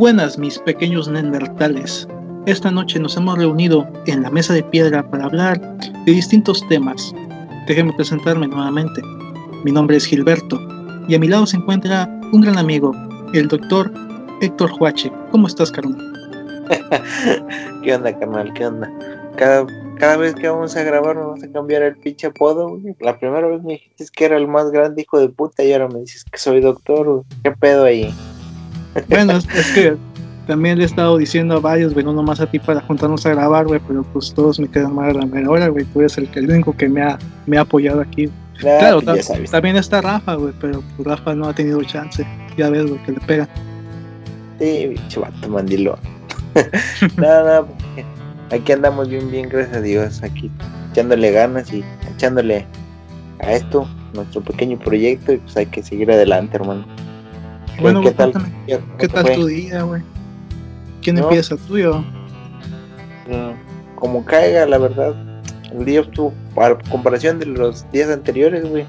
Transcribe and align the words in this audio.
buenas, 0.00 0.38
mis 0.38 0.58
pequeños 0.60 1.08
neandertales. 1.08 2.08
Esta 2.46 2.70
noche 2.70 2.98
nos 2.98 3.18
hemos 3.18 3.36
reunido 3.36 3.86
en 4.06 4.22
la 4.22 4.30
mesa 4.30 4.54
de 4.54 4.62
piedra 4.62 5.02
para 5.10 5.26
hablar 5.26 5.60
de 6.06 6.12
distintos 6.12 6.66
temas. 6.70 7.12
Déjenme 7.66 7.92
presentarme 7.92 8.48
nuevamente. 8.48 9.02
Mi 9.62 9.70
nombre 9.70 9.98
es 9.98 10.06
Gilberto 10.06 10.58
y 11.06 11.14
a 11.14 11.18
mi 11.18 11.28
lado 11.28 11.46
se 11.46 11.58
encuentra 11.58 12.08
un 12.32 12.40
gran 12.40 12.56
amigo, 12.56 12.94
el 13.34 13.48
doctor 13.48 13.92
Héctor 14.40 14.72
Huache. 14.80 15.12
¿Cómo 15.32 15.46
estás, 15.46 15.70
carnal? 15.70 16.00
¿Qué 17.84 17.94
onda, 17.94 18.18
carnal? 18.18 18.54
¿Qué 18.54 18.66
onda? 18.68 18.90
Cada, 19.36 19.66
cada 19.98 20.16
vez 20.16 20.34
que 20.34 20.48
vamos 20.48 20.74
a 20.76 20.82
grabar 20.82 21.16
vamos 21.16 21.44
a 21.44 21.52
cambiar 21.52 21.82
el 21.82 21.96
pinche 21.98 22.28
apodo. 22.28 22.70
güey. 22.70 22.96
La 23.00 23.18
primera 23.18 23.46
vez 23.48 23.62
me 23.62 23.74
dijiste 23.74 24.06
que 24.16 24.24
era 24.24 24.38
el 24.38 24.48
más 24.48 24.70
grande 24.70 25.02
hijo 25.02 25.20
de 25.20 25.28
puta 25.28 25.62
y 25.62 25.74
ahora 25.74 25.88
me 25.88 26.00
dices 26.00 26.24
que 26.24 26.38
soy 26.38 26.62
doctor. 26.62 27.06
güey. 27.06 27.24
¿Qué 27.42 27.50
pedo 27.50 27.84
ahí? 27.84 28.14
Bueno, 29.08 29.32
es, 29.36 29.48
es 29.54 29.66
que 29.72 29.96
también 30.46 30.78
le 30.78 30.84
he 30.84 30.86
estado 30.86 31.16
diciendo 31.18 31.56
a 31.56 31.60
varios, 31.60 31.92
güey, 31.92 32.04
no 32.04 32.12
nomás 32.12 32.40
a 32.40 32.46
ti 32.46 32.58
para 32.58 32.80
juntarnos 32.80 33.24
a 33.26 33.30
grabar, 33.30 33.66
güey, 33.66 33.80
pero 33.86 34.02
pues 34.12 34.32
todos 34.34 34.58
me 34.58 34.68
quedan 34.68 34.94
mal 34.94 35.10
a 35.10 35.12
la 35.12 35.26
mera 35.26 35.48
hora, 35.50 35.68
güey. 35.68 35.84
Tú 35.86 36.00
eres 36.00 36.18
el, 36.18 36.28
que- 36.30 36.40
el 36.40 36.50
único 36.50 36.76
que 36.76 36.88
me 36.88 37.02
ha, 37.02 37.18
me 37.46 37.56
ha 37.58 37.60
apoyado 37.62 38.00
aquí. 38.00 38.26
Nah, 38.62 38.78
claro, 38.78 39.00
pues 39.00 39.26
ta- 39.26 39.34
sabes. 39.34 39.50
también 39.50 39.76
está 39.76 40.00
Rafa, 40.00 40.34
güey, 40.34 40.52
pero 40.60 40.82
pues, 40.96 41.08
Rafa 41.08 41.34
no 41.34 41.48
ha 41.48 41.54
tenido 41.54 41.82
chance. 41.84 42.26
Ya 42.56 42.68
ves, 42.70 42.86
güey, 42.86 43.02
que 43.04 43.12
le 43.12 43.20
pega. 43.20 43.48
Sí, 44.58 44.88
bicho 44.88 45.20
vato 45.22 45.48
mandilo. 45.48 45.98
Nada, 47.16 47.42
nada. 47.44 47.64
Aquí 48.50 48.72
andamos 48.72 49.08
bien, 49.08 49.30
bien, 49.30 49.48
gracias 49.48 49.76
a 49.76 49.80
Dios. 49.80 50.22
Aquí 50.22 50.50
echándole 50.90 51.30
ganas 51.30 51.72
y 51.72 51.84
echándole 52.14 52.66
a 53.38 53.52
esto, 53.52 53.88
nuestro 54.12 54.40
pequeño 54.42 54.76
proyecto, 54.78 55.32
y 55.32 55.36
pues 55.38 55.56
hay 55.56 55.66
que 55.66 55.82
seguir 55.82 56.10
adelante, 56.10 56.56
hermano. 56.56 56.84
¿Qué- 57.80 57.82
Bueno, 57.84 58.02
¿qué 58.02 58.10
tal? 58.10 58.32
¿Qué 58.66 58.78
¿qué 58.98 59.08
tal 59.08 59.22
fue? 59.24 59.34
tu 59.36 59.46
día, 59.46 59.82
güey? 59.84 60.02
¿Quién 61.00 61.16
No. 61.16 61.22
empieza, 61.22 61.56
tú 61.56 61.78
y 61.78 61.82
yo? 61.82 62.00
Mm, 63.26 63.96
Como 63.96 64.22
caiga, 64.24 64.66
la 64.66 64.76
verdad. 64.78 65.14
El 65.72 65.84
día 65.86 66.00
estuvo, 66.02 66.32
a 66.56 66.76
comparación 66.90 67.38
de 67.38 67.46
los 67.46 67.90
días 67.90 68.10
anteriores, 68.10 68.68
güey. 68.68 68.84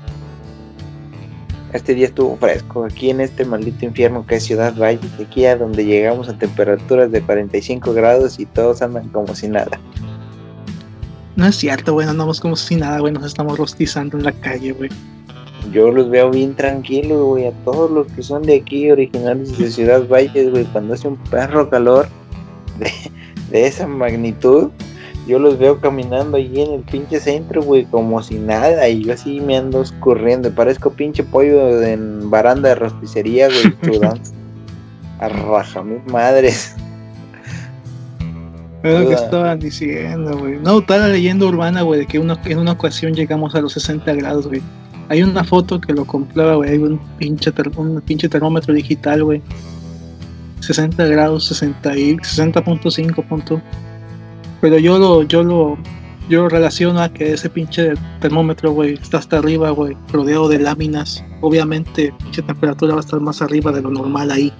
Este 1.73 1.93
día 1.93 2.07
estuvo 2.07 2.35
fresco. 2.37 2.83
Aquí 2.85 3.09
en 3.11 3.21
este 3.21 3.45
maldito 3.45 3.85
infierno 3.85 4.25
que 4.25 4.35
es 4.35 4.43
Ciudad 4.43 4.73
Valles, 4.77 5.09
aquí 5.25 5.45
a 5.45 5.55
donde 5.55 5.85
llegamos 5.85 6.27
a 6.27 6.37
temperaturas 6.37 7.11
de 7.11 7.21
45 7.21 7.93
grados 7.93 8.39
y 8.39 8.45
todos 8.45 8.81
andan 8.81 9.07
como 9.09 9.33
si 9.35 9.47
nada. 9.47 9.79
No 11.37 11.45
es 11.45 11.55
cierto, 11.55 11.93
güey, 11.93 12.05
no 12.05 12.11
andamos 12.11 12.41
como 12.41 12.57
si 12.57 12.75
nada, 12.75 12.99
güey, 12.99 13.13
nos 13.13 13.25
estamos 13.25 13.57
rostizando 13.57 14.17
en 14.17 14.23
la 14.25 14.33
calle, 14.33 14.73
güey. 14.73 14.89
Yo 15.71 15.91
los 15.91 16.09
veo 16.09 16.31
bien 16.31 16.55
tranquilos, 16.55 17.23
güey. 17.23 17.47
A 17.47 17.51
todos 17.63 17.91
los 17.91 18.07
que 18.07 18.23
son 18.23 18.43
de 18.43 18.55
aquí, 18.55 18.89
originales 18.89 19.57
de 19.57 19.69
Ciudad 19.71 20.07
Valles, 20.07 20.49
güey. 20.49 20.65
Cuando 20.65 20.93
hace 20.93 21.07
un 21.07 21.17
perro 21.17 21.69
calor 21.69 22.07
de, 22.79 22.91
de 23.51 23.67
esa 23.67 23.87
magnitud, 23.87 24.69
yo 25.27 25.37
los 25.37 25.59
veo 25.59 25.79
caminando 25.79 26.37
allí 26.37 26.61
en 26.61 26.71
el 26.73 26.81
pinche 26.81 27.19
centro, 27.19 27.61
güey, 27.61 27.85
como 27.85 28.21
si 28.23 28.35
nada. 28.35 28.87
Y 28.89 29.03
yo 29.03 29.13
así 29.13 29.39
me 29.39 29.55
ando 29.55 29.81
escurriendo. 29.81 30.53
Parezco 30.53 30.91
pinche 30.91 31.23
pollo 31.23 31.81
en 31.83 32.29
baranda 32.29 32.69
de 32.69 32.75
rosticería, 32.75 33.47
güey, 33.47 33.75
sudando. 33.95 34.21
A 35.19 35.29
raja, 35.29 35.83
mis 35.83 36.03
madres. 36.11 36.75
Es 38.81 38.99
lo 38.99 39.07
que 39.07 39.13
estaban 39.13 39.59
diciendo, 39.59 40.35
güey. 40.39 40.57
No, 40.57 40.79
está 40.79 40.97
la 40.97 41.09
leyenda 41.09 41.45
urbana, 41.45 41.83
güey, 41.83 41.99
de 41.99 42.07
que 42.07 42.17
en 42.17 42.57
una 42.59 42.71
ocasión 42.71 43.13
llegamos 43.13 43.53
a 43.53 43.61
los 43.61 43.73
60 43.73 44.11
grados, 44.15 44.47
güey. 44.47 44.63
Hay 45.11 45.23
una 45.23 45.43
foto 45.43 45.81
que 45.81 45.91
lo 45.91 46.05
comprueba, 46.05 46.55
güey. 46.55 46.69
Hay 46.69 46.77
un 46.77 46.97
pinche, 47.17 47.51
un 47.75 47.99
pinche 47.99 48.29
termómetro 48.29 48.73
digital, 48.73 49.25
güey. 49.25 49.41
60 50.61 51.05
grados, 51.07 51.47
60 51.47 51.97
y 51.97 52.15
60.5 52.15 53.27
punto. 53.27 53.61
Pero 54.61 54.77
yo 54.77 54.97
lo, 54.97 55.23
yo 55.23 55.43
lo, 55.43 55.77
yo 56.29 56.43
lo 56.43 56.47
relaciono 56.47 57.01
a 57.01 57.09
que 57.09 57.33
ese 57.33 57.49
pinche 57.49 57.91
termómetro, 58.21 58.71
güey, 58.71 58.93
está 58.93 59.17
hasta 59.17 59.39
arriba, 59.39 59.71
güey, 59.71 59.97
rodeado 60.13 60.47
de 60.47 60.59
láminas. 60.59 61.21
Obviamente, 61.41 62.13
pinche 62.23 62.41
temperatura 62.41 62.93
va 62.93 63.01
a 63.01 63.03
estar 63.03 63.19
más 63.19 63.41
arriba 63.41 63.73
de 63.73 63.81
lo 63.81 63.89
normal 63.89 64.31
ahí. 64.31 64.53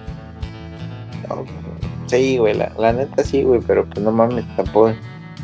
Sí, 2.07 2.37
güey, 2.39 2.57
la 2.57 2.91
neta 2.91 3.23
sí, 3.23 3.43
güey, 3.43 3.61
pero 3.65 3.85
pues 3.85 4.03
no 4.03 4.11
mames, 4.11 4.43
tampoco. 4.57 4.93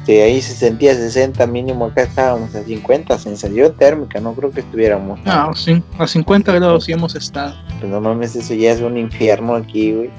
Si 0.08 0.14
ahí 0.22 0.42
se 0.42 0.54
sentía 0.54 0.96
60 0.96 1.46
mínimo, 1.48 1.88
acá 1.88 2.04
estábamos 2.04 2.56
a 2.56 2.64
50, 2.64 3.18
sensación 3.18 3.76
térmica, 3.76 4.22
no 4.22 4.32
creo 4.34 4.52
que 4.52 4.62
estuviéramos. 4.62 5.20
Ah, 5.26 5.52
sí, 5.54 5.84
a 6.00 6.08
50 6.08 6.54
grados 6.54 6.86
sí 6.86 6.94
hemos 6.94 7.14
estado. 7.14 7.54
Pues 7.78 7.92
no 7.92 8.00
mames, 8.00 8.34
eso 8.38 8.54
ya 8.54 8.72
es 8.72 8.80
un 8.80 8.98
infierno 8.98 9.56
aquí, 9.56 9.92
güey. 9.92 10.10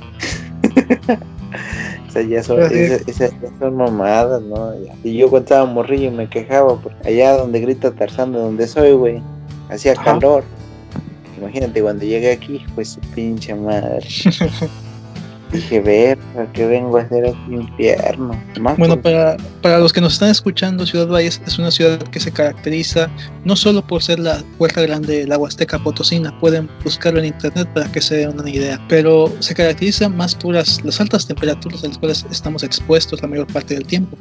o 2.06 2.10
sea, 2.10 2.20
ya 2.20 2.42
son, 2.42 2.60
esas, 2.70 3.08
esas 3.08 3.32
mamadas, 3.72 4.42
¿no? 4.42 4.74
Y 5.04 5.16
yo 5.16 5.30
cuando 5.30 5.46
estaba 5.46 5.64
morrillo 5.64 6.12
me 6.12 6.28
quejaba, 6.28 6.78
porque 6.78 7.08
allá 7.08 7.38
donde 7.38 7.58
grita 7.58 7.90
Tarzán, 7.90 8.32
de 8.32 8.40
donde 8.40 8.66
soy, 8.66 8.92
güey, 8.92 9.22
hacía 9.70 9.92
Ajá. 9.92 10.04
calor. 10.04 10.44
Imagínate 11.38 11.80
cuando 11.80 12.04
llegué 12.04 12.32
aquí, 12.32 12.62
pues 12.74 12.90
su 12.90 13.00
pinche 13.14 13.54
madre. 13.54 14.06
Dije, 15.52 15.80
ver, 15.80 16.18
¿qué 16.52 16.66
vengo 16.66 16.98
a 16.98 17.02
hacer 17.02 17.24
aquí 17.26 17.54
infierno? 17.54 18.38
Más 18.60 18.76
Bueno, 18.76 18.94
por- 18.96 19.04
para, 19.04 19.36
para 19.62 19.78
los 19.78 19.94
que 19.94 20.00
nos 20.02 20.12
están 20.12 20.28
escuchando, 20.30 20.84
Ciudad 20.84 21.06
Valles 21.08 21.40
es 21.46 21.58
una 21.58 21.70
ciudad 21.70 21.98
que 22.02 22.20
se 22.20 22.30
caracteriza 22.30 23.08
no 23.46 23.56
solo 23.56 23.80
por 23.80 24.02
ser 24.02 24.18
la 24.18 24.42
puerta 24.58 24.82
grande 24.82 25.20
de 25.20 25.26
la 25.26 25.38
Huasteca 25.38 25.78
Potosina, 25.78 26.38
pueden 26.38 26.68
buscarlo 26.84 27.18
en 27.20 27.26
internet 27.26 27.66
para 27.72 27.90
que 27.90 28.02
se 28.02 28.16
den 28.16 28.38
una 28.38 28.50
idea, 28.50 28.78
pero 28.90 29.32
se 29.38 29.54
caracteriza 29.54 30.10
más 30.10 30.34
por 30.34 30.54
las, 30.54 30.84
las 30.84 31.00
altas 31.00 31.26
temperaturas 31.26 31.82
a 31.82 31.88
las 31.88 31.96
cuales 31.98 32.26
estamos 32.30 32.62
expuestos 32.62 33.22
la 33.22 33.28
mayor 33.28 33.46
parte 33.46 33.72
del 33.72 33.86
tiempo, 33.86 34.18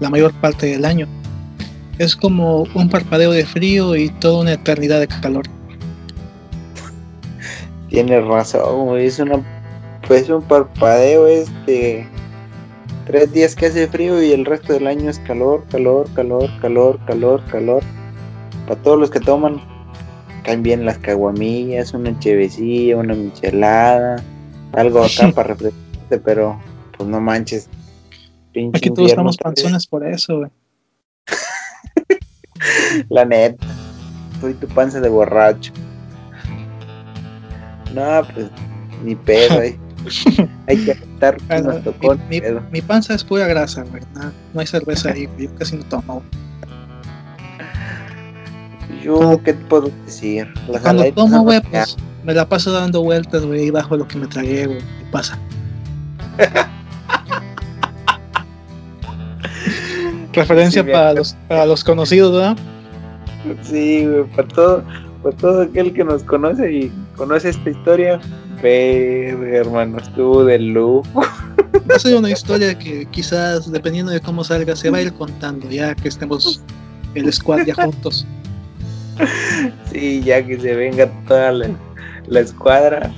la 0.00 0.10
mayor 0.10 0.32
parte 0.40 0.66
del 0.66 0.84
año. 0.84 1.06
Es 1.98 2.16
como 2.16 2.62
un 2.74 2.88
parpadeo 2.88 3.30
de 3.30 3.46
frío 3.46 3.94
y 3.94 4.08
toda 4.18 4.40
una 4.40 4.54
eternidad 4.54 4.98
de 4.98 5.06
calor. 5.06 5.44
Tienes 7.88 8.24
razón. 8.24 8.98
Es 8.98 9.20
una. 9.20 9.40
Pues 10.06 10.28
un 10.28 10.42
parpadeo 10.42 11.26
este. 11.26 12.06
Tres 13.06 13.32
días 13.32 13.54
que 13.54 13.66
hace 13.66 13.86
frío 13.86 14.22
y 14.22 14.32
el 14.32 14.46
resto 14.46 14.72
del 14.72 14.86
año 14.86 15.10
es 15.10 15.18
calor, 15.20 15.64
calor, 15.70 16.08
calor, 16.14 16.48
calor, 16.60 16.98
calor, 17.06 17.44
calor. 17.50 17.82
Para 18.66 18.80
todos 18.80 18.98
los 18.98 19.10
que 19.10 19.20
toman, 19.20 19.60
caen 20.42 20.62
bien 20.62 20.86
las 20.86 20.98
caguamillas, 20.98 21.92
una 21.92 22.18
chevecilla, 22.18 22.96
una 22.96 23.14
michelada, 23.14 24.22
algo 24.72 25.04
acá 25.04 25.30
para 25.34 25.48
refrescarte, 25.48 26.18
pero 26.18 26.58
pues 26.96 27.08
no 27.08 27.20
manches. 27.20 27.68
Pinche 28.52 28.78
Aquí 28.78 28.90
todos 28.90 29.10
estamos 29.10 29.36
panzones 29.36 29.86
por 29.86 30.06
eso, 30.06 30.38
güey. 30.38 30.50
La 33.10 33.24
neta. 33.24 33.66
Soy 34.40 34.54
tu 34.54 34.66
panza 34.68 35.00
de 35.00 35.08
borracho. 35.08 35.72
No, 37.92 38.22
pues, 38.32 38.46
ni 39.02 39.14
pedo. 39.14 39.60
Hay, 39.60 39.78
hay 40.66 40.76
que 40.84 40.92
aceptar 40.92 41.36
que 41.36 41.44
Bueno, 41.46 41.72
nos 41.74 41.84
tocó. 41.84 42.16
mi- 42.70 42.82
panza 42.82 43.14
es 43.14 43.24
pura 43.24 43.46
grasa, 43.46 43.82
güey. 43.84 44.02
No, 44.52 44.60
hay 44.60 44.66
cerveza 44.66 45.10
ahí. 45.10 45.28
Yo 45.38 45.54
casi 45.56 45.76
no 45.76 45.84
tomo. 45.84 46.22
Yo, 49.02 49.40
¿qué 49.44 49.52
te 49.52 49.64
puedo 49.66 49.90
decir? 50.06 50.48
Las 50.68 50.82
Cuando 50.82 51.04
tomo, 51.12 51.42
güey, 51.42 51.60
pues 51.60 51.96
me 52.24 52.32
la 52.34 52.48
paso 52.48 52.72
dando 52.72 53.02
vueltas, 53.02 53.44
güey, 53.44 53.70
bajo 53.70 53.96
lo 53.96 54.06
que 54.08 54.16
me 54.18 54.26
tragué, 54.26 54.66
güey. 54.66 54.78
¿Qué 54.78 55.06
pasa? 55.10 55.38
Referencia 60.32 60.82
Sí, 60.82 60.90
para 60.90 61.12
los, 61.14 61.36
para 61.48 61.66
los 61.66 61.84
conocidos, 61.84 62.32
¿verdad? 62.32 62.56
Sí, 63.62 64.04
güey, 64.06 64.24
para 64.34 64.48
todo, 64.48 64.82
para 65.22 65.36
todo 65.36 65.62
aquel 65.62 65.92
que 65.92 66.02
nos 66.04 66.24
conoce 66.24 66.72
y 66.72 66.92
conoce 67.16 67.50
esta 67.50 67.70
historia. 67.70 68.20
Verga, 68.62 69.58
hermano, 69.58 69.98
estuvo 69.98 70.44
de 70.44 70.58
lujo. 70.58 71.04
Va 71.90 71.96
a 71.96 71.98
ser 71.98 72.16
una 72.16 72.30
historia 72.30 72.78
que 72.78 73.06
quizás, 73.06 73.70
dependiendo 73.70 74.12
de 74.12 74.20
cómo 74.20 74.42
salga, 74.44 74.74
se 74.74 74.90
va 74.90 74.98
a 74.98 75.02
ir 75.02 75.12
contando 75.12 75.68
ya 75.68 75.94
que 75.94 76.08
estemos 76.08 76.62
el 77.14 77.32
squad 77.32 77.66
ya 77.66 77.74
juntos. 77.74 78.26
Sí, 79.92 80.22
ya 80.24 80.44
que 80.44 80.58
se 80.58 80.74
venga 80.74 81.08
toda 81.28 81.52
la, 81.52 81.68
la 82.26 82.40
escuadra, 82.40 83.12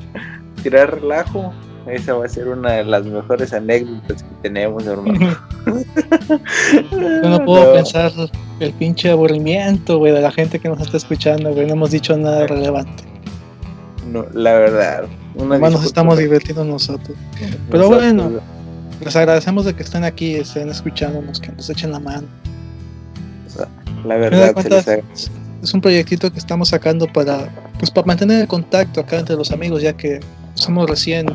tirar 0.62 1.00
relajo. 1.00 1.54
Esa 1.86 2.14
va 2.14 2.26
a 2.26 2.28
ser 2.28 2.48
una 2.48 2.72
de 2.72 2.84
las 2.84 3.06
mejores 3.06 3.52
anécdotas 3.54 4.22
que 4.22 4.28
tenemos, 4.42 4.84
hermano. 4.84 5.38
Yo 6.90 7.28
no 7.30 7.44
puedo 7.44 7.72
pensar 7.72 8.12
el 8.60 8.72
pinche 8.72 9.10
aburrimiento, 9.10 9.98
güey, 9.98 10.12
de 10.12 10.20
la 10.20 10.32
gente 10.32 10.58
que 10.58 10.68
nos 10.68 10.80
está 10.80 10.96
escuchando, 10.96 11.54
güey. 11.54 11.66
No 11.66 11.74
hemos 11.74 11.92
dicho 11.92 12.16
nada 12.16 12.46
relevante. 12.46 13.04
No, 14.12 14.26
la 14.32 14.54
verdad. 14.54 15.04
Una 15.34 15.56
Además 15.56 15.72
nos 15.72 15.84
estamos 15.84 16.18
divirtiendo 16.18 16.64
nosotros. 16.64 17.16
Pero 17.70 17.88
nosotros, 17.88 18.14
bueno. 18.14 18.40
Les 19.04 19.14
agradecemos 19.14 19.64
de 19.66 19.74
que 19.74 19.82
estén 19.82 20.04
aquí, 20.04 20.36
estén 20.36 20.70
escuchándonos, 20.70 21.40
que 21.40 21.52
nos 21.52 21.68
echen 21.68 21.92
la 21.92 22.00
mano. 22.00 22.26
La 24.04 24.16
verdad, 24.16 24.48
se 24.48 24.54
cuentas, 24.54 24.86
les 24.86 24.88
agradece. 24.88 25.30
es 25.62 25.74
un 25.74 25.80
proyectito 25.80 26.32
que 26.32 26.38
estamos 26.38 26.68
sacando 26.68 27.06
para, 27.12 27.48
pues, 27.78 27.90
para 27.90 28.06
mantener 28.06 28.42
el 28.42 28.48
contacto 28.48 29.00
acá 29.00 29.18
entre 29.18 29.36
los 29.36 29.50
amigos, 29.50 29.82
ya 29.82 29.92
que 29.92 30.20
somos 30.54 30.88
recién 30.88 31.26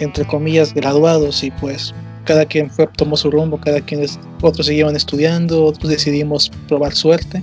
entre 0.00 0.26
comillas, 0.26 0.74
graduados 0.74 1.42
y 1.44 1.50
pues 1.50 1.94
cada 2.24 2.44
quien 2.44 2.70
fue, 2.70 2.86
tomó 2.86 3.16
su 3.16 3.30
rumbo, 3.30 3.58
cada 3.58 3.80
quien, 3.80 4.02
es, 4.02 4.18
otros 4.42 4.66
siguieron 4.66 4.96
estudiando, 4.96 5.64
otros 5.64 5.90
decidimos 5.90 6.50
probar 6.68 6.92
suerte. 6.94 7.42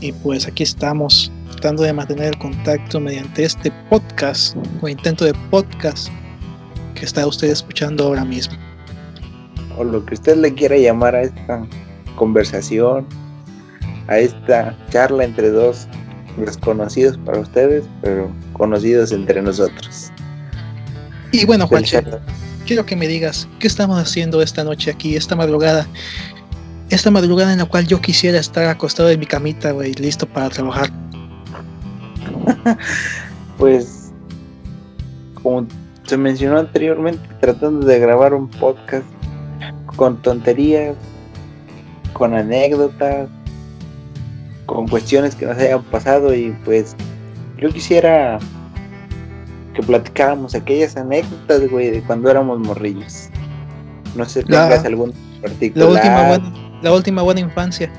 Y 0.00 0.12
pues 0.12 0.46
aquí 0.46 0.62
estamos, 0.62 1.30
tratando 1.52 1.82
de 1.82 1.92
mantener 1.92 2.28
el 2.28 2.38
contacto 2.38 3.00
mediante 3.00 3.44
este 3.44 3.72
podcast 3.90 4.56
o 4.80 4.88
intento 4.88 5.24
de 5.24 5.34
podcast 5.50 6.08
que 6.94 7.04
está 7.04 7.26
usted 7.26 7.48
escuchando 7.48 8.04
ahora 8.04 8.24
mismo. 8.24 8.56
O 9.76 9.84
lo 9.84 10.04
que 10.04 10.14
usted 10.14 10.36
le 10.36 10.52
quiera 10.54 10.76
llamar 10.76 11.14
a 11.14 11.22
esta 11.22 11.66
conversación, 12.16 13.06
a 14.08 14.18
esta 14.18 14.76
charla 14.90 15.24
entre 15.24 15.50
dos 15.50 15.86
desconocidos 16.36 17.18
para 17.18 17.40
ustedes, 17.40 17.84
pero 18.02 18.30
conocidos 18.52 19.12
entre 19.12 19.40
nosotros. 19.42 20.10
Y 21.32 21.44
bueno, 21.44 21.66
Juanche, 21.66 22.02
quiero 22.66 22.86
que 22.86 22.96
me 22.96 23.06
digas, 23.08 23.48
¿qué 23.58 23.66
estamos 23.66 23.98
haciendo 23.98 24.42
esta 24.42 24.64
noche 24.64 24.90
aquí, 24.90 25.16
esta 25.16 25.36
madrugada? 25.36 25.86
Esta 26.88 27.10
madrugada 27.10 27.52
en 27.52 27.58
la 27.58 27.64
cual 27.64 27.86
yo 27.86 28.00
quisiera 28.00 28.38
estar 28.38 28.66
acostado 28.66 29.10
en 29.10 29.18
mi 29.18 29.26
camita, 29.26 29.72
güey, 29.72 29.92
listo 29.94 30.26
para 30.26 30.48
trabajar. 30.50 30.90
pues, 33.58 34.12
como 35.42 35.66
se 36.04 36.16
mencionó 36.16 36.58
anteriormente, 36.58 37.28
tratando 37.40 37.86
de 37.86 37.98
grabar 37.98 38.34
un 38.34 38.48
podcast 38.48 39.06
con 39.96 40.20
tonterías, 40.22 40.96
con 42.12 42.34
anécdotas, 42.34 43.28
con 44.66 44.88
cuestiones 44.88 45.34
que 45.34 45.46
nos 45.46 45.56
hayan 45.58 45.82
pasado 45.84 46.34
y 46.34 46.50
pues 46.64 46.96
yo 47.58 47.70
quisiera 47.70 48.38
que 49.74 49.82
platicáramos 49.82 50.54
aquellas 50.54 50.96
anécdotas, 50.96 51.70
güey, 51.70 51.90
de 51.90 52.02
cuando 52.02 52.30
éramos 52.30 52.58
morrillos. 52.60 53.28
No 54.14 54.24
sé 54.24 54.40
si 54.40 54.46
tengas 54.46 54.84
algún 54.84 55.12
particular. 55.42 55.88
La 55.88 55.94
última, 55.94 56.28
buena, 56.28 56.80
la 56.82 56.92
última 56.92 57.22
buena 57.22 57.40
infancia. 57.40 57.90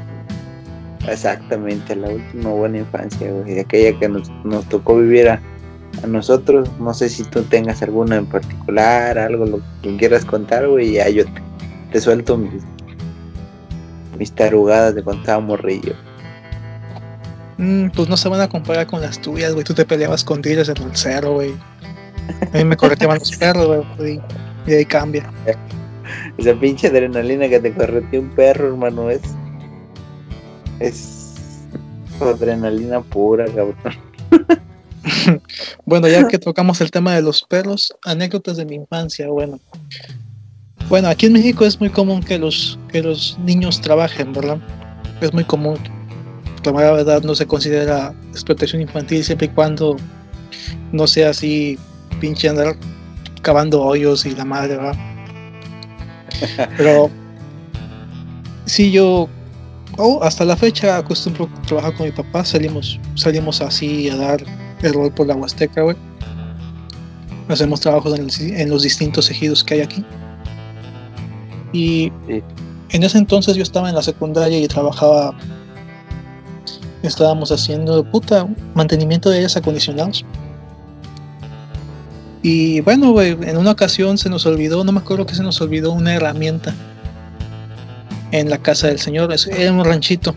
Exactamente, 1.08 1.96
la 1.96 2.10
última 2.10 2.50
buena 2.50 2.80
infancia, 2.80 3.32
güey, 3.32 3.60
aquella 3.60 3.98
que 3.98 4.10
nos, 4.10 4.30
nos 4.44 4.68
tocó 4.68 4.98
vivir 4.98 5.30
a, 5.30 5.42
a, 6.04 6.08
nosotros. 6.08 6.70
No 6.80 6.94
sé 6.94 7.08
si 7.08 7.24
tú 7.24 7.44
tengas 7.44 7.82
alguna 7.82 8.18
en 8.18 8.26
particular, 8.26 9.18
algo 9.18 9.46
lo 9.46 9.62
que 9.82 9.96
quieras 9.96 10.26
contar, 10.26 10.68
güey, 10.68 10.94
ya 10.94 11.08
yo 11.10 11.24
te, 11.92 12.02
suelto 12.02 12.38
mis, 12.38 12.64
mis 14.18 14.32
tarugadas 14.34 14.96
de 14.96 15.04
cuando 15.04 15.22
estaba 15.22 15.40
morrillo. 15.40 15.94
Mm, 17.58 17.90
pues 17.90 18.10
no 18.10 18.18
se 18.18 18.30
van 18.30 18.42
a 18.42 18.50
comparar 18.50 18.86
con 18.86 19.02
las 19.02 19.20
tuyas, 19.20 19.54
güey. 19.54 19.64
Tú 19.64 19.74
te 19.74 19.86
peleabas 19.86 20.24
con 20.24 20.42
tigres 20.42 20.70
en 20.70 20.78
el 20.78 20.92
cero, 20.94 21.34
güey. 21.34 21.54
A 22.54 22.58
mí 22.58 22.66
me 22.66 22.76
correteaban 22.76 23.20
los 23.20 23.36
perros, 23.36 23.86
güey. 23.98 24.22
Y 24.68 24.74
ahí 24.74 24.86
cambia. 24.86 25.32
Esa 26.38 26.54
pinche 26.54 26.88
adrenalina 26.88 27.50
que 27.50 27.60
te 27.60 27.74
correteó 27.74 28.22
un 28.22 28.30
perro, 28.30 28.68
hermano, 28.68 29.10
es. 29.10 29.22
Es. 30.80 31.64
Adrenalina 32.20 33.02
pura, 33.02 33.46
cabrón. 33.46 33.76
bueno, 35.86 36.08
ya 36.08 36.28
que 36.28 36.40
tocamos 36.40 36.82
el 36.82 36.92
tema 36.92 37.14
de 37.16 37.22
los 37.22 37.44
perros, 37.44 37.94
anécdotas 38.04 38.58
de 38.58 38.66
mi 38.66 38.76
infancia, 38.76 39.28
bueno. 39.28 39.60
Bueno, 40.90 41.10
aquí 41.10 41.26
en 41.26 41.34
México 41.34 41.66
es 41.66 41.80
muy 41.80 41.90
común 41.90 42.24
que 42.24 42.40
los, 42.40 42.80
que 42.90 43.04
los 43.04 43.38
niños 43.40 43.82
trabajen, 43.82 44.34
¿verdad? 44.34 44.58
Es 45.22 45.34
muy 45.34 45.44
común 45.44 45.78
la 46.74 46.92
verdad 46.92 47.24
no 47.24 47.36
se 47.36 47.46
considera 47.46 48.14
explotación 48.32 48.82
infantil 48.82 49.24
siempre 49.24 49.48
y 49.48 49.50
cuando 49.50 49.96
no 50.92 51.08
sea 51.08 51.30
así 51.30 51.78
pinche 52.20 52.50
andar 52.50 52.76
cavando 53.42 53.82
hoyos 53.82 54.26
y 54.26 54.32
la 54.32 54.46
madre, 54.46 54.78
¿verdad? 54.78 54.96
Pero 56.78 57.10
si 58.66 58.92
yo 58.92 59.30
oh, 59.98 60.20
hasta 60.24 60.46
la 60.46 60.56
fecha 60.56 60.98
acostumbro 60.98 61.50
trabajar 61.66 61.96
con 61.96 62.06
mi 62.06 62.12
papá, 62.12 62.46
salimos, 62.46 63.00
salimos 63.16 63.62
así 63.62 64.10
a 64.10 64.16
dar 64.16 64.44
el 64.82 64.94
rol 64.94 65.12
por 65.12 65.28
la 65.28 65.36
Huasteca, 65.36 65.82
güey. 65.82 65.96
Hacemos 67.50 67.80
trabajos 67.80 68.18
en, 68.40 68.70
los 68.70 68.84
distintos 68.84 69.30
ejidos 69.32 69.64
que 69.64 69.76
hay 69.76 69.82
aquí. 69.82 70.04
Y 71.74 72.12
en 72.90 73.04
ese 73.04 73.18
entonces 73.18 73.56
yo 73.56 73.64
estaba 73.64 73.90
en 73.90 73.96
la 73.96 74.02
secundaria 74.02 74.60
y 74.60 74.68
trabajaba 74.68 75.36
estábamos 77.04 77.52
haciendo 77.52 78.04
puta 78.10 78.48
mantenimiento 78.74 79.30
de 79.30 79.38
aires 79.38 79.56
acondicionados. 79.56 80.26
Y 82.42 82.82
bueno, 82.82 83.20
en 83.22 83.58
una 83.58 83.72
ocasión 83.72 84.18
se 84.18 84.30
nos 84.30 84.46
olvidó, 84.46 84.84
no 84.84 84.92
me 84.92 85.00
acuerdo 85.00 85.26
que 85.26 85.36
se 85.36 85.44
nos 85.44 85.60
olvidó 85.62 85.92
una 85.92 86.16
herramienta 86.16 86.74
en 88.32 88.50
la 88.50 88.58
casa 88.58 88.88
del 88.88 89.00
señor, 89.00 89.34
era 89.52 89.72
un 89.72 89.84
ranchito. 89.84 90.36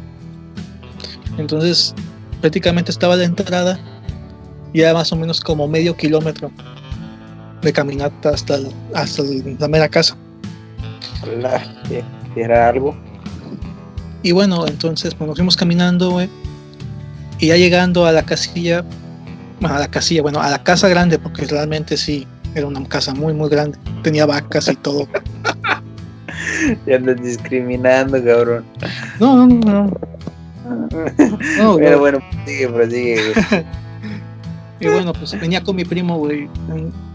Entonces, 1.39 1.95
prácticamente 2.41 2.91
estaba 2.91 3.17
la 3.17 3.25
entrada 3.25 3.79
y 4.73 4.83
era 4.83 4.95
más 4.95 5.13
o 5.13 5.17
menos 5.17 5.41
como 5.41 5.67
medio 5.67 5.97
kilómetro 5.97 6.51
de 7.63 7.73
caminata 7.73 8.31
hasta, 8.31 8.59
hasta 8.95 9.23
la 9.59 9.69
mera 9.69 9.89
casa. 9.89 10.17
Era 12.37 12.69
algo. 12.69 12.97
Y 14.23 14.33
bueno, 14.33 14.67
entonces 14.67 15.15
pues, 15.15 15.29
nos 15.29 15.37
fuimos 15.37 15.57
caminando, 15.57 16.11
güey. 16.11 16.29
Y 17.39 17.49
ya 17.49 17.57
llegando 17.57 18.07
a 18.07 18.13
la 18.13 18.23
casilla, 18.23 18.85
a 19.63 19.79
la 19.79 19.89
casilla, 19.89 20.23
bueno, 20.23 20.41
a 20.41 20.51
la 20.51 20.63
casa 20.63 20.89
grande, 20.89 21.19
porque 21.19 21.47
realmente 21.47 21.97
sí, 21.97 22.27
era 22.55 22.67
una 22.67 22.85
casa 22.87 23.15
muy, 23.15 23.33
muy 23.33 23.49
grande. 23.49 23.79
Tenía 24.03 24.27
vacas 24.27 24.69
y 24.69 24.77
todo. 24.77 25.09
ya 26.87 26.97
andas 26.97 27.23
discriminando, 27.23 28.23
cabrón. 28.23 28.65
No, 29.19 29.47
no, 29.47 29.55
no. 29.55 30.11
no 31.59 31.77
Pero 31.77 31.99
bueno, 31.99 32.19
sigue, 32.47 32.69
prosigue. 32.69 33.33
y 34.81 34.87
bueno, 34.87 35.13
pues 35.13 35.39
venía 35.41 35.63
con 35.63 35.77
mi 35.77 35.85
primo, 35.85 36.19
güey. 36.19 36.49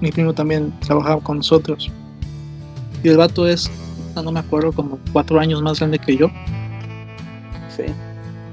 Mi 0.01 0.11
primo 0.11 0.33
también 0.33 0.73
trabajaba 0.79 1.21
con 1.21 1.37
nosotros. 1.37 1.91
Y 3.03 3.09
el 3.09 3.17
vato 3.17 3.47
es, 3.47 3.69
no 4.15 4.31
me 4.31 4.39
acuerdo, 4.39 4.71
como 4.71 4.99
cuatro 5.13 5.39
años 5.39 5.61
más 5.61 5.79
grande 5.79 5.99
que 5.99 6.17
yo. 6.17 6.29
Sí. 7.75 7.83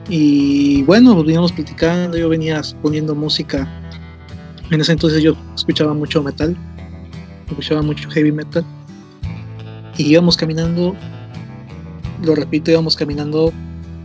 Y 0.08 0.82
bueno, 0.82 1.14
pues 1.14 1.26
veníamos 1.26 1.52
platicando, 1.52 2.16
yo 2.18 2.28
venía 2.28 2.60
poniendo 2.82 3.14
música. 3.14 3.68
En 4.70 4.80
ese 4.80 4.92
entonces 4.92 5.22
yo 5.22 5.34
escuchaba 5.54 5.94
mucho 5.94 6.22
metal, 6.22 6.56
escuchaba 7.48 7.82
mucho 7.82 8.10
heavy 8.10 8.32
metal. 8.32 8.64
Y 10.02 10.10
íbamos 10.10 10.36
caminando, 10.36 10.96
lo 12.24 12.34
repito, 12.34 12.72
íbamos 12.72 12.96
caminando 12.96 13.52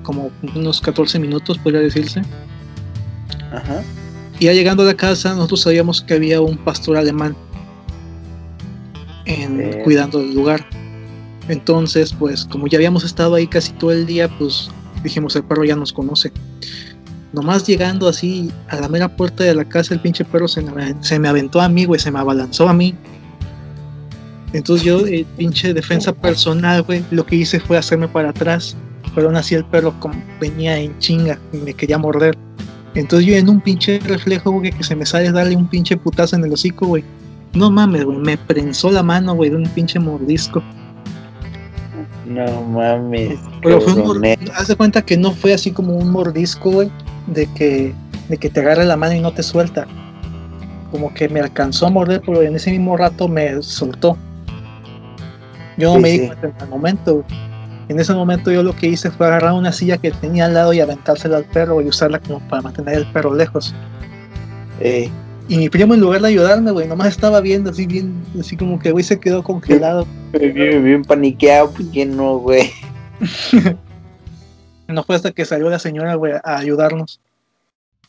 como 0.04 0.30
unos 0.56 0.80
14 0.80 1.18
minutos, 1.18 1.58
podría 1.58 1.80
decirse. 1.82 2.22
Ajá. 3.52 3.82
Y 4.40 4.46
ya 4.46 4.54
llegando 4.54 4.84
a 4.84 4.86
la 4.86 4.94
casa, 4.94 5.34
nosotros 5.34 5.62
sabíamos 5.62 6.04
que 6.04 6.14
había 6.14 6.40
un 6.40 6.56
pastor 6.58 6.98
alemán 6.98 7.36
en, 9.26 9.82
cuidando 9.84 10.20
del 10.20 10.36
lugar. 10.36 10.64
Entonces, 11.48 12.14
pues 12.14 12.46
como 12.46 12.68
ya 12.68 12.78
habíamos 12.78 13.04
estado 13.04 13.34
ahí 13.34 13.48
casi 13.48 13.72
todo 13.74 13.92
el 13.92 14.06
día, 14.06 14.30
pues 14.38 14.70
dijimos, 15.02 15.36
el 15.36 15.46
perro 15.46 15.64
ya 15.64 15.76
nos 15.76 15.92
conoce. 15.92 16.32
Nomás 17.34 17.66
llegando 17.66 18.08
así 18.08 18.52
a 18.68 18.76
la 18.76 18.88
mera 18.88 19.16
puerta 19.16 19.44
de 19.44 19.56
la 19.56 19.66
casa, 19.66 19.96
el 19.96 20.00
pinche 20.00 20.24
perro 20.26 20.48
se 20.48 20.62
me, 20.62 21.04
se 21.04 21.18
me 21.18 21.28
aventó 21.28 21.60
a 21.60 21.68
mí, 21.70 21.86
güey, 21.86 22.00
se 22.00 22.12
me 22.12 22.20
abalanzó 22.20 22.70
a 22.70 22.74
mí. 22.74 22.94
Entonces 24.54 24.86
yo, 24.86 25.06
el 25.06 25.26
pinche 25.38 25.74
defensa 25.74 26.14
personal, 26.14 26.84
güey, 26.84 27.04
lo 27.12 27.26
que 27.26 27.36
hice 27.36 27.60
fue 27.60 27.78
hacerme 27.78 28.08
para 28.08 28.30
atrás. 28.30 28.76
Pero 29.14 29.28
aún 29.28 29.36
así 29.36 29.56
el 29.56 29.66
perro 29.66 29.94
como 30.00 30.16
venía 30.40 30.78
en 30.78 30.98
chinga 31.00 31.40
y 31.52 31.58
me 31.58 31.74
quería 31.74 31.98
morder. 31.98 32.38
Entonces 32.94 33.28
yo 33.28 33.36
en 33.36 33.50
un 33.50 33.62
pinche 33.62 34.00
reflejo, 34.00 34.52
güey, 34.52 34.72
que 34.72 34.84
se 34.84 34.96
me 34.96 35.06
sale 35.06 35.32
darle 35.32 35.56
un 35.56 35.68
pinche 35.68 35.98
putazo 35.98 36.36
en 36.36 36.46
el 36.46 36.54
hocico, 36.54 36.88
güey. 36.88 37.04
No 37.54 37.72
mames, 37.72 38.06
güey, 38.06 38.18
me 38.18 38.38
prensó 38.38 38.92
la 38.92 39.04
mano, 39.04 39.36
güey, 39.36 39.50
de 39.50 39.58
un 39.58 39.68
pinche 39.70 40.00
mordisco. 40.00 40.64
No 42.26 42.62
mames. 42.64 43.40
Pero 43.62 43.82
fue 43.82 43.94
un 43.94 44.26
Haz 44.56 44.68
de 44.68 44.76
cuenta 44.76 45.02
que 45.02 45.18
no 45.18 45.32
fue 45.32 45.54
así 45.54 45.72
como 45.72 45.96
un 45.96 46.12
mordisco, 46.12 46.72
güey, 46.72 46.92
de 47.28 47.48
que, 47.54 47.94
de 48.30 48.38
que 48.38 48.50
te 48.50 48.60
agarre 48.60 48.86
la 48.86 48.98
mano 48.98 49.16
y 49.16 49.22
no 49.22 49.32
te 49.32 49.44
suelta. 49.44 49.88
Como 50.92 51.14
que 51.14 51.30
me 51.30 51.40
alcanzó 51.40 51.88
a 51.88 51.90
morder, 51.90 52.22
pero 52.26 52.42
en 52.42 52.56
ese 52.56 52.72
mismo 52.72 52.98
rato 52.98 53.28
me 53.28 53.62
soltó. 53.62 54.18
Yo 55.78 55.94
no 55.94 56.00
me 56.00 56.10
di 56.12 56.28
cuenta 56.28 56.48
en 56.48 56.56
el 56.60 56.70
momento, 56.70 57.24
En 57.88 58.00
ese 58.00 58.14
momento 58.14 58.52
yo 58.52 58.64
lo 58.64 58.76
que 58.76 58.88
hice 58.88 59.12
fue 59.12 59.28
agarrar 59.28 59.54
una 59.54 59.72
silla 59.72 59.98
que 59.98 60.12
tenía 60.12 60.46
al 60.46 60.54
lado 60.54 60.74
y 60.74 60.80
aventársela 60.80 61.38
al 61.38 61.46
perro 61.46 61.82
y 61.82 61.88
usarla 61.88 62.20
como 62.20 62.40
para 62.50 62.62
mantener 62.64 62.96
el 62.96 63.06
perro 63.12 63.34
lejos. 63.34 63.74
Eh. 64.80 65.10
Y 65.50 65.58
mi 65.58 65.70
primo 65.70 65.94
en 65.94 66.02
lugar 66.02 66.22
de 66.22 66.28
ayudarme, 66.28 66.72
güey, 66.72 66.88
nomás 66.88 67.08
estaba 67.08 67.40
viendo 67.40 67.70
así 67.70 67.88
bien, 67.88 68.22
así 68.38 68.58
como 68.58 68.78
que 68.80 68.92
güey 68.92 69.04
se 69.04 69.18
quedó 69.18 69.44
congelado. 69.44 70.06
Bien, 70.34 70.84
bien 70.84 71.04
paniqueado, 71.04 71.72
pues 71.72 72.08
no, 72.08 72.40
güey. 72.40 72.70
no 74.90 75.04
fue 75.04 75.16
hasta 75.16 75.32
que 75.32 75.46
salió 75.46 75.70
la 75.70 75.80
señora, 75.80 76.16
güey, 76.16 76.34
a 76.34 76.58
ayudarnos 76.58 77.22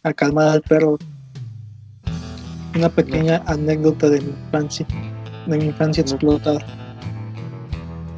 a 0.02 0.12
calmar 0.12 0.48
al 0.48 0.62
perro. 0.62 0.98
Una 2.74 2.88
pequeña 2.88 3.42
anécdota 3.46 4.08
de 4.08 4.20
mi 4.20 4.30
infancia, 4.30 4.86
de 5.46 5.58
mi 5.58 5.66
infancia 5.66 6.00
explotada. 6.00 6.60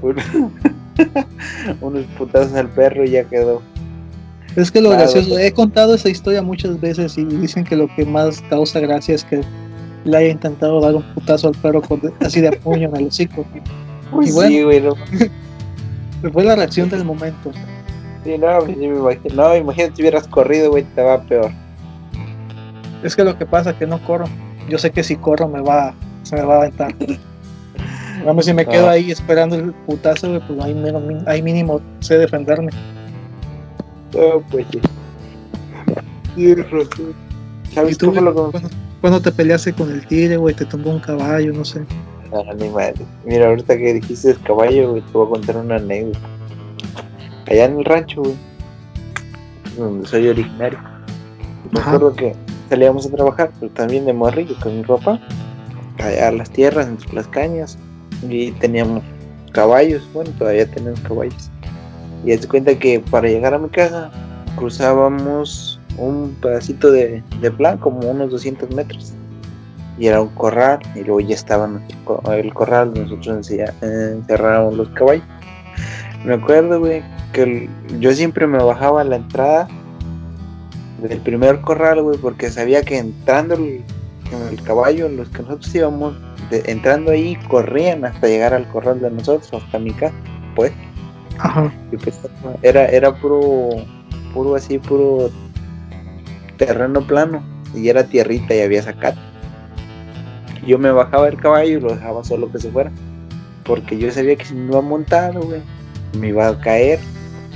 Unos 1.81 2.05
putazos 2.19 2.55
al 2.55 2.69
perro 2.69 3.05
y 3.05 3.11
ya 3.11 3.25
quedó. 3.25 3.63
Es 4.57 4.71
que 4.71 4.81
lo 4.81 4.91
gracioso, 4.91 5.39
he 5.39 5.53
contado 5.53 5.95
esa 5.95 6.09
historia 6.09 6.43
muchas 6.43 6.81
veces 6.81 7.17
y 7.17 7.25
dicen 7.25 7.65
que 7.65 7.77
lo 7.77 7.89
que 7.95 8.05
más 8.05 8.43
causa 8.51 8.81
gracia 8.81 9.15
es 9.15 9.25
que 9.25 9.43
le 10.05 10.17
haya 10.17 10.29
intentado 10.31 10.81
dar 10.81 10.97
un 10.97 11.03
putazo 11.15 11.49
al 11.49 11.55
perro 11.55 11.83
así 12.21 12.41
de 12.41 12.53
puño 12.53 12.89
en 12.89 12.97
el 12.97 13.07
hocico. 13.07 13.47
y 14.23 14.33
bueno, 14.33 14.95
sí, 15.13 15.31
fue 16.33 16.45
la 16.45 16.57
reacción 16.57 16.91
del 16.91 17.05
momento. 17.05 17.53
Sí, 18.25 18.37
no, 18.37 18.59
pues, 18.59 18.77
me 18.77 18.87
imagino, 18.87 19.35
no, 19.35 19.57
imagínate 19.57 19.97
si 19.97 20.03
hubieras 20.03 20.27
corrido, 20.27 20.71
güey, 20.71 20.85
te 20.95 21.03
va 21.03 21.23
peor. 21.23 21.53
Es 23.03 23.17
que 23.17 23.25
lo 23.25 23.39
que 23.39 23.47
pasa 23.47 23.71
es 23.71 23.77
que 23.77 23.87
no 23.87 24.03
corro. 24.05 24.27
Yo 24.69 24.79
sé 24.79 24.91
que 24.91 25.03
si 25.03 25.17
corro 25.17 25.49
me 25.49 25.61
va, 25.61 25.95
se 26.23 26.37
me 26.37 26.43
va 26.43 26.57
a 26.57 26.59
aventar. 26.59 26.95
Vamos, 28.25 28.45
si 28.45 28.55
me 28.55 28.67
quedo 28.67 28.89
ah. 28.89 28.93
ahí 28.93 29.11
esperando 29.11 29.57
el 29.57 29.73
putazo, 29.73 30.29
güey, 30.29 30.41
pues 30.47 30.61
ahí 30.61 30.75
mínimo, 30.75 31.23
ahí 31.27 31.43
mínimo 31.43 31.81
sé 32.01 32.19
defenderme. 32.19 32.71
No, 34.15 34.43
pues 34.51 34.67
sí. 34.71 34.81
¿Sabes 37.75 37.95
¿Y 37.95 37.97
tú, 37.97 38.13
lo 38.13 38.53
cuando, 39.01 39.21
te 39.21 39.33
peleaste 39.33 39.73
con 39.73 39.91
el 39.91 40.07
tigre, 40.07 40.37
güey, 40.37 40.55
te 40.55 40.65
tumbó 40.65 40.91
un 40.91 41.01
caballo, 41.01 41.53
no 41.53 41.65
sé? 41.65 41.81
No, 42.31 42.45
ni 42.55 42.69
madre. 42.69 43.05
Mira, 43.25 43.49
ahorita 43.49 43.77
que 43.77 43.95
dijiste 43.95 44.31
el 44.31 44.41
caballo, 44.43 44.91
güey, 44.91 45.03
te 45.03 45.13
voy 45.13 45.27
a 45.27 45.31
contar 45.31 45.57
una 45.57 45.77
anécdota. 45.77 46.19
Allá 47.47 47.65
en 47.65 47.79
el 47.79 47.85
rancho, 47.85 48.23
güey, 48.23 48.37
donde 49.79 50.07
soy 50.07 50.29
originario. 50.29 50.79
Me 51.73 51.81
acuerdo 51.81 52.15
que 52.15 52.35
salíamos 52.69 53.07
a 53.07 53.11
trabajar, 53.11 53.51
pero 53.59 53.73
también 53.73 54.05
de 54.05 54.13
morrillo 54.13 54.55
con 54.61 54.77
mi 54.77 54.85
papá, 54.85 55.21
allá 55.99 56.29
a 56.29 56.33
las 56.33 56.51
tierras, 56.51 56.87
entre 56.87 57.13
las 57.15 57.27
cañas, 57.29 57.79
y 58.29 58.53
teníamos 58.53 59.03
caballos, 59.53 60.09
bueno, 60.13 60.31
todavía 60.39 60.67
tenemos 60.67 61.01
caballos. 61.01 61.51
Y 62.25 62.37
te 62.37 62.47
cuenta 62.49 62.79
que 62.79 63.01
para 63.01 63.29
llegar 63.29 63.55
a 63.55 63.59
mi 63.59 63.69
casa 63.69 64.11
cruzábamos 64.57 65.81
un 65.97 66.37
pedacito 66.41 66.91
de, 66.91 67.23
plan, 67.57 67.79
como 67.79 68.01
unos 68.01 68.31
200 68.31 68.71
metros. 68.75 69.13
Y 69.99 70.07
era 70.07 70.21
un 70.23 70.29
corral, 70.31 70.81
y 70.95 71.01
luego 71.01 71.21
ya 71.21 71.35
estaba 71.35 71.69
el 72.33 72.55
corral, 72.55 72.93
nosotros 72.95 73.51
encerrábamos 73.51 74.75
los 74.75 74.89
caballos. 74.91 75.25
Me 76.25 76.35
acuerdo, 76.35 76.81
güey, 76.81 77.03
que 77.33 77.69
yo 77.99 78.13
siempre 78.13 78.47
me 78.47 78.59
bajaba 78.59 79.03
a 79.03 79.05
la 79.05 79.17
entrada 79.17 79.69
del 81.03 81.19
primer 81.21 81.61
corral, 81.61 82.03
güey, 82.03 82.19
porque 82.19 82.51
sabía 82.51 82.83
que 82.83 82.99
entrando 82.99 83.55
el, 83.55 83.83
el 84.51 84.63
caballo, 84.63 85.09
los 85.09 85.29
que 85.31 85.43
nosotros 85.43 85.75
íbamos, 85.75 86.15
entrando 86.51 87.11
ahí, 87.11 87.37
corrían 87.49 88.05
hasta 88.05 88.27
llegar 88.27 88.55
al 88.55 88.69
corral 88.69 89.01
de 89.01 89.11
nosotros, 89.11 89.53
hasta 89.53 89.79
mi 89.79 89.93
casa, 89.93 90.15
pues. 90.55 90.73
Pues, 91.91 92.21
era, 92.63 92.87
era 92.87 93.15
puro, 93.15 93.71
puro 94.35 94.55
así, 94.55 94.79
puro 94.79 95.31
terreno 96.57 97.01
plano. 97.07 97.43
Y 97.75 97.89
era 97.89 98.05
tierrita 98.05 98.55
y 98.55 98.61
había 98.61 98.83
zacate. 98.83 99.19
Yo 100.67 100.79
me 100.79 100.91
bajaba 100.91 101.29
el 101.29 101.37
caballo 101.37 101.79
y 101.79 101.81
lo 101.81 101.95
dejaba 101.95 102.25
solo 102.25 102.51
que 102.51 102.59
se 102.59 102.71
fuera. 102.71 102.91
Porque 103.65 103.97
yo 103.97 104.11
sabía 104.11 104.37
que 104.37 104.45
si 104.45 104.55
me 104.55 104.67
iba 104.67 104.79
a 104.79 104.83
montar, 104.83 105.39
güey, 105.39 105.63
me 106.19 106.29
iba 106.29 106.49
a 106.49 106.59
caer. 106.61 106.99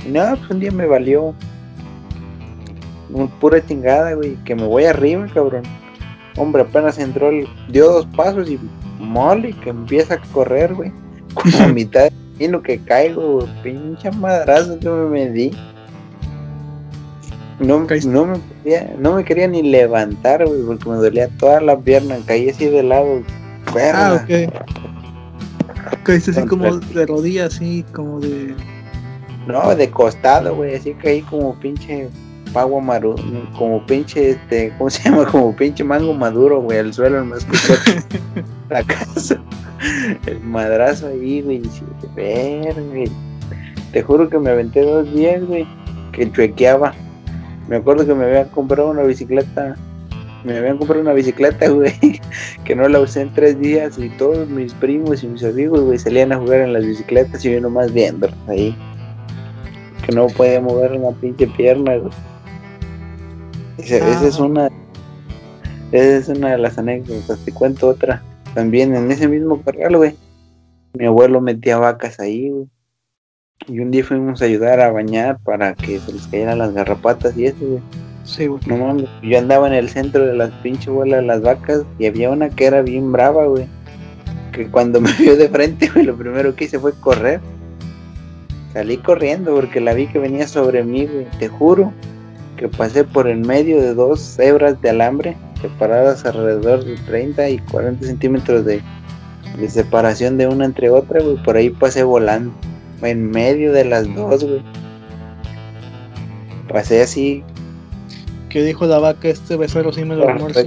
Y 0.05 0.09
nada, 0.09 0.35
pues 0.35 0.49
un 0.49 0.59
día 0.59 0.71
me 0.71 0.85
valió 0.85 1.35
pura 3.39 3.65
chingada, 3.65 4.13
güey, 4.13 4.35
que 4.43 4.55
me 4.55 4.65
voy 4.65 4.85
arriba, 4.85 5.27
cabrón. 5.33 5.63
Hombre, 6.37 6.63
apenas 6.63 6.97
entró, 6.97 7.29
el, 7.29 7.47
dio 7.69 7.91
dos 7.91 8.05
pasos 8.15 8.49
y 8.49 8.59
mole, 8.99 9.53
que 9.53 9.69
empieza 9.69 10.15
a 10.15 10.21
correr, 10.33 10.73
güey. 10.73 10.91
Como 11.33 11.57
a 11.59 11.67
mitad 11.73 12.11
y 12.39 12.47
lo 12.47 12.61
que 12.61 12.79
caigo, 12.79 13.47
pinche 13.63 14.11
madrazo 14.11 14.77
que 14.79 14.89
me 14.89 15.29
di. 15.29 15.51
No, 17.59 17.79
no, 17.79 18.25
me 18.25 18.39
no 18.97 19.15
me 19.15 19.23
quería 19.23 19.47
ni 19.47 19.63
levantar, 19.63 20.45
güey, 20.45 20.61
porque 20.63 20.89
me 20.89 20.95
dolía 20.97 21.29
toda 21.37 21.61
la 21.61 21.77
pierna, 21.77 22.17
caí 22.25 22.49
así 22.49 22.65
de 22.65 22.83
lado. 22.83 23.23
Ah, 23.93 24.21
ok. 24.21 24.51
Caíste 26.03 26.31
así 26.31 26.45
como 26.45 26.77
de 26.77 27.05
rodillas, 27.05 27.55
así 27.55 27.85
como 27.93 28.19
de. 28.19 28.53
No, 29.47 29.73
de 29.73 29.89
costado, 29.89 30.55
güey, 30.55 30.75
así 30.75 30.93
caí 30.95 31.21
como 31.21 31.55
pinche 31.55 32.09
pavo 32.55 32.79
maru, 32.79 33.15
como 33.57 33.85
pinche, 33.85 34.29
este, 34.29 34.73
¿cómo 34.77 34.89
se 34.89 35.03
llama? 35.09 35.25
Como 35.25 35.53
pinche 35.53 35.83
mango 35.83 36.13
maduro, 36.13 36.61
güey, 36.61 36.79
al 36.79 36.93
suelo, 36.93 37.23
me 37.25 37.35
escuchó 37.35 37.73
la 38.69 38.81
casa. 38.81 39.41
el 40.25 40.39
madrazo 40.39 41.07
ahí, 41.07 41.41
güey. 41.41 41.61
Ver, 42.15 42.81
güey. 42.81 43.11
Te 43.91 44.01
juro 44.01 44.29
que 44.29 44.39
me 44.39 44.51
aventé 44.51 44.83
dos 44.83 45.13
días, 45.13 45.43
güey. 45.45 45.67
Que 46.13 46.31
chuequeaba. 46.31 46.93
Me 47.67 47.75
acuerdo 47.75 48.05
que 48.05 48.13
me 48.13 48.23
habían 48.23 48.47
comprado 48.49 48.89
una 48.89 49.03
bicicleta. 49.03 49.75
Me 50.45 50.57
habían 50.57 50.77
comprado 50.77 51.01
una 51.01 51.11
bicicleta, 51.11 51.67
güey. 51.69 52.21
Que 52.63 52.73
no 52.73 52.87
la 52.87 53.01
usé 53.01 53.21
en 53.21 53.33
tres 53.33 53.59
días. 53.59 53.97
Y 53.97 54.07
todos 54.11 54.47
mis 54.47 54.73
primos 54.75 55.23
y 55.23 55.27
mis 55.27 55.43
amigos, 55.43 55.81
güey, 55.81 55.99
salían 55.99 56.31
a 56.31 56.37
jugar 56.37 56.61
en 56.61 56.71
las 56.71 56.85
bicicletas. 56.85 57.43
Y 57.43 57.51
yo 57.51 57.59
nomás 57.59 57.91
viendo 57.93 58.29
ahí. 58.47 58.73
Que 60.05 60.13
no 60.15 60.27
podía 60.27 60.61
mover 60.61 60.93
una 60.93 61.11
pinche 61.19 61.47
pierna, 61.47 61.97
güey. 61.97 62.13
Esa, 63.77 64.27
es 64.27 64.39
una. 64.39 64.69
Esa 65.91 66.17
es 66.17 66.27
una 66.29 66.51
de 66.51 66.57
las 66.57 66.77
anécdotas. 66.77 67.39
Te 67.43 67.51
cuento 67.51 67.89
otra. 67.89 68.23
También 68.53 68.95
en 68.95 69.11
ese 69.11 69.27
mismo 69.27 69.61
corral, 69.61 69.97
güey. 69.97 70.15
Mi 70.93 71.05
abuelo 71.05 71.41
metía 71.41 71.77
vacas 71.77 72.19
ahí, 72.19 72.49
güey. 72.49 72.67
Y 73.67 73.79
un 73.79 73.91
día 73.91 74.03
fuimos 74.03 74.41
a 74.41 74.45
ayudar 74.45 74.79
a 74.79 74.91
bañar 74.91 75.39
para 75.43 75.73
que 75.73 75.99
se 75.99 76.13
les 76.13 76.27
cayeran 76.27 76.59
las 76.59 76.73
garrapatas 76.73 77.37
y 77.37 77.45
eso, 77.47 77.65
güey. 77.65 77.81
Sí, 78.23 78.47
güey. 78.47 78.61
No 78.67 78.77
mames, 78.77 79.09
yo 79.21 79.37
andaba 79.37 79.67
en 79.67 79.73
el 79.73 79.89
centro 79.89 80.25
de 80.25 80.33
las 80.33 80.51
pinches 80.61 80.87
bolas 80.87 81.21
de 81.21 81.27
las 81.27 81.41
vacas 81.41 81.83
y 81.99 82.05
había 82.05 82.29
una 82.31 82.49
que 82.49 82.65
era 82.65 82.81
bien 82.81 83.11
brava, 83.11 83.45
güey. 83.45 83.67
Que 84.51 84.67
cuando 84.67 85.01
me 85.01 85.11
vio 85.13 85.35
de 85.35 85.49
frente, 85.49 85.89
güey, 85.89 86.05
lo 86.05 86.15
primero 86.15 86.55
que 86.55 86.65
hice 86.65 86.79
fue 86.79 86.93
correr. 86.93 87.41
Salí 88.73 88.97
corriendo 88.97 89.53
porque 89.55 89.79
la 89.79 89.93
vi 89.93 90.07
que 90.07 90.19
venía 90.19 90.47
sobre 90.47 90.83
mí, 90.83 91.05
güey. 91.05 91.27
Te 91.39 91.47
juro 91.47 91.93
que 92.57 92.67
pasé 92.67 93.03
por 93.03 93.27
el 93.27 93.39
medio 93.39 93.81
de 93.81 93.93
dos 93.93 94.37
hebras 94.39 94.81
de 94.81 94.89
alambre 94.89 95.37
separadas 95.61 96.25
alrededor 96.25 96.83
de 96.83 96.95
30 96.95 97.49
y 97.49 97.59
40 97.59 98.05
centímetros 98.05 98.65
de, 98.65 98.81
separación 99.67 100.37
de 100.37 100.47
una 100.47 100.65
entre 100.65 100.89
otra, 100.89 101.21
güey. 101.21 101.41
Por 101.43 101.57
ahí 101.57 101.69
pasé 101.69 102.03
volando, 102.03 102.53
en 103.01 103.29
medio 103.29 103.73
de 103.73 103.85
las 103.85 104.13
dos, 104.13 104.43
güey. 104.43 104.61
Pasé 106.69 107.01
así. 107.01 107.43
¿Qué 108.49 108.63
dijo 108.63 108.85
la 108.85 108.99
vaca? 108.99 109.27
Este 109.27 109.55
becerro 109.55 109.91
sí 109.91 110.03
me 110.03 110.15
lo 110.15 110.29
almuerzo. 110.29 110.61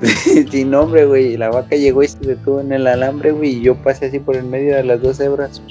Sin 0.50 0.70
nombre, 0.70 1.06
güey. 1.06 1.36
La 1.36 1.50
vaca 1.50 1.76
llegó 1.76 2.02
y 2.02 2.08
se 2.08 2.18
detuvo 2.18 2.60
en 2.60 2.72
el 2.72 2.86
alambre, 2.86 3.32
güey. 3.32 3.56
Y 3.56 3.62
yo 3.62 3.74
pasé 3.76 4.06
así 4.06 4.18
por 4.18 4.36
el 4.36 4.44
medio 4.44 4.76
de 4.76 4.84
las 4.84 5.00
dos 5.00 5.18
hebras. 5.20 5.62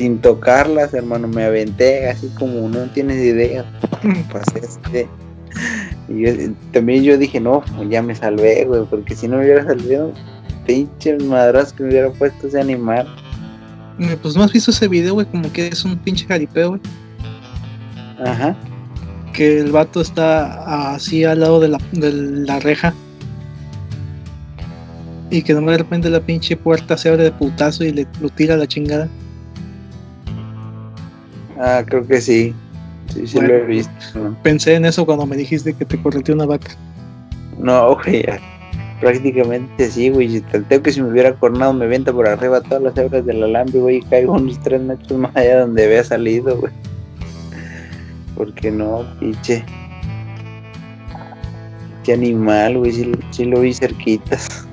Sin 0.00 0.18
tocarlas, 0.18 0.94
hermano. 0.94 1.28
Me 1.28 1.44
aventé 1.44 2.08
así 2.08 2.28
como 2.38 2.66
no 2.70 2.86
tienes 2.86 3.22
idea. 3.22 3.66
Pasé 4.32 4.60
este 4.60 5.06
y 6.08 6.48
también 6.72 7.04
yo 7.04 7.18
dije, 7.18 7.38
no, 7.38 7.62
ya 7.90 8.00
me 8.00 8.14
salvé, 8.14 8.64
güey, 8.64 8.84
porque 8.88 9.14
si 9.14 9.28
no 9.28 9.36
me 9.36 9.44
hubiera 9.44 9.64
salido, 9.64 10.10
pinche 10.66 11.18
madras 11.18 11.74
que 11.74 11.82
me 11.82 11.90
hubiera 11.90 12.10
puesto 12.10 12.46
ese 12.46 12.58
animal. 12.58 13.06
Pues 14.22 14.34
no 14.34 14.42
has 14.42 14.52
visto 14.54 14.70
ese 14.70 14.88
video, 14.88 15.12
güey, 15.12 15.26
como 15.26 15.52
que 15.52 15.68
es 15.68 15.84
un 15.84 15.98
pinche 15.98 16.24
jaripeo, 16.24 16.70
güey. 16.70 16.80
Ajá. 18.24 18.56
Que 19.34 19.60
el 19.60 19.70
vato 19.70 20.00
está 20.00 20.94
así 20.94 21.24
al 21.24 21.40
lado 21.40 21.60
de 21.60 21.68
la, 21.68 21.78
de 21.92 22.10
la 22.10 22.58
reja. 22.60 22.94
Y 25.28 25.42
que 25.42 25.54
de 25.54 25.76
repente 25.76 26.08
la 26.08 26.20
pinche 26.20 26.56
puerta 26.56 26.96
se 26.96 27.10
abre 27.10 27.24
de 27.24 27.32
putazo 27.32 27.84
y 27.84 27.92
le 27.92 28.06
lo 28.22 28.30
tira 28.30 28.54
a 28.54 28.56
la 28.56 28.66
chingada. 28.66 29.06
Ah, 31.60 31.84
creo 31.86 32.06
que 32.06 32.20
sí. 32.20 32.54
Sí, 33.12 33.26
sí 33.26 33.40
lo 33.40 33.54
he 33.54 33.64
visto. 33.66 34.36
Pensé 34.42 34.76
en 34.76 34.86
eso 34.86 35.04
cuando 35.04 35.26
me 35.26 35.36
dijiste 35.36 35.74
que 35.74 35.84
te 35.84 36.00
correteó 36.00 36.34
una 36.34 36.46
vaca. 36.46 36.70
No, 37.58 37.96
güey, 37.96 38.24
prácticamente 39.00 39.90
sí, 39.90 40.08
güey. 40.08 40.30
Si 40.30 40.40
tengo 40.40 40.82
que 40.82 40.92
si 40.92 41.02
me 41.02 41.10
hubiera 41.10 41.34
cornado 41.34 41.74
me 41.74 41.86
venta 41.86 42.12
por 42.12 42.26
arriba 42.26 42.62
todas 42.62 42.82
las 42.82 42.96
hebras 42.96 43.26
del 43.26 43.42
alambre, 43.42 43.78
güey, 43.78 43.96
y 43.96 44.02
caigo 44.02 44.32
unos 44.32 44.58
tres 44.60 44.80
metros 44.80 45.18
más 45.18 45.36
allá 45.36 45.60
donde 45.60 45.84
había 45.84 46.02
salido, 46.02 46.56
güey. 46.56 46.72
Porque 48.36 48.70
no, 48.70 49.04
pinche. 49.18 49.62
Qué 52.04 52.14
animal, 52.14 52.78
güey, 52.78 52.92
sí, 52.92 53.12
sí, 53.32 53.44
lo 53.44 53.60
vi 53.60 53.74
cerquitas. 53.74 54.66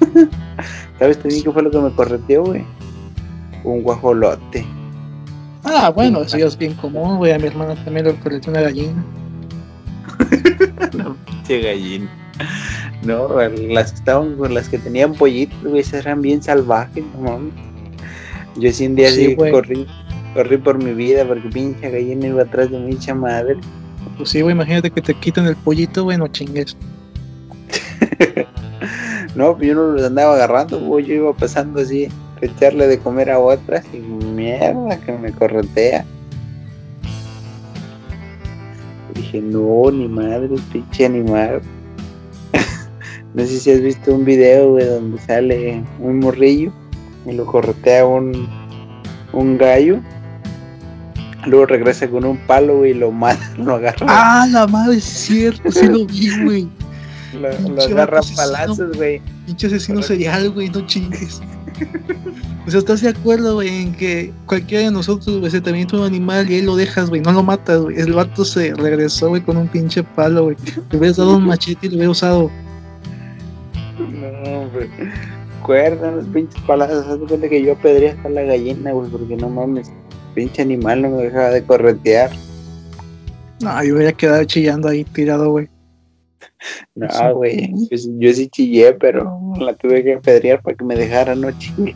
¿Sabes 0.98 1.18
también 1.18 1.44
qué 1.44 1.52
fue 1.52 1.62
lo 1.62 1.70
que 1.70 1.78
me 1.78 1.92
correteó, 1.92 2.44
güey? 2.46 2.64
Un 3.62 3.82
guajolote. 3.82 4.66
Ah, 5.68 5.90
bueno, 5.90 6.22
eso 6.22 6.38
ya 6.38 6.46
es 6.46 6.56
bien 6.56 6.74
común, 6.74 7.18
güey. 7.18 7.32
A 7.32 7.38
mi 7.38 7.48
hermana 7.48 7.74
también 7.84 8.06
le 8.06 8.40
una 8.48 8.60
gallina. 8.60 9.04
una 10.94 11.16
pinche 11.26 11.60
gallina. 11.60 12.08
No, 13.02 13.28
las 13.38 13.92
que 13.92 13.98
estaban 13.98 14.36
con 14.36 14.54
las 14.54 14.68
que 14.68 14.78
tenían 14.78 15.14
pollitos, 15.14 15.60
güey, 15.62 15.80
esas 15.80 16.06
eran 16.06 16.22
bien 16.22 16.40
salvajes, 16.42 17.04
no 17.14 17.20
mames. 17.22 17.52
Yo 18.56 18.72
sí 18.72 18.86
un 18.86 18.94
día 18.94 19.10
Sí, 19.10 19.26
sí, 19.26 19.34
güey. 19.34 19.52
corrí, 19.52 19.86
corrí 20.34 20.56
por 20.56 20.82
mi 20.82 20.92
vida 20.92 21.24
porque 21.26 21.48
pinche 21.48 21.90
gallina 21.90 22.28
iba 22.28 22.42
atrás 22.42 22.70
de 22.70 22.78
mi 22.78 22.92
hincha 22.92 23.14
madre. 23.14 23.56
Pues 24.16 24.30
sí, 24.30 24.40
güey, 24.42 24.54
imagínate 24.54 24.90
que 24.90 25.02
te 25.02 25.14
quitan 25.14 25.46
el 25.46 25.56
pollito, 25.56 26.04
güey, 26.04 26.16
no 26.16 26.28
chingues. 26.28 26.76
No, 29.34 29.60
yo 29.60 29.74
no 29.74 29.92
los 29.92 30.02
andaba 30.02 30.34
agarrando, 30.34 30.80
güey, 30.80 31.04
yo 31.04 31.14
iba 31.14 31.32
pasando 31.34 31.82
así, 31.82 32.06
a 32.40 32.46
echarle 32.46 32.86
de 32.86 32.98
comer 32.98 33.30
a 33.30 33.38
otras 33.38 33.84
y 33.92 33.98
mierda 34.36 35.00
que 35.00 35.12
me 35.12 35.32
corretea. 35.32 36.04
Dije, 39.14 39.40
no, 39.40 39.90
ni 39.90 40.06
madre, 40.06 40.56
pinche 40.72 41.06
animal. 41.06 41.62
no 43.34 43.46
sé 43.46 43.58
si 43.58 43.70
has 43.70 43.80
visto 43.80 44.14
un 44.14 44.24
video, 44.24 44.72
güey, 44.72 44.84
donde 44.84 45.18
sale 45.20 45.82
un 46.00 46.20
morrillo 46.20 46.70
y 47.24 47.32
lo 47.32 47.46
corretea 47.46 48.04
un, 48.06 48.46
un 49.32 49.56
gallo. 49.56 50.00
Luego 51.46 51.66
regresa 51.66 52.08
con 52.08 52.24
un 52.24 52.36
palo, 52.46 52.78
güey, 52.78 52.90
y 52.90 52.94
lo 52.94 53.10
mata, 53.10 53.50
lo 53.58 53.76
agarra. 53.76 54.06
Ah, 54.08 54.46
la 54.50 54.66
madre, 54.66 54.98
es 54.98 55.04
cierto, 55.04 55.72
sí 55.72 55.86
lo 55.86 56.04
vi, 56.06 56.44
güey. 56.44 56.68
lo, 57.40 57.68
lo 57.70 57.82
agarra 57.82 58.20
palazos, 58.36 58.96
güey. 58.96 59.22
Pinche 59.46 59.68
asesino 59.68 60.02
serial, 60.02 60.50
güey, 60.50 60.68
no 60.68 60.86
chingues. 60.86 61.40
O 62.66 62.70
sea, 62.70 62.80
¿estás 62.80 63.00
de 63.00 63.10
acuerdo, 63.10 63.54
güey, 63.54 63.68
en 63.68 63.92
que 63.94 64.32
cualquiera 64.46 64.84
de 64.84 64.90
nosotros, 64.90 65.38
güey, 65.38 65.50
se 65.52 65.60
te 65.60 65.70
avienta 65.70 65.96
un 65.98 66.02
animal 66.02 66.50
y 66.50 66.56
ahí 66.56 66.62
lo 66.62 66.74
dejas, 66.74 67.08
güey, 67.10 67.20
no 67.20 67.30
lo 67.32 67.42
matas, 67.44 67.80
güey? 67.80 67.96
El 68.00 68.12
vato 68.12 68.44
se 68.44 68.74
regresó, 68.74 69.28
güey, 69.28 69.42
con 69.42 69.56
un 69.56 69.68
pinche 69.68 70.02
palo, 70.02 70.44
güey. 70.44 70.56
Le 70.90 70.98
hubieras 70.98 71.16
dado 71.16 71.36
un 71.36 71.44
machete 71.46 71.86
y 71.86 71.90
lo 71.90 71.96
hubiera 71.96 72.10
usado. 72.10 72.50
No, 73.98 74.60
hombre. 74.62 74.90
Cuerdan 75.62 76.16
los 76.16 76.26
pinches 76.26 76.60
palazos. 76.62 77.06
Haz 77.06 77.20
de 77.20 77.26
cuenta 77.26 77.48
que 77.48 77.62
yo 77.62 77.72
apedreé 77.72 78.10
hasta 78.10 78.28
la 78.28 78.42
gallina, 78.42 78.92
güey, 78.92 79.10
porque 79.10 79.36
no 79.36 79.48
mames. 79.48 79.90
Pinche 80.34 80.62
animal 80.62 81.02
no 81.02 81.10
me 81.10 81.22
dejaba 81.24 81.50
de 81.50 81.62
corretear. 81.62 82.30
No, 83.60 83.82
yo 83.84 83.94
hubiera 83.94 84.12
quedado 84.12 84.44
chillando 84.44 84.88
ahí 84.88 85.04
tirado, 85.04 85.50
güey. 85.50 85.68
No, 86.96 87.34
güey. 87.34 87.70
Yo, 87.90 87.96
sí- 87.96 88.14
yo 88.18 88.32
sí 88.32 88.48
chillé, 88.48 88.92
pero 88.94 89.38
la 89.58 89.74
tuve 89.74 90.02
que 90.02 90.14
apedrear 90.14 90.60
para 90.62 90.76
que 90.76 90.84
me 90.84 90.96
dejara, 90.96 91.34
no 91.34 91.50
chingue. 91.58 91.94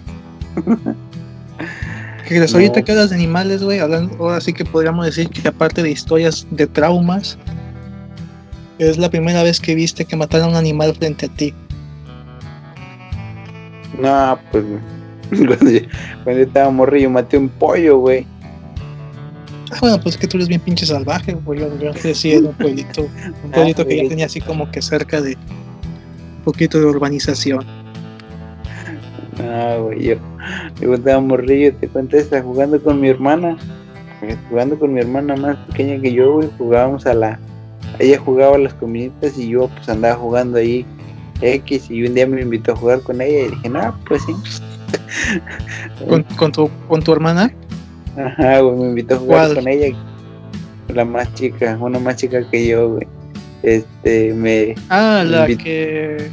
Que 2.27 2.39
les 2.39 2.53
No. 2.53 2.59
ahorita 2.59 2.83
que 2.83 2.93
hablas 2.93 3.11
de 3.11 3.17
animales, 3.17 3.63
güey, 3.63 3.81
ahora 3.81 4.41
sí 4.41 4.53
que 4.53 4.65
podríamos 4.65 5.05
decir 5.05 5.29
que 5.29 5.47
aparte 5.49 5.83
de 5.83 5.91
historias 5.91 6.47
de 6.51 6.67
traumas, 6.67 7.37
es 8.79 8.99
la 8.99 9.11
primera 9.11 9.43
vez 9.43 9.61
que 9.61 9.75
viste 9.75 10.05
que 10.05 10.17
mataron 10.17 10.49
a 10.49 10.51
un 10.51 10.57
animal 10.57 10.95
frente 10.95 11.27
a 11.27 11.29
ti. 11.29 11.55
No, 13.99 14.39
pues. 14.51 14.65
Cuando 15.31 15.71
yo, 15.71 15.81
cuando 16.25 16.41
yo 16.41 16.47
estaba 16.47 16.71
morrillo 16.71 17.09
maté 17.09 17.39
un 17.39 17.49
pollo, 17.49 17.99
güey. 17.99 18.27
Ah, 19.71 19.79
bueno, 19.81 20.01
pues 20.01 20.17
es 20.17 20.21
que 20.21 20.27
tú 20.27 20.39
eres 20.39 20.49
bien 20.49 20.61
pinche 20.61 20.85
salvaje, 20.85 21.35
güey. 21.35 21.61
Yo, 21.61 21.93
crecí 21.93 22.33
en 22.33 22.47
un 22.47 22.55
pueblito, 22.55 23.03
un 23.45 23.51
pueblito 23.53 23.87
que 23.87 24.03
ya 24.03 24.09
tenía 24.09 24.27
así 24.27 24.41
como 24.41 24.69
que 24.73 24.83
cerca 24.83 25.21
de 25.21 25.37
un 25.37 26.45
poquito 26.45 26.81
de 26.81 26.87
urbanización. 26.87 27.65
No, 29.43 29.85
güey, 29.85 30.03
yo, 30.03 30.15
yo 30.81 30.95
estaba 30.95 31.21
morrillo, 31.21 31.75
te 31.77 31.89
conté, 31.89 32.19
estaba 32.19 32.43
jugando 32.43 32.83
con 32.83 33.01
mi 33.01 33.09
hermana. 33.09 33.57
eh, 34.23 34.37
Jugando 34.49 34.79
con 34.79 34.93
mi 34.93 35.01
hermana 35.01 35.37
más 35.37 35.57
pequeña 35.69 36.01
que 36.01 36.13
yo, 36.13 36.35
güey, 36.35 36.49
jugábamos 36.59 37.07
a 37.07 37.15
la... 37.15 37.39
Ella 37.99 38.19
jugaba 38.19 38.57
a 38.57 38.59
las 38.59 38.75
comiditas 38.75 39.37
y 39.39 39.49
yo 39.49 39.69
pues 39.69 39.89
andaba 39.89 40.15
jugando 40.17 40.59
ahí 40.59 40.85
X 41.43 41.91
y 41.91 42.05
un 42.07 42.15
día 42.15 42.27
me 42.27 42.41
invitó 42.43 42.73
a 42.73 42.77
jugar 42.77 43.01
con 43.03 43.21
ella 43.21 43.47
y 43.47 43.51
dije, 43.51 43.69
no, 43.69 43.95
pues 44.07 44.23
sí. 44.25 44.35
¿Con, 46.09 46.23
con 46.37 46.53
tu, 46.53 46.71
con 46.89 47.03
tu 47.03 47.13
hermana? 47.13 47.53
Ajá, 48.17 48.61
güey, 48.61 48.77
me 48.77 48.89
invitó 48.89 49.15
a 49.15 49.19
jugar 49.19 49.47
¿Cuál? 49.47 49.55
con 49.57 49.69
ella. 49.69 49.97
La 50.95 51.05
más 51.05 51.33
chica, 51.35 51.79
una 51.81 51.99
más 51.99 52.17
chica 52.17 52.43
que 52.51 52.67
yo, 52.69 52.91
güey. 52.95 53.07
Este, 53.63 54.33
me... 54.35 54.75
Ah, 54.89 55.23
la 55.27 55.47
que 55.47 56.29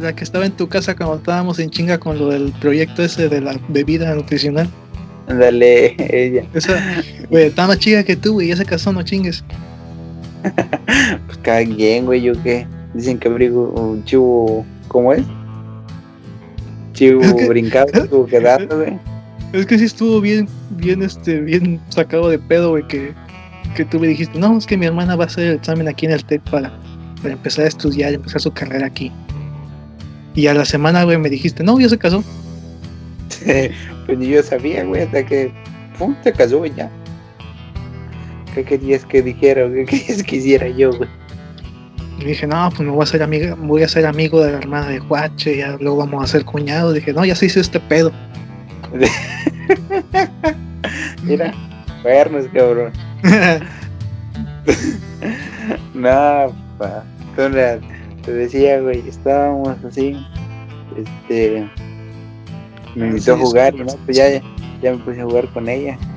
la 0.00 0.14
que 0.14 0.24
estaba 0.24 0.46
en 0.46 0.52
tu 0.52 0.68
casa 0.68 0.94
cuando 0.96 1.16
estábamos 1.16 1.58
en 1.58 1.70
chinga 1.70 1.98
con 1.98 2.18
lo 2.18 2.28
del 2.28 2.52
proyecto 2.60 3.02
ese 3.02 3.28
de 3.28 3.40
la 3.40 3.58
bebida 3.68 4.14
nutricional. 4.14 4.68
Dale, 5.28 5.96
ella. 5.98 6.44
Esa, 6.54 6.80
güey, 7.30 7.46
está 7.46 7.66
más 7.66 7.78
chica 7.78 8.04
que 8.04 8.14
tú, 8.16 8.34
güey, 8.34 8.48
ya 8.48 8.56
se 8.56 8.64
casó, 8.64 8.92
no 8.92 9.02
chingues. 9.02 9.44
Pues 11.26 11.38
cada 11.42 11.64
quien, 11.64 12.04
güey, 12.06 12.22
yo 12.22 12.40
qué. 12.42 12.66
Dicen 12.94 13.18
que 13.18 13.28
abrigo 13.28 13.70
un 13.70 14.04
chivo, 14.04 14.64
¿cómo 14.88 15.12
es? 15.12 15.24
Chivo 16.92 17.20
Es 17.22 17.34
que- 17.34 17.48
brincado, 17.48 17.86
chivo 18.06 18.26
quedado, 18.26 18.78
güey. 18.78 18.98
Es 19.52 19.66
que 19.66 19.78
sí 19.78 19.84
estuvo 19.84 20.20
bien, 20.20 20.48
bien, 20.70 21.02
este, 21.02 21.40
bien 21.40 21.80
sacado 21.88 22.28
de 22.28 22.38
pedo, 22.38 22.70
güey, 22.70 22.86
que, 22.88 23.12
que 23.76 23.84
tú 23.84 23.98
me 24.00 24.08
dijiste, 24.08 24.38
no, 24.38 24.56
es 24.58 24.66
que 24.66 24.76
mi 24.76 24.86
hermana 24.86 25.16
va 25.16 25.24
a 25.24 25.26
hacer 25.26 25.46
el 25.46 25.56
examen 25.56 25.88
aquí 25.88 26.06
en 26.06 26.12
el 26.12 26.24
TEC 26.24 26.42
para, 26.50 26.72
para 27.22 27.34
empezar 27.34 27.64
a 27.64 27.68
estudiar, 27.68 28.12
empezar 28.12 28.40
su 28.40 28.50
carrera 28.52 28.86
aquí. 28.86 29.10
Y 30.36 30.46
a 30.48 30.54
la 30.54 30.66
semana, 30.66 31.02
güey, 31.02 31.16
me 31.16 31.30
dijiste, 31.30 31.64
no, 31.64 31.80
ya 31.80 31.88
se 31.88 31.98
casó. 31.98 32.22
pues 34.06 34.18
ni 34.18 34.28
yo 34.28 34.42
sabía, 34.42 34.84
güey, 34.84 35.02
hasta 35.02 35.24
que 35.24 35.50
pum, 35.98 36.14
se 36.22 36.32
casó 36.32 36.64
y 36.66 36.74
ya. 36.74 36.90
¿Qué 38.54 38.62
querías 38.62 39.04
que 39.06 39.22
dijera 39.22 39.64
o 39.66 39.72
qué 39.72 39.84
querías 39.88 40.22
que 40.22 40.36
hiciera 40.36 40.68
yo, 40.68 40.92
güey? 40.92 41.08
Y 42.18 42.24
dije, 42.24 42.46
no, 42.46 42.68
pues 42.70 42.80
me 42.80 42.90
voy 42.90 43.00
a 43.00 43.04
hacer 43.04 43.22
amiga, 43.22 43.54
voy 43.58 43.82
a 43.82 43.88
ser 43.88 44.06
amigo 44.06 44.42
de 44.42 44.52
la 44.52 44.58
hermana 44.58 44.88
de 44.88 44.98
Guache, 45.00 45.56
ya 45.56 45.76
luego 45.80 45.96
vamos 45.98 46.24
a 46.24 46.26
ser 46.26 46.44
cuñados. 46.44 46.94
Dije, 46.94 47.12
no, 47.14 47.24
ya 47.24 47.34
se 47.34 47.46
hizo 47.46 47.60
este 47.60 47.80
pedo. 47.80 48.12
Mira, 51.22 51.52
cuernos, 52.02 52.46
cabrón. 52.52 52.92
No, 55.94 56.54
pa. 56.78 57.04
Entonces, 57.30 57.80
te 58.26 58.32
decía, 58.32 58.80
güey, 58.80 59.08
estábamos 59.08 59.76
así, 59.84 60.14
este, 60.96 61.66
me 62.94 63.06
invitó 63.08 63.32
a 63.34 63.36
jugar 63.38 63.74
y 63.74 63.78
no, 63.78 63.84
pues 64.04 64.16
ya, 64.16 64.42
ya 64.82 64.92
me 64.92 64.98
puse 64.98 65.20
a 65.20 65.24
jugar 65.24 65.48
con 65.52 65.68
ella. 65.68 65.96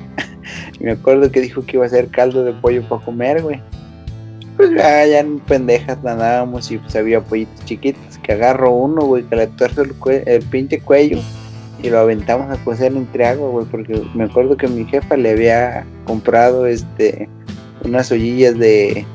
Y 0.80 0.84
me 0.84 0.92
acuerdo 0.92 1.30
que 1.30 1.40
dijo 1.40 1.64
que 1.64 1.76
iba 1.76 1.84
a 1.84 1.86
hacer 1.86 2.08
caldo 2.08 2.42
de 2.42 2.52
pollo 2.54 2.82
para 2.88 3.04
comer, 3.04 3.42
güey. 3.42 3.60
Pues 4.56 4.70
ya, 4.76 5.06
ya 5.06 5.20
en 5.20 5.38
pendejas 5.40 5.98
andábamos 6.04 6.70
y 6.70 6.78
pues 6.78 6.96
había 6.96 7.20
pollitos 7.20 7.64
chiquitos 7.66 8.18
que 8.22 8.32
agarro 8.32 8.72
uno, 8.72 9.02
güey, 9.02 9.22
que 9.24 9.36
le 9.36 9.46
tuerzo 9.46 9.82
el, 9.82 9.98
cue- 9.98 10.22
el 10.26 10.42
pinche 10.44 10.80
cuello 10.80 11.18
y 11.82 11.88
lo 11.90 11.98
aventamos 12.00 12.50
a 12.50 12.62
cocer 12.64 12.92
entre 12.94 13.26
agua, 13.26 13.48
güey, 13.50 13.66
porque 13.66 14.02
me 14.14 14.24
acuerdo 14.24 14.56
que 14.56 14.68
mi 14.68 14.84
jefa 14.86 15.16
le 15.16 15.30
había 15.30 15.84
comprado 16.04 16.66
este 16.66 17.28
unas 17.84 18.10
ollillas 18.12 18.58
de 18.58 19.06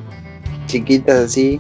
chiquitas 0.68 1.16
así 1.18 1.60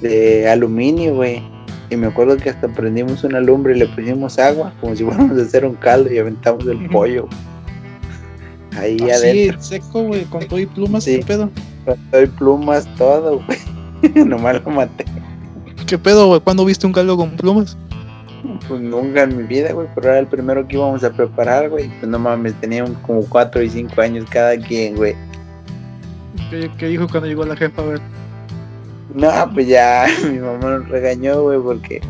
de 0.00 0.48
aluminio, 0.48 1.14
güey. 1.16 1.42
Y 1.90 1.96
me 1.96 2.06
acuerdo 2.06 2.36
que 2.36 2.50
hasta 2.50 2.68
prendimos 2.68 3.24
una 3.24 3.40
lumbre 3.40 3.74
y 3.76 3.78
le 3.78 3.86
pusimos 3.86 4.38
agua, 4.38 4.72
como 4.80 4.96
si 4.96 5.04
fuéramos 5.04 5.38
a 5.38 5.42
hacer 5.42 5.64
un 5.64 5.74
caldo 5.74 6.12
y 6.12 6.18
aventamos 6.18 6.66
el 6.66 6.88
pollo. 6.88 7.28
Ahí 8.76 8.96
Así, 8.96 9.10
adentro, 9.10 9.62
seco, 9.62 10.02
güey, 10.02 10.24
con 10.24 10.46
todo 10.48 10.58
y 10.58 10.66
plumas, 10.66 11.04
Sí. 11.04 11.18
¿qué 11.20 11.24
pedo? 11.26 11.50
con 11.84 11.96
todo 12.10 12.22
y 12.22 12.26
plumas, 12.26 12.88
todo, 12.96 13.40
güey. 13.44 13.58
Nomás 14.26 14.62
lo 14.64 14.70
maté. 14.70 15.04
¿Qué 15.86 15.98
pedo, 15.98 16.26
güey? 16.28 16.40
¿Cuándo 16.40 16.64
viste 16.64 16.86
un 16.86 16.92
caldo 16.92 17.16
con 17.16 17.30
plumas? 17.36 17.76
Pues 18.68 18.80
nunca 18.80 19.22
en 19.22 19.36
mi 19.36 19.42
vida, 19.44 19.72
güey, 19.72 19.86
pero 19.94 20.08
era 20.08 20.18
el 20.18 20.26
primero 20.26 20.66
que 20.66 20.76
íbamos 20.76 21.04
a 21.04 21.12
preparar, 21.12 21.70
güey. 21.70 21.88
Pues 22.00 22.10
no 22.10 22.18
mames, 22.18 22.54
teníamos 22.60 22.92
como 23.06 23.20
4 23.28 23.62
y 23.62 23.70
5 23.70 24.00
años 24.00 24.26
cada 24.30 24.56
quien, 24.56 24.96
güey. 24.96 25.14
¿Qué, 26.50 26.70
qué 26.76 26.86
dijo 26.88 27.06
cuando 27.08 27.28
llegó 27.28 27.44
la 27.44 27.56
jefa? 27.56 27.82
Ver. 27.82 28.00
No, 29.14 29.30
pues 29.54 29.68
ya 29.68 30.06
mi 30.30 30.38
mamá 30.38 30.78
nos 30.78 30.88
regañó, 30.88 31.42
güey, 31.42 31.60
porque 31.60 32.02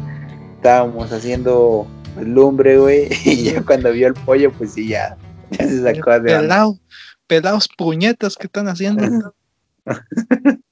estábamos 0.57 1.13
haciendo 1.13 1.87
lumbre, 2.21 2.79
güey, 2.79 3.09
y 3.25 3.45
ya 3.45 3.63
cuando 3.63 3.93
vio 3.93 4.09
el 4.09 4.15
pollo, 4.15 4.51
pues 4.53 4.73
sí, 4.73 4.89
ya, 4.89 5.17
ya 5.51 5.69
se 5.69 5.83
sacó 5.83 6.11
de 6.13 6.35
onda. 6.35 6.41
Pelado, 6.41 6.79
pelados 7.27 7.69
puñetas 7.77 8.37
que 8.37 8.47
están 8.47 8.69
haciendo. 8.69 9.35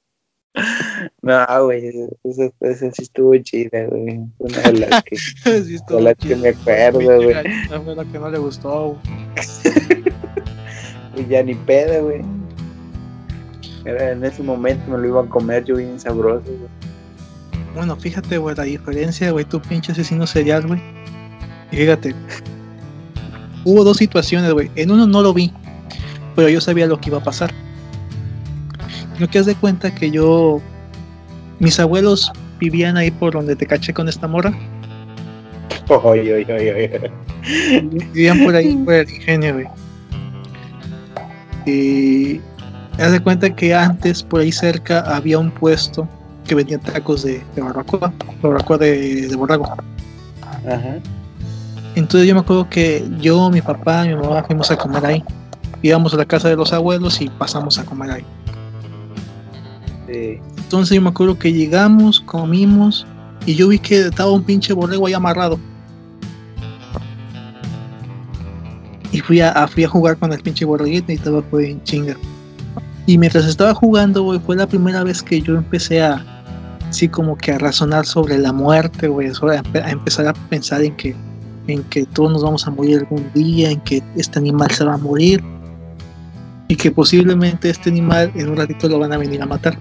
No, 1.23 1.65
güey, 1.65 1.89
esa, 2.23 2.51
esa 2.59 2.91
sí 2.91 3.01
estuvo 3.01 3.35
chida, 3.37 3.87
güey. 3.87 4.19
Una 4.37 4.61
de 4.61 4.87
las 4.87 5.03
que, 5.03 5.15
sí, 5.17 5.75
estuvo 5.75 5.97
de 5.97 6.03
las 6.03 6.15
que 6.15 6.27
chido. 6.27 6.37
me 6.37 6.49
acuerdo, 6.49 7.23
güey. 7.23 7.35
fue 7.83 7.95
la 7.95 8.05
que 8.05 8.19
no 8.19 8.29
le 8.29 8.37
gustó. 8.37 9.01
Y 11.15 11.25
ya 11.25 11.41
ni 11.41 11.55
pedo, 11.55 12.03
güey. 12.03 12.21
Era 13.85 14.11
en 14.11 14.23
ese 14.23 14.41
momento 14.43 14.91
me 14.91 14.97
lo 14.97 15.07
iba 15.07 15.21
a 15.21 15.25
comer 15.25 15.65
yo 15.65 15.75
bien 15.75 15.99
sabroso, 15.99 16.45
güey. 16.45 16.69
Bueno, 17.75 17.95
fíjate, 17.95 18.37
güey, 18.37 18.55
la 18.55 18.63
diferencia, 18.63 19.31
güey, 19.31 19.45
tu 19.45 19.59
pinche 19.59 19.91
asesino 19.91 20.27
serial, 20.27 20.67
güey. 20.67 20.79
Y 21.71 21.77
fíjate, 21.77 22.15
hubo 23.65 23.83
dos 23.83 23.97
situaciones, 23.97 24.53
güey. 24.53 24.69
En 24.75 24.91
uno 24.91 25.07
no 25.07 25.21
lo 25.21 25.33
vi, 25.33 25.51
pero 26.35 26.49
yo 26.49 26.61
sabía 26.61 26.85
lo 26.85 26.99
que 26.99 27.09
iba 27.09 27.17
a 27.17 27.23
pasar. 27.23 27.51
Lo 29.19 29.27
que 29.27 29.39
haz 29.39 29.47
de 29.47 29.55
cuenta 29.55 29.93
que 29.93 30.11
yo, 30.11 30.61
mis 31.59 31.79
abuelos 31.79 32.31
vivían 32.59 32.95
ahí 32.95 33.11
por 33.11 33.33
donde 33.33 33.55
te 33.55 33.65
caché 33.65 33.93
con 33.93 34.07
esta 34.07 34.27
morra. 34.27 34.53
Oy, 35.89 36.19
oy, 36.31 36.45
oy, 36.49 36.69
oy. 36.69 36.91
Vivían 38.13 38.43
por 38.43 38.55
ahí, 38.55 38.75
por 38.77 38.93
el 38.93 39.09
ingenio, 39.09 39.53
güey. 39.53 39.67
Y 41.65 42.39
haz 42.99 43.11
de 43.11 43.19
cuenta 43.21 43.55
que 43.55 43.73
antes 43.73 44.21
por 44.23 44.41
ahí 44.41 44.51
cerca 44.51 45.01
había 45.01 45.39
un 45.39 45.51
puesto 45.51 46.07
que 46.47 46.55
vendía 46.55 46.77
tacos 46.79 47.23
de, 47.23 47.41
de 47.55 47.61
barbacoa, 47.61 48.13
barbacoa 48.41 48.77
de, 48.77 49.27
de 49.27 49.35
borrego. 49.35 49.65
Ajá. 50.65 50.97
Entonces 51.95 52.27
yo 52.27 52.33
me 52.35 52.41
acuerdo 52.41 52.69
que 52.69 53.07
yo, 53.19 53.49
mi 53.49 53.61
papá, 53.61 54.03
mi 54.05 54.15
mamá 54.15 54.43
fuimos 54.43 54.69
a 54.71 54.77
comer 54.77 55.05
ahí. 55.05 55.23
Íbamos 55.81 56.13
a 56.13 56.17
la 56.17 56.25
casa 56.25 56.49
de 56.49 56.55
los 56.55 56.73
abuelos 56.73 57.21
y 57.21 57.29
pasamos 57.29 57.77
a 57.77 57.85
comer 57.85 58.11
ahí. 58.11 58.25
Sí. 60.07 60.39
Entonces 60.57 60.95
yo 60.95 61.01
me 61.01 61.09
acuerdo 61.09 61.37
que 61.37 61.51
llegamos, 61.53 62.19
comimos 62.21 63.05
y 63.45 63.55
yo 63.55 63.67
vi 63.67 63.79
que 63.79 63.99
estaba 64.07 64.31
un 64.31 64.43
pinche 64.43 64.73
borrego 64.73 65.07
ahí 65.07 65.13
amarrado. 65.13 65.59
Y 69.11 69.19
fui 69.19 69.41
a, 69.41 69.51
a- 69.51 69.67
fui 69.67 69.83
a 69.83 69.87
jugar 69.89 70.17
con 70.17 70.33
el 70.33 70.41
pinche 70.41 70.65
borreguito 70.65 71.11
y 71.11 71.15
estaba 71.15 71.41
pues 71.41 71.69
en 71.69 71.83
chinga. 71.83 72.17
Y 73.05 73.17
mientras 73.17 73.45
estaba 73.45 73.73
jugando, 73.73 74.23
güey, 74.23 74.39
fue 74.39 74.55
la 74.55 74.67
primera 74.67 75.03
vez 75.03 75.21
que 75.21 75.41
yo 75.41 75.55
empecé 75.55 76.01
a, 76.01 76.23
así 76.89 77.07
como 77.09 77.37
que 77.37 77.51
a 77.51 77.57
razonar 77.57 78.05
sobre 78.05 78.37
la 78.37 78.53
muerte, 78.53 79.07
güey, 79.07 79.27
a, 79.27 79.31
empe- 79.31 79.83
a 79.83 79.89
empezar 79.91 80.27
a 80.27 80.33
pensar 80.33 80.81
en 80.81 80.95
que, 80.95 81.15
en 81.67 81.83
que 81.83 82.05
todos 82.05 82.31
nos 82.31 82.43
vamos 82.43 82.65
a 82.65 82.71
morir 82.71 82.99
algún 82.99 83.29
día, 83.33 83.71
en 83.71 83.81
que 83.81 84.01
este 84.15 84.39
animal 84.39 84.71
se 84.71 84.85
va 84.85 84.93
a 84.93 84.97
morir 84.97 85.43
y 86.69 86.75
que 86.77 86.91
posiblemente 86.91 87.69
este 87.69 87.89
animal 87.89 88.31
en 88.35 88.49
un 88.49 88.55
ratito 88.55 88.87
lo 88.87 88.99
van 88.99 89.11
a 89.11 89.17
venir 89.17 89.41
a 89.41 89.45
matar. 89.45 89.77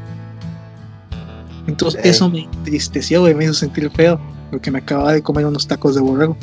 Entonces 1.68 2.00
eso 2.04 2.28
me 2.28 2.40
entristeció, 2.40 3.20
güey, 3.20 3.36
me 3.36 3.44
hizo 3.44 3.54
sentir 3.54 3.88
feo, 3.90 4.20
porque 4.50 4.72
me 4.72 4.78
acababa 4.78 5.12
de 5.12 5.22
comer 5.22 5.46
unos 5.46 5.68
tacos 5.68 5.94
de 5.94 6.00
borrego, 6.00 6.36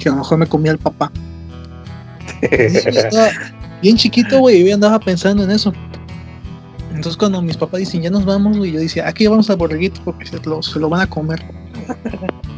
que 0.00 0.08
a 0.08 0.12
lo 0.12 0.18
mejor 0.18 0.38
me 0.38 0.46
comía 0.46 0.72
el 0.72 0.78
papá. 0.78 1.12
Bien 3.82 3.96
chiquito, 3.96 4.40
güey, 4.40 4.62
y 4.62 4.68
yo 4.68 4.74
andaba 4.74 4.98
pensando 4.98 5.44
en 5.44 5.52
eso. 5.52 5.72
Entonces 6.94 7.16
cuando 7.16 7.40
mis 7.42 7.56
papás 7.56 7.80
dicen, 7.80 8.02
ya 8.02 8.10
nos 8.10 8.24
vamos, 8.24 8.56
güey, 8.56 8.72
yo 8.72 8.80
decía, 8.80 9.06
aquí 9.06 9.26
vamos 9.26 9.50
al 9.50 9.56
borreguito 9.56 10.00
porque 10.04 10.26
se 10.26 10.38
lo, 10.78 10.88
van 10.88 11.02
a 11.02 11.06
comer. 11.06 11.44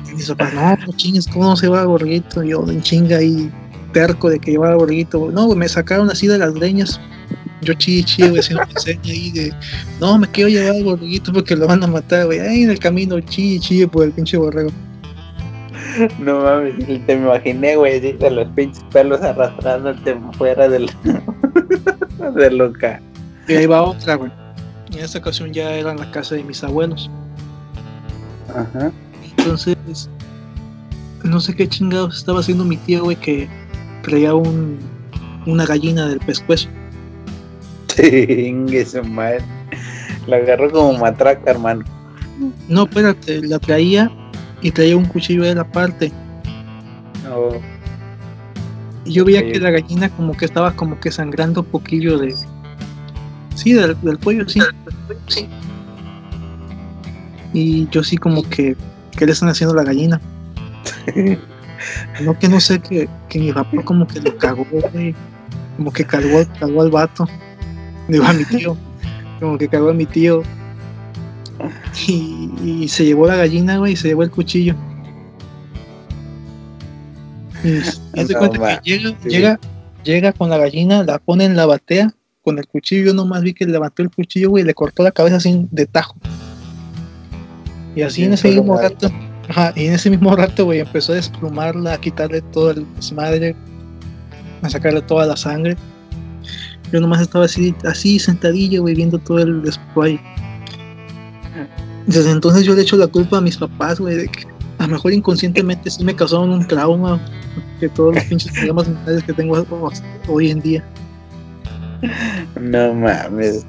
Y 0.08 0.14
mis 0.14 0.28
papás, 0.28 0.54
no, 0.54 0.86
no 0.86 0.92
chingues, 0.96 1.26
¿cómo 1.26 1.44
no 1.44 1.56
se 1.56 1.68
va 1.68 1.82
al 1.82 1.88
borreguito? 1.88 2.42
Yo 2.42 2.64
en 2.68 2.80
chinga 2.80 3.18
ahí, 3.18 3.50
terco 3.92 4.30
de 4.30 4.38
que 4.38 4.52
llevaba 4.52 4.72
al 4.72 4.78
borreguito. 4.78 5.30
No, 5.30 5.48
me 5.54 5.68
sacaron 5.68 6.10
así 6.10 6.26
de 6.26 6.38
las 6.38 6.54
leñas. 6.54 7.00
Yo 7.62 7.74
chi, 7.74 8.02
chi, 8.02 8.26
güey, 8.28 8.40
haciendo 8.40 8.62
ahí 9.04 9.30
de, 9.32 9.52
no, 10.00 10.18
me 10.18 10.26
quiero 10.28 10.48
llevar 10.48 10.76
al 10.76 10.84
borreguito 10.84 11.32
porque 11.32 11.54
lo 11.54 11.66
van 11.66 11.82
a 11.84 11.86
matar, 11.86 12.26
güey. 12.26 12.38
Ahí 12.38 12.62
en 12.62 12.70
el 12.70 12.78
camino, 12.78 13.20
chi, 13.20 13.60
chi, 13.60 13.84
por 13.86 14.04
el 14.04 14.12
pinche 14.12 14.36
borrego. 14.36 14.70
No 16.18 16.40
mames, 16.40 16.76
te 17.06 17.16
me 17.16 17.26
imaginé, 17.26 17.76
güey, 17.76 18.00
de 18.00 18.30
los 18.30 18.48
pinches 18.48 18.82
pelos 18.92 19.20
arrastrándote 19.20 20.16
fuera 20.38 20.68
del, 20.68 20.90
del 22.36 22.56
local. 22.56 23.02
Y 23.50 23.56
ahí 23.56 23.66
va 23.66 23.82
otra, 23.82 24.14
güey. 24.14 24.30
Y 24.92 24.98
en 24.98 25.04
esta 25.04 25.18
ocasión 25.18 25.52
ya 25.52 25.72
era 25.74 25.90
en 25.90 25.98
la 25.98 26.10
casa 26.10 26.36
de 26.36 26.44
mis 26.44 26.62
abuelos. 26.62 27.10
Ajá. 28.48 28.92
Entonces, 29.36 29.76
no 31.24 31.40
sé 31.40 31.54
qué 31.54 31.68
chingados 31.68 32.18
estaba 32.18 32.40
haciendo 32.40 32.64
mi 32.64 32.76
tío, 32.76 33.04
güey, 33.04 33.16
que 33.16 33.48
traía 34.02 34.34
un, 34.34 34.78
una 35.46 35.66
gallina 35.66 36.06
del 36.08 36.20
pescuezo. 36.20 36.68
Chingue 37.88 38.84
su 38.86 39.02
madre. 39.02 39.42
La 40.26 40.36
agarró 40.36 40.70
como 40.70 40.98
matraca, 40.98 41.50
hermano. 41.50 41.84
No, 42.68 42.84
espérate, 42.84 43.42
la 43.42 43.58
traía 43.58 44.10
y 44.62 44.70
traía 44.70 44.96
un 44.96 45.06
cuchillo 45.06 45.42
de 45.42 45.54
la 45.56 45.64
parte. 45.64 46.12
No. 47.24 47.50
Y 49.04 49.12
yo 49.12 49.24
veía 49.24 49.42
que 49.50 49.58
la 49.58 49.70
gallina 49.70 50.08
como 50.10 50.36
que 50.36 50.44
estaba 50.44 50.72
como 50.76 51.00
que 51.00 51.10
sangrando 51.10 51.62
un 51.62 51.66
poquillo 51.66 52.18
de... 52.18 52.34
Sí, 53.60 53.74
del, 53.74 54.00
del 54.00 54.18
cuello, 54.18 54.48
sí. 54.48 54.60
sí. 55.26 55.46
Y 57.52 57.88
yo 57.90 58.02
sí 58.02 58.16
como 58.16 58.42
que... 58.48 58.74
¿Qué 59.16 59.26
le 59.26 59.32
están 59.32 59.50
haciendo 59.50 59.74
a 59.74 59.76
la 59.76 59.84
gallina? 59.84 60.20
No 62.22 62.38
que 62.38 62.48
no 62.48 62.58
sé 62.60 62.80
que, 62.80 63.08
que 63.28 63.38
mi 63.38 63.52
papá 63.52 63.82
como 63.84 64.06
que 64.06 64.20
lo 64.20 64.36
cagó, 64.38 64.66
güey. 64.92 65.14
Como 65.76 65.92
que 65.92 66.04
cagó, 66.04 66.42
cagó 66.58 66.82
al 66.82 66.90
vato. 66.90 67.28
Digo 68.08 68.24
a 68.24 68.32
mi 68.32 68.44
tío. 68.44 68.76
Como 69.40 69.58
que 69.58 69.68
cagó 69.68 69.90
a 69.90 69.94
mi 69.94 70.06
tío. 70.06 70.42
Y, 72.06 72.50
y 72.64 72.88
se 72.88 73.04
llevó 73.04 73.26
la 73.26 73.36
gallina, 73.36 73.76
güey, 73.76 73.92
y 73.92 73.96
se 73.96 74.08
llevó 74.08 74.22
el 74.22 74.30
cuchillo. 74.30 74.74
Y 77.62 77.80
No, 78.16 78.38
cuenta 78.38 78.80
que 78.80 78.90
llega, 78.90 79.10
sí. 79.22 79.28
llega, 79.28 79.60
llega 80.02 80.32
con 80.32 80.48
la 80.48 80.56
gallina, 80.56 81.02
la 81.02 81.18
pone 81.18 81.44
en 81.44 81.56
la 81.56 81.66
batea, 81.66 82.14
con 82.42 82.59
el 82.59 82.66
cuchillo, 82.66 83.07
yo 83.07 83.14
nomás 83.14 83.42
vi 83.42 83.53
que 83.53 83.66
levantó 83.66 84.03
el 84.03 84.11
cuchillo, 84.11 84.50
güey, 84.50 84.64
y 84.64 84.66
le 84.66 84.74
cortó 84.74 85.03
la 85.03 85.12
cabeza 85.12 85.37
así 85.37 85.66
de 85.70 85.87
tajo. 85.87 86.16
Y 87.94 88.03
así 88.03 88.24
en 88.24 88.33
ese 88.33 88.48
mismo 88.48 88.74
mal. 88.74 88.85
rato, 88.85 89.11
ajá, 89.48 89.72
y 89.76 89.87
en 89.87 89.94
ese 89.94 90.11
mismo 90.11 90.35
rato, 90.35 90.64
güey, 90.64 90.81
empezó 90.81 91.12
a 91.12 91.16
desplumarla, 91.16 91.94
a 91.94 92.00
quitarle 92.00 92.40
todo 92.40 92.70
el 92.70 92.87
desmadre, 92.94 93.57
a 94.62 94.70
sacarle 94.70 95.03
toda 95.03 95.26
la 95.26 95.37
sangre. 95.37 95.76
Yo 96.92 97.00
nomás 97.00 97.20
estaba 97.20 97.44
así, 97.44 97.74
así 97.85 98.18
sentadillo, 98.18 98.83
güey, 98.83 98.94
viendo 98.94 99.18
todo 99.18 99.38
el 99.40 99.62
después. 99.62 100.18
Desde 102.07 102.31
entonces 102.31 102.64
yo 102.64 102.74
le 102.74 102.83
echo 102.83 102.96
la 102.96 103.07
culpa 103.07 103.38
a 103.38 103.40
mis 103.40 103.57
papás, 103.57 104.00
güey, 104.00 104.16
de 104.16 104.29
que 104.29 104.46
a 104.79 104.85
lo 104.85 104.94
mejor 104.94 105.12
inconscientemente 105.12 105.90
sí 105.90 106.03
me 106.03 106.16
causaron 106.16 106.50
un 106.50 106.66
trauma, 106.66 107.20
que 107.79 107.88
todos 107.88 108.14
los 108.14 108.24
pinches 108.24 108.53
problemas 108.53 108.88
mentales 108.88 109.22
que 109.24 109.33
tengo 109.33 109.62
hoy 110.29 110.50
en 110.50 110.61
día. 110.61 110.85
No 112.60 112.94
mames. 112.94 113.66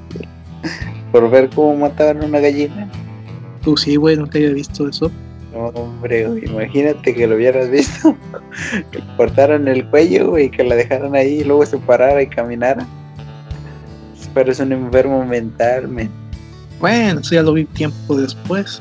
Por 1.10 1.30
ver 1.30 1.50
cómo 1.50 1.76
mataban 1.76 2.24
una 2.24 2.40
gallina. 2.40 2.90
Tú 3.62 3.76
sí, 3.76 3.96
güey, 3.96 4.16
nunca 4.16 4.38
había 4.38 4.52
visto 4.52 4.88
eso. 4.88 5.10
No, 5.52 5.66
hombre, 5.68 6.26
güey, 6.26 6.46
imagínate 6.46 7.14
que 7.14 7.26
lo 7.26 7.36
hubieras 7.36 7.70
visto. 7.70 8.16
Que 8.90 8.98
le 8.98 9.16
cortaran 9.16 9.68
el 9.68 9.86
cuello, 9.88 10.30
güey, 10.30 10.50
que 10.50 10.64
la 10.64 10.74
dejaran 10.74 11.14
ahí 11.14 11.40
y 11.40 11.44
luego 11.44 11.66
se 11.66 11.78
parara 11.78 12.22
y 12.22 12.26
caminara. 12.26 12.86
Pero 14.34 14.50
es 14.50 14.60
un 14.60 14.72
enfermo 14.72 15.24
mental, 15.26 15.88
men. 15.88 16.10
Bueno, 16.80 17.20
eso 17.20 17.34
ya 17.34 17.42
lo 17.42 17.52
vi 17.52 17.66
tiempo 17.66 18.16
después. 18.16 18.80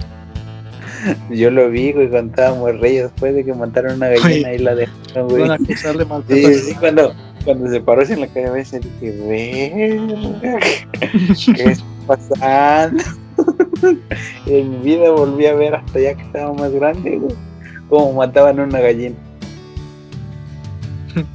Yo 1.30 1.52
lo 1.52 1.70
vi, 1.70 1.92
güey, 1.92 2.10
cuando 2.10 2.32
estábamos 2.32 2.80
reyes 2.80 3.04
después 3.04 3.36
de 3.36 3.44
que 3.44 3.54
mataron 3.54 3.96
una 3.96 4.10
gallina 4.10 4.54
y 4.54 4.60
la 4.60 4.76
dejaron, 4.76 5.28
güey. 5.28 5.42
Van 5.42 5.52
a 5.52 5.56
acusarle. 5.56 6.06
Sí, 6.30 6.54
sí, 6.54 6.76
cuando, 6.76 7.14
cuando 7.44 7.70
se 7.70 7.82
paró 7.82 8.04
en 8.04 8.22
la 8.22 8.28
cabeza 8.28 8.80
dije, 8.80 9.12
verga, 10.42 10.60
¿qué 11.56 11.64
está 11.64 11.86
pasando? 12.08 13.04
en 14.46 14.70
mi 14.72 14.78
vida 14.78 15.12
volví 15.12 15.46
a 15.46 15.56
ver 15.56 15.76
hasta 15.76 16.00
ya 16.00 16.14
que 16.16 16.22
estaba 16.22 16.54
más 16.54 16.72
grande, 16.72 17.18
güey, 17.18 17.36
cómo 17.90 18.14
mataban 18.14 18.60
una 18.60 18.80
gallina. 18.80 19.16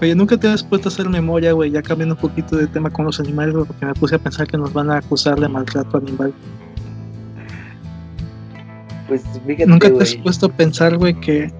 Oye, 0.00 0.14
nunca 0.14 0.36
te 0.36 0.48
has 0.48 0.62
puesto 0.62 0.88
a 0.88 0.92
hacer 0.92 1.08
memoria, 1.08 1.52
güey, 1.52 1.70
ya 1.70 1.82
cambiando 1.82 2.14
un 2.14 2.20
poquito 2.20 2.56
de 2.56 2.66
tema 2.66 2.90
con 2.90 3.06
los 3.06 3.20
animales, 3.20 3.54
güey, 3.54 3.66
porque 3.66 3.86
me 3.86 3.94
puse 3.94 4.14
a 4.14 4.18
pensar 4.18 4.46
que 4.46 4.56
nos 4.56 4.72
van 4.72 4.90
a 4.90 4.98
acusar 4.98 5.38
de 5.38 5.48
maltrato 5.48 5.98
animal. 5.98 6.32
Pues 9.08 9.22
fíjate, 9.46 9.66
Nunca 9.66 9.92
te 9.92 10.02
has 10.02 10.14
puesto 10.14 10.46
a 10.46 10.48
pensar, 10.50 10.96
güey, 10.96 11.14
que 11.20 11.52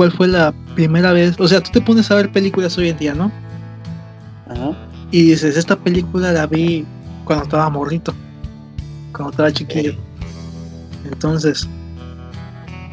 cuál 0.00 0.12
fue 0.12 0.28
la 0.28 0.54
primera 0.76 1.12
vez, 1.12 1.38
o 1.38 1.46
sea, 1.46 1.60
tú 1.60 1.72
te 1.72 1.80
pones 1.82 2.10
a 2.10 2.14
ver 2.14 2.32
películas 2.32 2.78
hoy 2.78 2.88
en 2.88 2.96
día, 2.96 3.12
¿no? 3.12 3.30
Ajá. 4.48 4.72
Y 5.10 5.24
dices, 5.24 5.58
esta 5.58 5.76
película 5.76 6.32
la 6.32 6.46
vi 6.46 6.86
cuando 7.26 7.44
estaba 7.44 7.68
morrito, 7.68 8.14
cuando 9.12 9.32
estaba 9.32 9.52
chiquillo. 9.52 9.92
Entonces, 11.04 11.68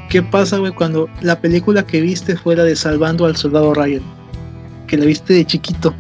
¿qué 0.10 0.22
pasa, 0.22 0.58
güey, 0.58 0.74
cuando 0.74 1.08
la 1.22 1.40
película 1.40 1.82
que 1.82 2.02
viste 2.02 2.36
fue 2.36 2.58
la 2.58 2.66
de 2.66 2.76
Salvando 2.76 3.26
al 3.26 3.38
Soldado 3.38 3.74
Ryan? 3.74 4.04
Que 4.88 4.98
la 4.98 5.06
viste 5.06 5.34
de 5.34 5.46
chiquito. 5.46 5.96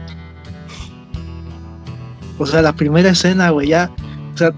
O 2.38 2.46
sea, 2.46 2.62
la 2.62 2.74
primera 2.74 3.12
escena, 3.12 3.52
güey, 3.52 3.70
ya. 3.70 3.90
O 4.34 4.38
sea, 4.38 4.52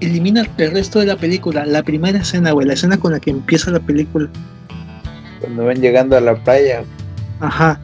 elimina 0.00 0.42
el 0.58 0.70
resto 0.70 0.98
de 0.98 1.06
la 1.06 1.16
película. 1.16 1.64
La 1.64 1.82
primera 1.82 2.18
escena, 2.18 2.50
güey, 2.50 2.66
la 2.66 2.74
escena 2.74 2.98
con 2.98 3.12
la 3.12 3.20
que 3.20 3.30
empieza 3.30 3.70
la 3.70 3.80
película. 3.80 4.28
Cuando 5.40 5.64
van 5.64 5.80
llegando 5.80 6.16
a 6.16 6.20
la 6.20 6.34
playa, 6.42 6.84
Ajá. 7.40 7.80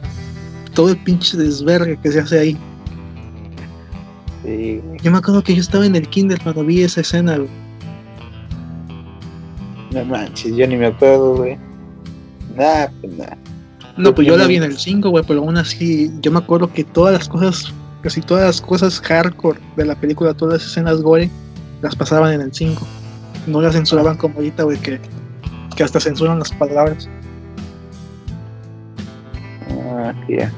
Todo 0.73 0.89
el 0.89 0.97
pinche 0.97 1.37
desvergue 1.37 1.97
que 2.01 2.11
se 2.11 2.19
hace 2.19 2.39
ahí. 2.39 2.57
sí, 4.43 4.81
güey. 4.83 4.99
Yo 5.01 5.11
me 5.11 5.17
acuerdo 5.17 5.41
que 5.43 5.55
yo 5.55 5.61
estaba 5.61 5.85
en 5.85 5.95
el 5.95 6.07
kinder 6.09 6.39
cuando 6.41 6.65
vi 6.65 6.83
esa 6.83 7.01
escena, 7.01 7.37
güey. 7.37 7.49
no 9.91 10.03
manches, 10.05 10.55
yo 10.55 10.67
ni 10.67 10.75
me 10.75 10.87
acuerdo, 10.87 11.37
güey. 11.37 11.57
Nah, 12.57 12.87
pues 12.99 13.13
nada. 13.13 13.37
No, 13.97 14.13
pues 14.13 14.27
yo 14.27 14.35
la 14.35 14.45
vi 14.45 14.57
en 14.57 14.63
el 14.63 14.77
5, 14.77 15.09
güey, 15.09 15.23
pero 15.25 15.39
aún 15.39 15.57
así, 15.57 16.11
yo 16.19 16.29
me 16.31 16.39
acuerdo 16.39 16.71
que 16.71 16.83
todas 16.83 17.13
las 17.13 17.29
cosas, 17.29 17.73
casi 18.01 18.21
todas 18.21 18.43
las 18.43 18.61
cosas 18.61 18.99
hardcore 18.99 19.59
de 19.77 19.85
la 19.85 19.95
película, 19.95 20.33
todas 20.33 20.55
las 20.55 20.69
escenas 20.69 21.01
gore, 21.01 21.29
las 21.81 21.95
pasaban 21.95 22.33
en 22.33 22.41
el 22.41 22.53
5. 22.53 22.85
No 23.47 23.61
la 23.61 23.71
censuraban 23.71 24.17
como 24.17 24.35
ahorita, 24.35 24.63
güey, 24.63 24.77
que, 24.79 24.99
que 25.77 25.83
hasta 25.83 26.01
censuran 26.01 26.39
las 26.39 26.51
palabras. 26.51 27.07
Ah, 30.05 30.13
ya. 30.27 30.51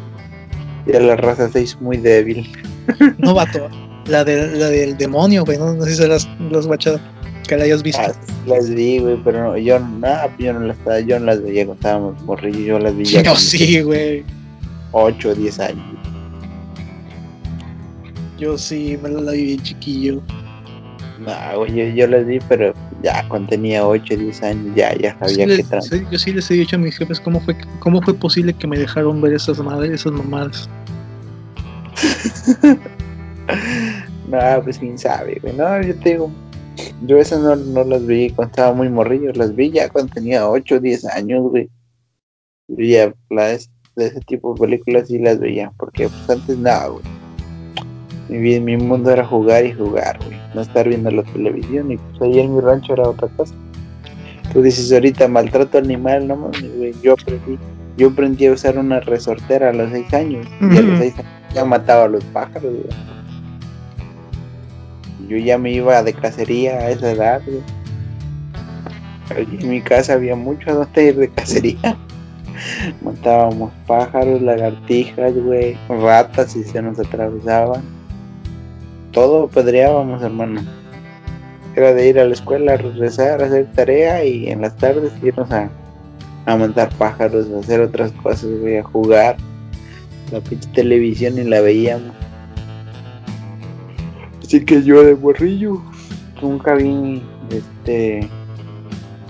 Ya 0.86 1.00
la 1.00 1.16
raza 1.16 1.50
se 1.50 1.64
hizo 1.64 1.78
muy 1.80 1.98
débil. 1.98 2.50
No, 3.18 3.34
vato. 3.34 3.68
La, 4.06 4.24
de, 4.24 4.48
la 4.56 4.68
del 4.70 4.98
demonio, 4.98 5.44
güey. 5.44 5.58
No, 5.58 5.74
no 5.74 5.84
sé 5.84 5.92
si 5.92 5.98
se 5.98 6.08
las, 6.08 6.28
las 6.50 6.66
guachado. 6.66 7.00
Que 7.48 7.58
la 7.58 7.66
hayas 7.66 7.84
visto. 7.84 8.02
Ah, 8.02 8.14
las 8.46 8.70
vi, 8.70 9.00
güey, 9.00 9.18
pero 9.24 9.44
no, 9.44 9.58
yo, 9.58 9.80
nada, 9.80 10.34
yo 10.38 10.54
no 10.54 10.60
las 10.62 10.78
yo 11.06 11.20
no 11.20 11.26
las 11.26 11.42
veía 11.42 11.66
cuando 11.66 11.82
estábamos 11.82 12.22
morrillos, 12.24 12.66
yo 12.66 12.80
las 12.80 12.96
vi 12.96 13.06
ya 13.06 13.22
Yo 13.24 13.32
con 13.32 13.40
sí, 13.40 13.82
güey. 13.82 14.24
8 14.92 15.30
o 15.30 15.36
10 15.36 15.60
años. 15.60 15.98
Yo 18.38 18.58
sí, 18.58 18.98
me 19.02 19.10
la 19.10 19.32
vi 19.32 19.44
bien 19.44 19.64
chiquillo. 19.64 20.22
No, 21.28 21.66
yo, 21.68 21.84
yo 21.90 22.08
las 22.08 22.26
vi, 22.26 22.40
pero 22.48 22.74
ya 23.04 23.28
cuando 23.28 23.50
tenía 23.50 23.86
8 23.86 24.14
o 24.14 24.18
10 24.18 24.42
años, 24.44 24.74
ya, 24.76 24.96
ya 24.96 25.12
Sí 25.12 25.36
sabía 25.36 25.46
que 25.46 25.58
les- 25.58 25.84
sí, 25.84 26.08
yo 26.10 26.18
sí 26.18 26.32
les 26.34 26.50
he 26.50 26.54
dicho 26.54 26.78
a 26.78 26.80
mis 26.80 26.98
jefes 26.98 27.20
cómo 27.20 27.42
fue, 27.42 27.54
cómo 27.80 28.02
fue 28.02 28.14
posible 28.14 28.54
que 28.54 28.66
me 28.66 28.78
dejaron 28.80 29.20
ver 29.22 29.34
esas 29.34 29.60
madres, 29.60 29.92
esas 29.92 30.14
mamadas. 30.14 30.70
No, 34.30 34.62
pues 34.64 34.78
quién 34.78 34.98
sabe, 34.98 35.40
güey. 35.42 35.54
No, 35.56 35.82
yo 35.82 35.96
te 36.00 36.10
digo, 36.12 36.30
yo 37.06 37.18
esas 37.18 37.40
no, 37.40 37.56
no 37.56 37.84
las 37.86 38.06
vi 38.06 38.30
cuando 38.32 38.50
estaba 38.52 38.74
muy 38.74 38.90
morrillo, 38.90 39.32
las 39.34 39.56
vi 39.56 39.72
ya 39.72 39.90
cuando 39.90 40.14
tenía 40.14 40.48
8 40.50 40.76
o 40.76 40.80
10 40.82 41.06
años, 41.06 41.44
güey. 41.44 41.70
Veía 42.68 43.14
las 43.30 43.70
de 43.96 44.08
ese 44.08 44.20
tipo 44.22 44.54
de 44.54 44.60
películas 44.60 45.10
y 45.10 45.20
las 45.20 45.40
veía, 45.40 45.72
porque 45.78 46.10
pues 46.10 46.30
antes 46.30 46.58
nada, 46.58 46.88
güey. 46.88 47.06
Mi, 48.30 48.38
vida- 48.40 48.60
mi 48.62 48.78
mundo 48.78 49.10
era 49.12 49.26
jugar 49.26 49.66
y 49.66 49.74
jugar, 49.74 50.18
güey. 50.26 50.38
No 50.54 50.62
estar 50.62 50.88
viendo 50.88 51.10
la 51.12 51.24
televisión 51.24 51.92
y 51.92 51.98
pues 51.98 52.22
ahí 52.22 52.40
en 52.40 52.56
mi 52.56 52.62
rancho 52.62 52.94
era 52.94 53.04
otra 53.10 53.28
cosa. 53.30 53.54
Tú 54.54 54.62
dices 54.62 54.92
ahorita 54.92 55.28
maltrato 55.28 55.78
animal, 55.78 56.28
no 56.28 56.36
mames, 56.36 56.78
güey. 56.78 56.94
Yo 57.02 57.14
aprendí, 57.14 57.58
yo 57.98 58.10
aprendí 58.10 58.46
a 58.48 58.54
usar 58.54 58.78
una 58.78 59.00
resortera 59.00 59.70
a 59.70 59.74
los 59.74 59.92
6 59.92 60.14
años 60.14 60.48
y 60.62 60.78
a 60.78 60.82
los. 60.82 61.00
6 61.00 61.14
años 61.20 61.32
ya 61.54 61.66
mataba 61.66 62.06
a 62.06 62.08
los 62.10 62.24
pájaros, 62.26 62.64
güey. 62.74 62.88
Yo 65.30 65.38
ya 65.38 65.58
me 65.58 65.72
iba 65.72 66.02
de 66.04 66.14
cacería 66.14 66.78
a 66.78 66.90
esa 66.92 67.12
edad, 67.12 67.42
güey. 67.46 67.62
En 69.60 69.70
mi 69.70 69.82
casa 69.82 70.14
había 70.14 70.36
mucho 70.38 70.70
a 70.72 70.74
dónde 70.74 71.04
ir 71.04 71.16
de 71.18 71.30
cacería. 71.30 71.98
Matábamos 73.04 73.72
pájaros, 73.86 74.42
lagartijas, 74.42 75.34
güey, 75.36 75.78
ratas 75.90 76.54
si 76.54 76.64
se 76.64 76.82
nos 76.82 76.98
atravesaban. 77.00 77.82
Todo 79.18 79.46
apedreábamos, 79.46 80.22
hermano. 80.22 80.62
Era 81.76 81.92
de 81.92 82.08
ir 82.08 82.20
a 82.20 82.26
la 82.26 82.36
escuela, 82.36 82.78
regresar, 82.78 83.42
hacer 83.42 83.66
tarea 83.74 84.24
y 84.24 84.48
en 84.48 84.62
las 84.62 84.78
tardes 84.78 85.12
irnos 85.24 85.50
a, 85.50 85.72
a 86.46 86.56
matar 86.56 86.94
pájaros, 87.00 87.48
a 87.50 87.62
hacer 87.62 87.82
otras 87.82 88.12
cosas, 88.12 88.48
güey, 88.62 88.78
a 88.78 88.84
jugar. 88.84 89.38
La 90.32 90.40
pinche 90.40 90.70
televisión 90.70 91.40
y 91.40 91.46
la 91.46 91.62
veíamos. 91.62 92.12
Así 94.44 94.64
que 94.64 94.84
yo 94.84 95.04
de 95.04 95.16
borrillo 95.16 95.82
nunca 96.40 96.76
vi 96.76 97.24
este 97.50 98.30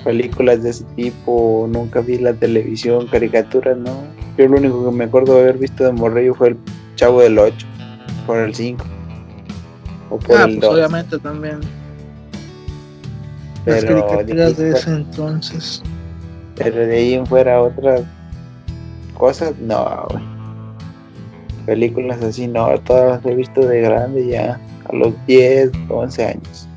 películas 0.04 0.64
de 0.64 0.72
ese 0.72 0.84
tipo, 0.98 1.66
nunca 1.72 2.02
vi 2.02 2.18
la 2.18 2.34
televisión, 2.34 3.08
caricaturas, 3.08 3.78
no. 3.78 4.04
Yo 4.38 4.50
lo 4.50 4.58
único 4.58 4.84
que 4.84 4.98
me 4.98 5.06
acuerdo 5.06 5.36
de 5.36 5.44
haber 5.44 5.60
visto 5.60 5.86
de 5.86 5.94
morrillo 5.94 6.34
fue 6.34 6.50
el 6.50 6.58
Chavo 6.96 7.22
del 7.22 7.40
8, 7.40 7.66
por 8.26 8.40
el 8.40 8.54
5. 8.54 8.97
O 10.10 10.18
por 10.18 10.38
Ah, 10.38 10.44
el 10.46 10.58
pues 10.60 10.62
2. 10.62 10.74
obviamente 10.76 11.20
también. 11.20 11.60
Las 13.66 13.84
Pero, 13.84 14.08
caricaturas 14.08 14.58
de 14.58 14.70
ese 14.72 14.90
entonces. 14.92 15.82
pero 16.56 16.78
de 16.88 16.96
ahí 16.98 17.14
en 17.16 17.26
fuera 17.26 17.62
otras 17.62 18.02
cosas, 19.18 19.54
no, 19.60 20.06
güey. 20.10 20.24
Películas 21.66 22.24
así, 22.24 22.48
no, 22.48 22.80
todas 22.82 23.18
las 23.24 23.26
he 23.26 23.36
visto 23.36 23.62
de 23.62 23.82
grande 23.82 24.26
ya, 24.28 24.58
a 24.90 24.96
los 24.96 25.14
10, 25.28 25.70
11 25.90 26.26
años. 26.26 26.68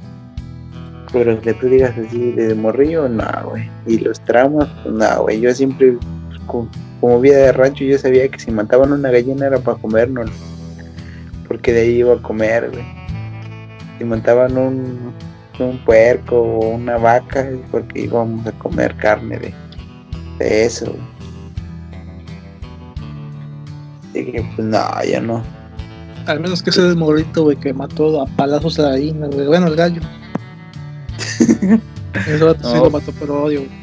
Pero 1.12 1.40
que 1.40 1.54
tú 1.54 1.68
digas 1.68 1.94
así 1.96 2.32
de 2.32 2.54
morrillo, 2.56 3.08
no, 3.08 3.24
güey. 3.50 3.68
Y 3.86 3.98
los 3.98 4.20
tramos, 4.24 4.66
pues, 4.82 4.94
no, 4.94 5.22
güey. 5.22 5.40
Yo 5.40 5.54
siempre, 5.54 5.96
co- 6.46 6.68
como 7.00 7.20
vida 7.20 7.36
de 7.38 7.52
rancho, 7.52 7.84
yo 7.84 7.98
sabía 7.98 8.28
que 8.28 8.38
si 8.40 8.50
mataban 8.50 8.92
una 8.92 9.10
gallina 9.10 9.46
era 9.46 9.58
para 9.58 9.78
comernos. 9.78 10.30
Porque 11.48 11.72
de 11.72 11.80
ahí 11.82 11.90
iba 11.98 12.14
a 12.14 12.22
comer, 12.22 12.70
güey. 12.72 12.84
Si 14.00 14.06
mataban 14.06 14.56
un, 14.56 15.12
un 15.58 15.78
puerco 15.84 16.40
o 16.40 16.70
una 16.70 16.96
vaca, 16.96 17.40
es 17.40 17.58
porque 17.70 18.00
íbamos 18.04 18.46
a 18.46 18.52
comer 18.52 18.96
carne 18.96 19.38
de, 19.38 19.54
de 20.38 20.64
eso. 20.64 20.96
Así 24.08 24.24
que, 24.24 24.42
pues, 24.56 24.66
no, 24.66 24.80
ya 25.06 25.20
no. 25.20 25.42
Al 26.24 26.40
menos 26.40 26.62
que 26.62 26.70
ese 26.70 26.80
del 26.80 26.96
morrito, 26.96 27.42
güey, 27.42 27.58
que 27.58 27.74
mató 27.74 28.22
a 28.22 28.26
palazos 28.26 28.78
a 28.78 28.84
la 28.84 28.88
gallina, 28.92 29.26
güey. 29.26 29.46
Bueno, 29.48 29.66
el 29.66 29.76
gallo. 29.76 30.00
Ese 32.26 32.42
vato 32.42 32.66
sí 32.66 32.74
No. 32.76 32.84
lo 32.84 32.90
mató, 32.90 33.12
pero 33.20 33.44
odio, 33.44 33.60
güey. 33.60 33.80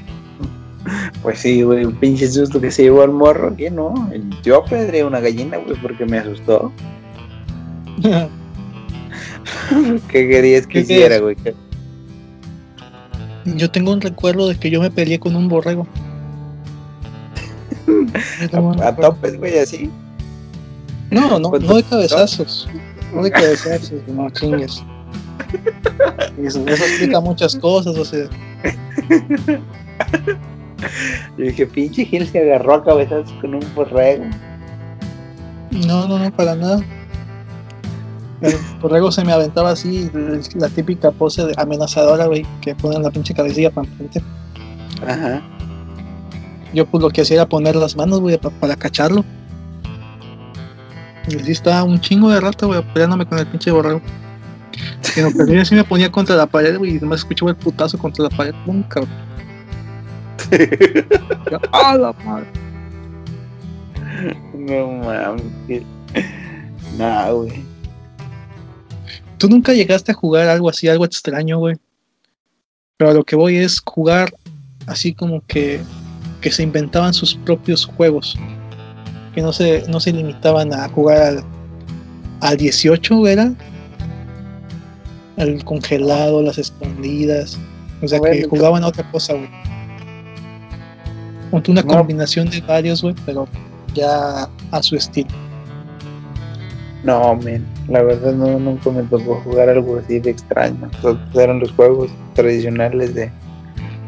Pues 1.22 1.38
sí, 1.40 1.62
güey, 1.62 1.86
un 1.86 1.94
pinche 1.94 2.28
susto 2.28 2.60
que 2.60 2.72
se 2.72 2.82
llevó 2.84 3.04
al 3.04 3.12
morro, 3.12 3.56
que 3.56 3.70
no. 3.70 3.94
Yo 4.42 4.64
apedreé 4.64 5.04
una 5.04 5.20
gallina, 5.20 5.58
güey, 5.58 5.80
porque 5.80 6.06
me 6.08 6.18
asustó. 6.18 6.72
¿Qué 10.10 10.28
querías 10.28 10.66
que 10.68 10.74
¿Qué 10.74 10.80
hiciera, 10.82 11.20
güey? 11.20 11.36
¿Qué- 11.36 11.56
Yo 13.46 13.70
tengo 13.72 13.92
un 13.92 14.02
recuerdo 14.02 14.48
de 14.48 14.56
que 14.58 14.70
yo 14.70 14.82
me 14.82 14.92
peleé 14.92 15.20
con 15.20 15.36
un 15.36 15.48
borrego. 15.48 15.88
A, 18.82 18.96
topes, 18.96 19.38
güey, 19.38 19.58
así. 19.60 19.90
No, 21.10 21.40
no, 21.40 21.52
no 21.52 21.76
de 21.76 21.84
cabezazos. 21.84 22.68
No 23.14 23.24
de 23.24 23.32
cabezazos, 23.32 24.02
no 24.08 24.30
chingues. 24.32 24.84
Eso, 26.38 26.60
eso 26.68 26.84
explica 26.86 27.22
muchas 27.22 27.56
cosas, 27.56 27.98
o 27.98 28.04
sea. 28.04 28.28
Yo 31.38 31.46
dije, 31.46 31.66
pinche 31.66 32.06
Gil 32.06 32.28
se 32.28 32.40
agarró 32.40 32.76
a 32.76 32.84
cabezazos 32.84 33.32
con 33.40 33.56
un 33.56 33.64
borrego. 33.74 34.26
No, 35.72 36.08
no, 36.08 36.20
no, 36.20 36.32
para 36.32 36.56
nada. 36.56 36.82
El 38.42 38.56
borrego 38.82 39.12
se 39.12 39.24
me 39.26 39.32
aventaba 39.34 39.72
así, 39.72 40.12
la 40.56 40.70
típica 40.70 41.12
pose 41.12 41.44
de 41.46 41.54
amenazadora, 41.58 42.28
güey, 42.28 42.46
que 42.62 42.76
ponen 42.76 43.02
la 43.04 43.10
pinche 43.10 43.34
cabecilla 43.34 43.72
para 43.72 43.88
enfrente. 43.88 44.22
Ajá. 45.08 45.42
Yo 46.74 46.86
pues 46.86 47.02
lo 47.02 47.10
que 47.10 47.22
hacía 47.22 47.38
era 47.38 47.50
poner 47.50 47.76
las 47.76 47.96
manos, 47.96 48.20
güey, 48.20 48.38
pa- 48.38 48.50
para 48.52 48.76
cacharlo. 48.76 49.24
Y 51.28 51.36
así 51.36 51.52
estaba 51.52 51.84
un 51.84 52.00
chingo 52.00 52.30
de 52.30 52.40
rato, 52.40 52.68
güey, 52.68 52.82
peleándome 52.94 53.26
con 53.26 53.40
el 53.40 53.48
pinche 53.48 53.72
borrego. 53.72 54.02
Y 55.16 55.22
no, 55.22 55.30
pero 55.36 55.52
yo 55.54 55.66
sí 55.66 55.74
me 55.76 55.84
ponía 55.84 56.12
contra 56.12 56.36
la 56.36 56.46
pared, 56.46 56.78
güey, 56.78 56.98
y 56.98 57.00
nomás 57.00 57.20
escuchaba 57.22 57.52
el 57.52 57.58
putazo 57.58 57.98
contra 57.98 58.24
la 58.26 58.30
pared. 58.30 58.54
Nunca, 58.66 59.00
güey. 59.02 59.12
Yo, 61.52 61.58
¡Ah, 61.74 61.98
la 61.98 62.14
madre! 62.24 62.48
No 64.54 64.88
mames. 65.04 65.84
Nah, 66.98 67.32
güey. 67.32 67.64
Tú 69.38 69.48
nunca 69.50 69.74
llegaste 69.74 70.12
a 70.12 70.16
jugar 70.16 70.48
algo 70.48 70.70
así, 70.70 70.88
algo 70.88 71.06
extraño, 71.06 71.60
güey. 71.60 71.76
Pero 72.98 73.12
a 73.12 73.14
lo 73.14 73.24
que 73.24 73.36
voy 73.36 73.58
es 73.58 73.80
jugar 73.86 74.34
así 74.88 75.14
como 75.14 75.46
que, 75.46 75.80
que 76.42 76.52
se 76.52 76.64
inventaban 76.64 77.14
sus 77.14 77.36
propios 77.36 77.86
juegos. 77.86 78.38
Que 79.36 79.42
no 79.42 79.54
se, 79.54 79.84
no 79.88 80.00
se 80.00 80.12
limitaban 80.14 80.74
a 80.74 80.90
jugar 80.90 81.22
al, 81.22 81.44
al 82.42 82.58
18, 82.58 83.28
¿era? 83.28 83.54
Al 85.38 85.64
congelado, 85.64 86.42
las 86.42 86.58
escondidas. 86.58 87.60
O 88.02 88.08
sea, 88.08 88.20
que 88.20 88.48
jugaban 88.50 88.84
a 88.84 88.88
otra 88.88 89.10
cosa, 89.12 89.34
güey. 89.34 89.50
Una 91.52 91.82
No. 91.82 91.88
combinación 91.88 92.50
de 92.50 92.62
varios, 92.62 93.02
güey, 93.04 93.16
pero 93.26 93.48
ya 93.94 94.50
a 94.72 94.84
su 94.84 94.96
estilo. 94.96 95.30
No, 97.04 97.36
men. 97.36 97.66
La 97.90 98.04
verdad, 98.04 98.34
no, 98.34 98.60
nunca 98.60 98.90
me 98.92 99.04
tocó 99.04 99.36
jugar 99.46 99.70
algo 99.70 99.98
así 99.98 100.20
de 100.20 100.32
extraño. 100.32 100.92
Todos 101.02 101.20
eran 101.36 101.60
los 101.60 101.72
juegos 101.72 102.12
tradicionales 102.34 103.16
de 103.16 103.32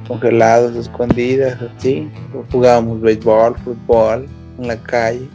congelados, 0.06 0.76
escondidas, 0.76 1.58
así. 1.62 2.12
Jugábamos 2.52 3.00
béisbol, 3.00 3.56
fútbol, 3.60 4.28
en 4.58 4.68
la 4.68 4.76
calle. 4.78 5.30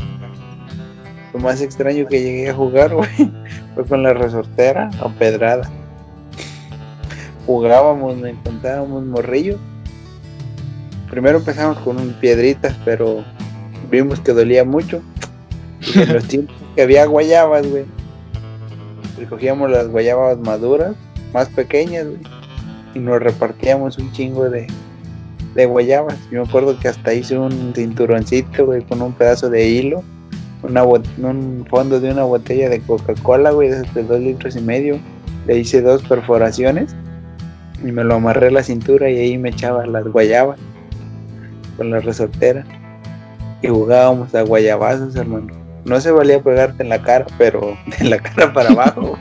Lo 1.33 1.41
más 1.41 1.63
extraño 1.63 2.07
que 2.07 2.23
llegué 2.23 2.51
a 2.51 2.55
jugar, 2.55 2.95
güey, 2.95 3.33
fue 3.75 3.87
con 3.87 4.03
la 4.03 4.13
resortera 4.13 4.91
o 5.03 5.09
pedrada. 5.11 5.71
Jugábamos, 7.47 8.17
nos 8.19 8.29
encontrábamos 8.29 9.05
morrillo. 9.07 9.59
Primero 11.11 11.39
empezamos 11.39 11.79
con 11.79 11.99
un 11.99 12.13
piedritas, 12.15 12.77
pero 12.85 13.25
vimos 13.91 14.21
que 14.21 14.33
dolía 14.33 14.65
mucho. 14.65 15.03
Y 15.95 16.01
en 16.01 16.13
los 16.13 16.25
tiempos 16.29 16.57
que 16.77 16.83
había 16.83 17.07
guayabas, 17.07 17.67
güey. 17.67 17.85
Recogíamos 19.19 19.71
las 19.71 19.89
guayabas 19.89 20.39
maduras, 20.39 20.95
más 21.33 21.49
pequeñas, 21.49 22.07
y 22.95 22.99
nos 22.99 23.21
repartíamos 23.21 23.99
un 23.99 24.11
chingo 24.13 24.49
de, 24.49 24.67
guayabas. 25.67 26.19
Yo 26.31 26.43
me 26.43 26.49
acuerdo 26.49 26.79
que 26.79 26.89
hasta 26.89 27.15
hice 27.15 27.39
un 27.39 27.73
cinturoncito, 27.75 28.67
güey, 28.67 28.83
con 28.83 29.03
un 29.03 29.13
pedazo 29.13 29.51
de 29.51 29.69
hilo, 29.69 30.03
un 30.63 31.67
fondo 31.69 32.01
de 32.01 32.11
una 32.11 32.25
botella 32.25 32.69
de 32.69 32.81
Coca-Cola, 32.81 33.51
güey, 33.51 33.71
de 33.71 34.03
dos 34.03 34.21
litros 34.21 34.57
y 34.57 34.61
medio. 34.61 34.99
Le 35.47 35.59
hice 35.59 35.83
dos 35.83 36.03
perforaciones 36.03 36.97
y 37.85 37.93
me 37.93 38.03
lo 38.03 38.15
amarré 38.15 38.49
a 38.49 38.51
la 38.51 38.63
cintura 38.63 39.11
y 39.11 39.19
ahí 39.19 39.39
me 39.39 39.51
echaba 39.51 39.87
las 39.87 40.05
guayabas 40.07 40.59
con 41.77 41.91
la 41.91 42.01
resortera. 42.01 42.65
Y 43.63 43.69
jugábamos 43.69 44.35
a 44.35 44.43
guayabazos, 44.43 45.15
hermano. 45.17 45.64
No 45.85 46.01
se 46.01 46.11
valía 46.11 46.43
pegarte 46.43 46.83
en 46.83 46.89
la 46.89 47.03
cara, 47.03 47.27
pero 47.39 47.77
de 47.99 48.05
la 48.09 48.19
cara 48.19 48.53
para 48.53 48.71
abajo. 48.71 49.19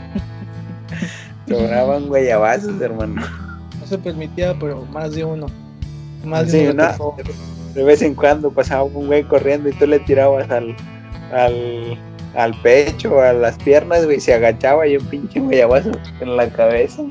Sobraban 1.48 2.08
guayabazos, 2.08 2.80
hermano. 2.82 3.22
No 3.80 3.88
se 3.88 3.98
permitía, 3.98 4.56
pero 4.60 4.86
más 4.86 5.14
de 5.14 5.26
uno. 5.26 5.48
Más 6.24 6.52
de 6.52 6.72
uno. 6.72 7.16
de 7.74 7.84
vez 7.84 8.02
en 8.02 8.16
cuando 8.16 8.50
pasaba 8.50 8.84
un 8.84 9.08
güey 9.08 9.24
corriendo 9.24 9.68
y 9.68 9.74
tú 9.74 9.86
le 9.86 10.00
tirabas 10.00 10.50
al, 10.50 10.74
al, 11.34 12.00
al 12.36 12.62
pecho, 12.62 13.20
a 13.20 13.34
las 13.34 13.58
piernas, 13.58 14.06
güey, 14.06 14.22
se 14.22 14.34
agachaba 14.34 14.88
y 14.88 14.96
un 14.96 15.06
pinche 15.08 15.42
guayabazo 15.42 15.92
en 16.22 16.38
la 16.38 16.50
cabeza. 16.50 17.04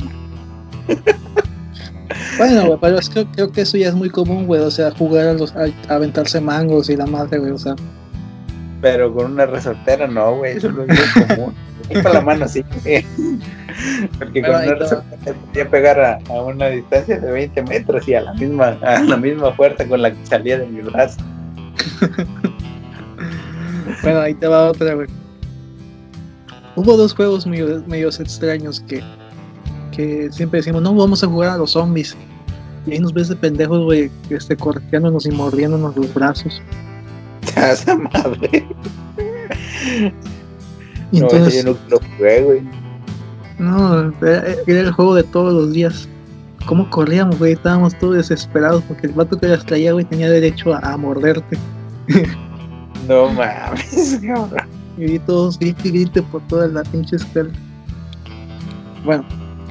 Bueno, 2.38 2.67
güey, 2.67 2.79
pero 2.81 2.99
es 2.99 3.09
que 3.09 3.27
creo 3.27 3.51
que 3.53 3.62
eso 3.62 3.77
ya 3.77 3.88
es 3.88 3.95
muy 3.95 4.11
común, 4.11 4.47
güey. 4.47 4.61
O 4.61 4.71
sea, 4.71 4.91
jugar 4.91 5.29
a, 5.29 5.33
los, 5.35 5.55
a, 5.55 5.67
aventarse 5.88 6.41
mangos 6.41 6.88
y 6.91 6.97
la 6.97 7.07
madre, 7.07 7.38
güey, 7.38 7.53
o 7.53 7.59
sea. 7.59 7.75
Pero 8.83 9.14
con 9.14 9.33
una 9.33 9.47
resortera 9.47 10.07
no, 10.07 10.37
güey, 10.37 10.59
eso 10.59 10.71
no 10.71 10.83
es 10.83 10.88
muy 10.88 11.27
común. 11.27 11.55
con 12.03 12.12
la 12.12 12.21
mano 12.21 12.47
sí. 12.47 12.62
Porque 14.18 14.42
con 14.42 14.51
una 14.51 14.75
resortera 14.75 15.35
podía 15.47 15.71
pegar 15.71 16.01
a, 16.01 16.18
a, 16.29 16.42
una 16.42 16.66
distancia 16.66 17.18
de 17.18 17.33
20 17.33 17.62
metros 17.62 18.07
y 18.07 18.14
a 18.14 18.21
la 18.21 18.35
misma, 18.35 18.77
a 18.83 19.01
la 19.01 19.16
misma 19.16 19.53
fuerza 19.55 19.87
con 19.88 20.03
la 20.03 20.11
que 20.11 20.27
salía 20.27 20.59
de 20.59 20.66
mi 20.66 20.83
brazo. 20.83 21.21
bueno, 24.03 24.21
ahí 24.21 24.35
te 24.35 24.47
va 24.47 24.71
otra, 24.71 24.92
güey. 24.92 25.09
Hubo 26.77 26.97
dos 26.99 27.14
juegos 27.14 27.47
medio, 27.47 27.83
medios 27.87 28.21
extraños 28.21 28.81
que 28.81 29.03
que 29.92 30.31
siempre 30.33 30.59
decimos, 30.59 30.83
no, 30.83 30.92
vamos 30.95 31.23
a 31.23 31.29
jugar 31.29 31.51
a 31.51 31.59
los 31.59 31.73
zombies. 31.73 32.16
Y 32.87 32.92
ahí 32.92 32.99
nos 32.99 33.12
ves 33.12 33.29
de 33.29 33.37
pendejos, 33.37 33.85
güey, 33.85 34.11
este, 34.31 34.57
correteándonos 34.57 35.27
y 35.27 35.31
mordiéndonos 35.31 35.95
los 35.97 36.12
brazos. 36.12 36.61
Esa 37.57 37.96
madre. 37.96 38.66
Y 41.11 41.18
entonces, 41.18 41.64
no, 41.64 41.76
lo 41.88 41.98
jugué, 42.16 42.42
güey. 42.42 42.62
No, 43.59 44.12
era, 44.22 44.55
el 44.66 44.92
juego 44.92 45.14
de 45.14 45.24
todos 45.24 45.52
los 45.52 45.72
días. 45.72 46.09
¿Cómo 46.66 46.88
corríamos, 46.90 47.38
güey? 47.38 47.52
Estábamos 47.52 47.98
todos 47.98 48.16
desesperados 48.16 48.83
porque 48.85 49.09
el 49.09 49.12
vato 49.12 49.38
que 49.38 49.48
las 49.48 49.66
traía, 49.66 49.92
güey, 49.92 50.05
tenía 50.05 50.31
derecho 50.31 50.74
a, 50.74 50.78
a 50.78 50.96
morderte. 50.96 51.59
No 53.09 53.28
mames, 53.31 54.20
cabrón. 54.26 54.68
Y 54.96 55.18
todos 55.20 55.59
grite 55.59 55.88
y 55.88 55.90
grite 55.90 56.22
por 56.22 56.42
toda 56.48 56.68
la 56.68 56.83
pinche 56.85 57.16
escuela. 57.16 57.50
Bueno, 59.05 59.24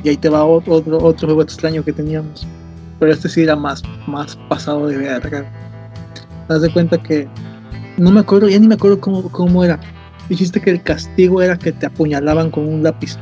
y 0.03 0.09
ahí 0.09 0.17
te 0.17 0.29
va 0.29 0.43
otro, 0.43 0.75
otro, 0.75 1.27
juego 1.27 1.41
extraño 1.41 1.83
que 1.83 1.93
teníamos. 1.93 2.45
Pero 2.99 3.11
este 3.11 3.29
sí 3.29 3.43
era 3.43 3.55
más, 3.55 3.81
más 4.07 4.35
pasado 4.49 4.87
de 4.87 4.97
verga. 4.97 5.45
Das 6.47 6.61
de 6.61 6.71
cuenta 6.73 7.01
que. 7.01 7.27
No 8.01 8.09
me 8.09 8.21
acuerdo, 8.21 8.49
ya 8.49 8.57
ni 8.57 8.67
me 8.67 8.73
acuerdo 8.73 8.99
cómo, 8.99 9.31
cómo 9.31 9.63
era. 9.63 9.79
Dijiste 10.27 10.59
que 10.59 10.71
el 10.71 10.81
castigo 10.81 11.39
era 11.39 11.55
que 11.55 11.71
te 11.71 11.85
apuñalaban 11.85 12.49
con 12.49 12.67
un 12.67 12.81
lápiz. 12.81 13.15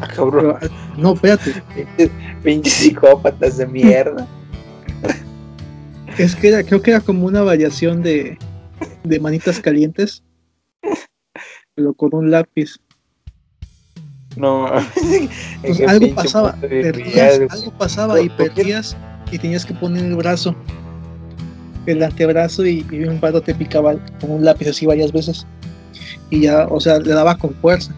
Ah, 0.00 0.08
cabrón. 0.08 0.56
no, 0.96 1.12
espérate. 1.12 1.62
Pinches 2.42 2.72
psicópatas 2.72 3.58
de 3.58 3.66
mierda. 3.66 4.26
Es 6.16 6.34
que 6.34 6.48
era, 6.48 6.62
creo 6.62 6.80
que 6.80 6.92
era 6.92 7.00
como 7.00 7.26
una 7.26 7.42
variación 7.42 8.02
de, 8.02 8.38
de 9.04 9.20
manitas 9.20 9.60
calientes. 9.60 10.22
Pero 11.74 11.92
con 11.92 12.14
un 12.14 12.30
lápiz. 12.30 12.80
No, 14.34 14.66
algo 15.86 16.14
pasaba, 16.14 16.54
perdías, 16.54 17.40
algo 17.50 17.70
pasaba 17.76 18.18
y 18.18 18.30
perdías 18.30 18.96
y 19.30 19.38
tenías 19.38 19.66
que 19.66 19.74
poner 19.74 20.06
el 20.06 20.16
brazo, 20.16 20.56
el 21.86 22.02
antebrazo 22.02 22.66
y, 22.66 22.84
un 23.08 23.18
pato 23.18 23.40
te 23.40 23.54
picaba 23.54 23.94
con 24.20 24.30
un 24.30 24.44
lápiz 24.44 24.68
así 24.68 24.86
varias 24.86 25.12
veces 25.12 25.46
y 26.30 26.40
ya, 26.40 26.66
o 26.66 26.80
sea, 26.80 26.98
le 26.98 27.12
daba 27.12 27.36
con 27.36 27.54
fuerza. 27.54 27.94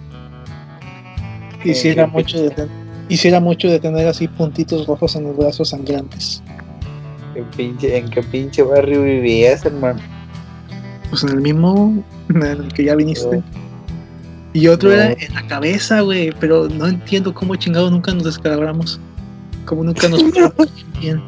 Hiciera 1.65 2.07
mucho 2.07 2.43
de 2.43 2.69
hiciera 3.09 3.39
mucho 3.39 3.69
de 3.69 3.79
tener 3.79 4.07
así 4.09 4.29
puntitos 4.29 4.87
rojos 4.87 5.15
en 5.17 5.25
los 5.25 5.37
brazos 5.37 5.71
sangrantes. 5.71 6.43
¿En 7.59 8.11
qué 8.11 8.23
pinche 8.31 8.63
barrio 8.63 9.03
vivías, 9.03 9.65
hermano? 9.65 10.01
Pues 11.11 11.23
en 11.23 11.31
el 11.31 11.41
mismo 11.41 12.03
en 12.29 12.43
el 12.43 12.73
que 12.73 12.85
ya 12.85 12.95
viniste. 12.95 13.43
Y 14.53 14.69
otro 14.69 14.93
era 14.93 15.13
en 15.13 15.35
la 15.35 15.47
cabeza, 15.47 16.01
güey, 16.01 16.33
pero 16.39 16.69
no 16.69 16.87
entiendo 16.87 17.35
cómo 17.35 17.57
chingado 17.57 17.91
nunca 17.91 18.15
nos 18.15 18.25
descalabramos. 18.25 19.01
Como 19.65 19.85
nunca 19.85 20.09
nos 20.09 20.23
bien. 21.01 21.23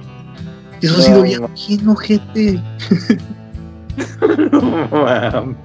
Eso 0.83 0.99
ha 0.99 1.03
sido 1.03 1.23
bien, 1.23 1.41
bien 1.69 1.89
ojete. 1.89 2.63
no 4.53 4.61
mames. 4.91 5.57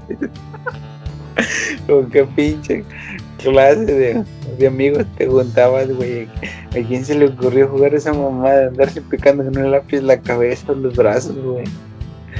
Con 1.87 2.09
qué 2.09 2.23
pinche 2.35 2.83
clase 3.37 3.85
de, 3.85 4.23
de, 4.57 4.67
amigos 4.67 5.05
te 5.17 5.27
juntabas, 5.27 5.89
güey. 5.89 6.27
¿A 6.69 6.87
quién 6.87 7.03
se 7.03 7.15
le 7.15 7.27
ocurrió 7.27 7.67
jugar 7.67 7.93
esa 7.95 8.13
mamada 8.13 8.59
de 8.59 8.67
andarse 8.67 9.01
picando 9.01 9.43
con 9.43 9.57
un 9.57 9.71
lápiz 9.71 10.01
la 10.01 10.19
cabeza 10.19 10.71
o 10.71 10.75
los 10.75 10.95
brazos, 10.95 11.35
güey? 11.37 11.63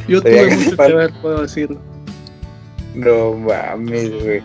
Yo 0.08 0.22
tuve 0.22 0.56
mucho 0.56 0.78
que 0.78 0.94
ver, 0.94 1.12
puedo 1.22 1.42
decirlo. 1.42 1.80
No 2.96 3.34
mames, 3.34 4.24
güey. 4.24 4.42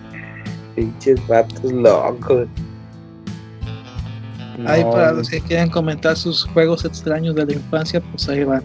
Pinches 0.75 1.27
vatos 1.27 1.73
locos. 1.73 2.49
Ahí 4.67 4.83
para 4.85 5.13
los 5.13 5.29
que 5.29 5.41
quieran 5.41 5.69
comentar 5.69 6.17
sus 6.17 6.45
juegos 6.45 6.85
extraños 6.85 7.35
de 7.35 7.47
la 7.47 7.53
infancia, 7.53 8.01
pues 8.01 8.29
ahí 8.29 8.45
van. 8.45 8.63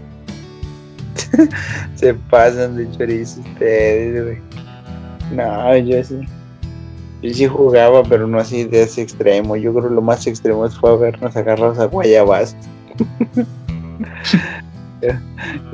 Se 1.95 2.13
pasan 2.13 2.77
de 2.77 2.89
chorizo 2.91 3.41
ustedes, 3.41 4.23
güey. 4.23 4.37
No, 5.35 5.77
yo 5.77 6.03
sí. 6.03 6.19
Yo 7.21 7.33
sí 7.33 7.47
jugaba, 7.47 8.03
pero 8.03 8.27
no 8.27 8.39
así 8.39 8.63
de 8.63 8.83
ese 8.83 9.01
extremo. 9.01 9.55
Yo 9.55 9.73
creo 9.73 9.89
que 9.89 9.95
lo 9.95 10.01
más 10.01 10.25
extremo 10.25 10.67
fue 10.69 10.97
vernos 10.97 11.35
agarrados 11.35 11.79
a 11.79 11.85
guayabas. 11.85 12.55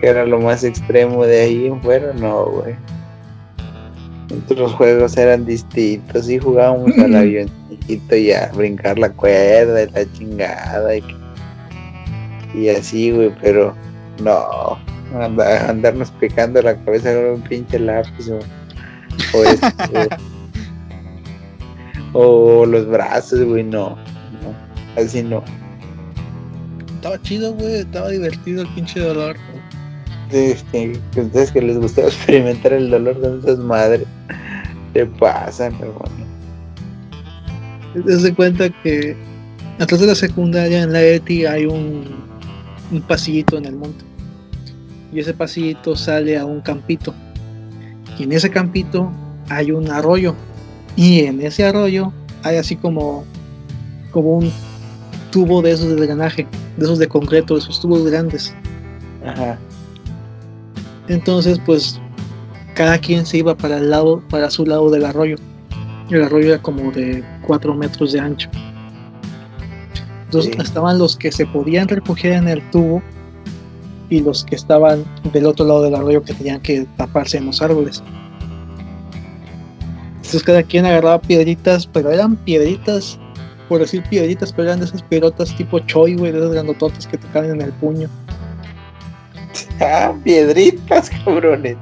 Era 0.02 0.26
lo 0.26 0.40
más 0.40 0.64
extremo 0.64 1.26
de 1.26 1.42
ahí 1.42 1.68
en 1.68 1.82
fuera, 1.82 2.14
no, 2.14 2.46
güey 2.46 2.76
los 4.56 4.74
juegos 4.74 5.18
eran 5.18 5.46
distintos 5.46 6.30
y 6.30 6.38
jugábamos 6.38 6.98
al 6.98 7.16
y 7.88 8.32
a 8.32 8.52
brincar 8.54 9.00
la 9.00 9.12
cuerda 9.12 9.84
y 9.84 9.90
la 9.92 10.12
chingada 10.14 10.96
y, 12.54 12.70
así, 12.70 13.12
güey, 13.12 13.34
pero 13.42 13.76
no, 14.22 14.78
andarnos 15.68 16.12
picando 16.12 16.62
la 16.62 16.76
cabeza 16.84 17.14
con 17.14 17.26
un 17.26 17.42
pinche 17.42 17.80
lápiz 17.80 18.30
o, 18.30 19.44
este, 19.44 20.10
o 22.14 22.66
los 22.66 22.88
brazos, 22.88 23.44
güey, 23.44 23.64
no, 23.64 23.96
no, 24.42 25.02
así 25.02 25.24
no. 25.24 25.44
Estaba 26.96 27.22
chido, 27.22 27.54
güey, 27.54 27.76
estaba 27.76 28.10
divertido 28.10 28.64
el 28.64 28.68
pinche 28.70 29.00
dolor. 29.00 29.36
Este, 30.32 31.00
ustedes 31.16 31.52
que 31.52 31.62
les 31.62 31.78
gustaba 31.78 32.08
experimentar 32.08 32.74
el 32.74 32.90
dolor 32.90 33.20
de 33.20 33.40
esas 33.40 33.60
madres, 33.60 34.08
te 34.94 35.06
pasan, 35.06 35.74
hermano. 35.76 36.17
Te 38.06 38.34
cuenta 38.34 38.70
que 38.70 39.16
atrás 39.80 40.02
de 40.02 40.08
la 40.08 40.16
secundaria 40.16 40.84
en 40.84 40.94
la 40.94 41.02
ETI 41.02 41.46
hay 41.46 41.66
un, 41.66 42.06
un 42.92 43.02
pasillito 43.02 43.58
en 43.58 43.66
el 43.66 43.76
monte. 43.76 44.06
Y 45.14 45.20
ese 45.20 45.34
pasillito 45.34 45.96
sale 45.96 46.38
a 46.38 46.46
un 46.46 46.62
campito. 46.62 47.14
Y 48.18 48.24
en 48.24 48.32
ese 48.32 48.50
campito 48.50 49.12
hay 49.50 49.72
un 49.72 49.90
arroyo. 49.90 50.36
Y 50.96 51.22
en 51.22 51.42
ese 51.42 51.66
arroyo 51.66 52.12
hay 52.44 52.58
así 52.58 52.76
como, 52.76 53.24
como 54.12 54.38
un 54.38 54.52
tubo 55.32 55.62
de 55.62 55.72
esos 55.72 55.90
de 55.90 55.96
drenaje, 55.96 56.48
de 56.78 56.86
esos 56.86 57.00
de 57.00 57.08
concreto, 57.08 57.58
esos 57.58 57.80
tubos 57.80 58.06
grandes. 58.06 58.54
Ajá. 59.26 59.58
Entonces, 61.08 61.60
pues 61.66 62.02
cada 62.74 62.98
quien 63.00 63.26
se 63.26 63.38
iba 63.38 63.56
para 63.56 63.78
el 63.78 63.90
lado, 63.90 64.22
para 64.30 64.50
su 64.50 64.66
lado 64.66 64.90
del 64.90 65.06
arroyo. 65.06 65.38
El 66.10 66.24
arroyo 66.24 66.54
era 66.54 66.62
como 66.62 66.92
de 66.92 67.24
4 67.46 67.74
metros 67.74 68.14
de 68.14 68.20
ancho. 68.20 68.50
Entonces 70.26 70.58
estaban 70.60 70.98
los 70.98 71.16
que 71.16 71.32
se 71.32 71.46
podían 71.46 71.88
refugiar 71.88 72.34
en 72.34 72.48
el 72.50 72.72
tubo 72.72 73.02
y 74.10 74.22
los 74.22 74.44
que 74.44 74.56
estaban 74.56 75.06
del 75.32 75.46
otro 75.46 75.66
lado 75.66 75.84
del 75.84 75.96
arroyo 75.96 76.24
que 76.24 76.34
tenían 76.34 76.62
que 76.62 76.86
taparse 76.98 77.38
en 77.38 77.46
los 77.46 77.62
árboles. 77.62 78.04
Entonces 80.16 80.44
cada 80.44 80.64
quien 80.64 80.86
agarraba 80.86 81.22
piedritas, 81.22 81.88
pero 81.88 82.12
eran 82.12 82.36
piedritas 82.36 83.18
por 83.70 83.80
decir 83.80 84.04
piedritas, 84.10 84.52
pero 84.54 84.70
eran 84.70 84.80
de 84.80 84.86
esas 84.86 85.04
piedrotas 85.04 85.56
tipo 85.56 85.80
choy, 85.80 86.16
güey, 86.16 86.32
de 86.32 86.40
esas 86.40 86.52
grandototas 86.52 87.08
que 87.08 87.18
te 87.18 87.28
caen 87.28 87.52
en 87.52 87.62
el 87.62 87.72
puño. 87.74 88.10
Ah, 89.80 90.14
piedritas, 90.24 91.10
cabrones. 91.24 91.78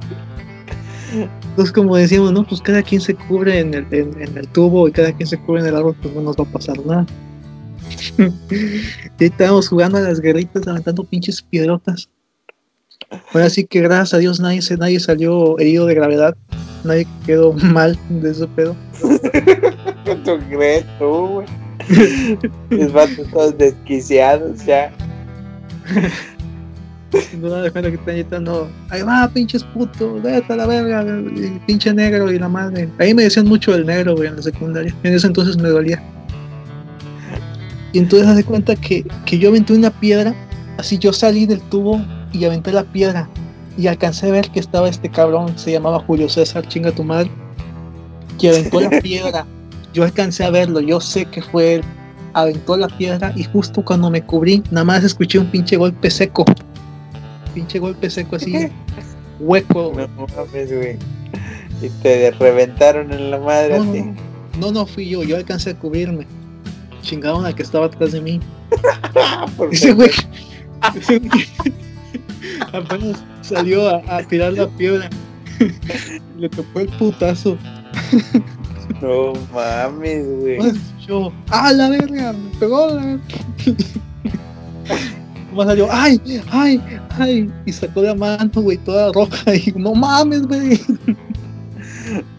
Entonces, 1.56 1.72
como 1.72 1.96
decíamos, 1.96 2.32
no, 2.32 2.46
pues 2.46 2.60
cada 2.60 2.82
quien 2.82 3.00
se 3.00 3.14
cubre 3.14 3.60
en 3.60 3.72
el, 3.72 3.86
en, 3.90 4.20
en 4.20 4.36
el 4.36 4.46
tubo 4.48 4.88
y 4.88 4.92
cada 4.92 5.10
quien 5.10 5.26
se 5.26 5.38
cubre 5.38 5.62
en 5.62 5.68
el 5.68 5.76
árbol, 5.76 5.96
pues 6.02 6.14
no 6.14 6.20
nos 6.20 6.36
va 6.36 6.44
a 6.44 6.52
pasar 6.52 6.78
nada. 6.84 7.06
y 9.18 9.24
estábamos 9.24 9.66
jugando 9.66 9.96
a 9.96 10.02
las 10.02 10.20
guerritas, 10.20 10.66
levantando 10.66 11.02
pinches 11.04 11.40
piedrotas. 11.40 12.10
Ahora 13.32 13.48
sí 13.48 13.64
que 13.64 13.80
gracias 13.80 14.12
a 14.12 14.18
Dios 14.18 14.38
nadie, 14.38 14.60
nadie 14.78 15.00
salió 15.00 15.58
herido 15.58 15.86
de 15.86 15.94
gravedad, 15.94 16.36
nadie 16.84 17.06
quedó 17.24 17.52
mal 17.72 17.98
de 18.10 18.32
ese 18.32 18.46
pedo. 18.48 18.76
¿Tú 20.26 20.38
crees 20.50 20.84
tú, 20.98 21.26
güey? 21.26 21.46
Los 22.68 22.92
vatos 22.92 23.30
todos 23.32 23.56
desquiciados 23.56 24.66
ya. 24.66 24.92
No 27.40 27.62
me 27.62 27.70
cuenta 27.70 27.90
que 27.90 27.96
están 27.96 28.14
gritando, 28.14 28.70
ahí 28.90 29.02
va, 29.02 29.28
pinches 29.32 29.62
putos, 29.64 30.22
vete 30.22 30.52
a 30.52 30.56
la 30.56 30.66
verga, 30.66 31.00
el 31.02 31.60
pinche 31.66 31.92
negro 31.92 32.32
y 32.32 32.38
la 32.38 32.48
madre. 32.48 32.88
Ahí 32.98 33.14
me 33.14 33.24
decían 33.24 33.46
mucho 33.46 33.72
del 33.72 33.86
negro, 33.86 34.16
güey, 34.16 34.28
en 34.28 34.36
la 34.36 34.42
secundaria. 34.42 34.94
En 35.02 35.14
ese 35.14 35.26
entonces 35.26 35.56
me 35.56 35.68
dolía. 35.68 36.02
Y 37.92 37.98
entonces 37.98 38.28
hace 38.28 38.44
cuenta 38.44 38.76
que, 38.76 39.06
que 39.24 39.38
yo 39.38 39.48
aventé 39.48 39.72
una 39.72 39.90
piedra, 39.90 40.34
así 40.78 40.98
yo 40.98 41.12
salí 41.12 41.46
del 41.46 41.60
tubo 41.62 42.00
y 42.32 42.44
aventé 42.44 42.72
la 42.72 42.84
piedra. 42.84 43.28
Y 43.78 43.86
alcancé 43.86 44.28
a 44.28 44.32
ver 44.32 44.50
que 44.50 44.60
estaba 44.60 44.88
este 44.88 45.10
cabrón, 45.10 45.58
se 45.58 45.72
llamaba 45.72 46.00
Julio 46.00 46.28
César, 46.28 46.66
chinga 46.66 46.92
tu 46.92 47.04
madre, 47.04 47.30
que 48.38 48.48
aventó 48.48 48.80
la 48.80 48.90
piedra. 49.02 49.46
Yo 49.92 50.04
alcancé 50.04 50.44
a 50.44 50.50
verlo, 50.50 50.80
yo 50.80 51.00
sé 51.00 51.24
que 51.26 51.42
fue 51.42 51.76
él. 51.76 51.82
Aventó 52.34 52.76
la 52.76 52.88
piedra 52.88 53.32
y 53.34 53.44
justo 53.44 53.82
cuando 53.82 54.10
me 54.10 54.22
cubrí, 54.22 54.62
nada 54.70 54.84
más 54.84 55.02
escuché 55.02 55.38
un 55.38 55.50
pinche 55.50 55.78
golpe 55.78 56.10
seco. 56.10 56.44
Pinche 57.56 57.78
golpe 57.78 58.10
seco 58.10 58.36
así, 58.36 58.68
hueco. 59.40 59.94
No 59.96 60.26
mames, 60.36 60.70
güey. 60.70 60.98
Y 61.80 61.88
te 62.02 62.30
reventaron 62.32 63.10
en 63.10 63.30
la 63.30 63.38
madre 63.38 63.78
No, 63.78 63.90
a 63.90 63.92
ti. 63.94 64.00
no, 64.02 64.14
no, 64.60 64.72
no 64.72 64.86
fui 64.86 65.08
yo, 65.08 65.22
yo 65.22 65.36
alcancé 65.38 65.70
a 65.70 65.74
cubrirme. 65.74 66.26
Chingaron 67.00 67.46
al 67.46 67.54
que 67.54 67.62
estaba 67.62 67.86
atrás 67.86 68.12
de 68.12 68.20
mí. 68.20 68.40
Ese 69.72 69.92
güey, 69.94 70.10
ese 70.96 71.18
güey 71.18 71.46
apenas 72.74 73.24
salió 73.40 73.88
a, 73.88 74.02
a 74.06 74.22
tirar 74.24 74.52
la 74.52 74.68
piedra. 74.68 75.08
Le 76.36 76.50
tocó 76.50 76.80
el 76.80 76.88
putazo. 76.88 77.56
No 79.00 79.32
mames, 79.54 80.26
güey. 80.40 80.58
Nomás 80.58 80.76
escuchó, 80.76 81.32
¡ah, 81.48 81.72
la 81.72 81.88
verga! 81.88 82.34
Me 82.34 82.50
pegó 82.58 82.86
la 82.88 83.02
verga. 83.02 83.22
Nomás 85.56 85.68
salió, 85.68 85.88
¡ay, 85.90 86.20
ay, 86.50 86.78
ay! 87.18 87.50
Y 87.64 87.72
sacó 87.72 88.02
la 88.02 88.14
mano, 88.14 88.50
güey, 88.56 88.76
toda 88.76 89.10
roja. 89.12 89.54
Y 89.54 89.72
no 89.74 89.94
mames, 89.94 90.42
güey. 90.46 90.78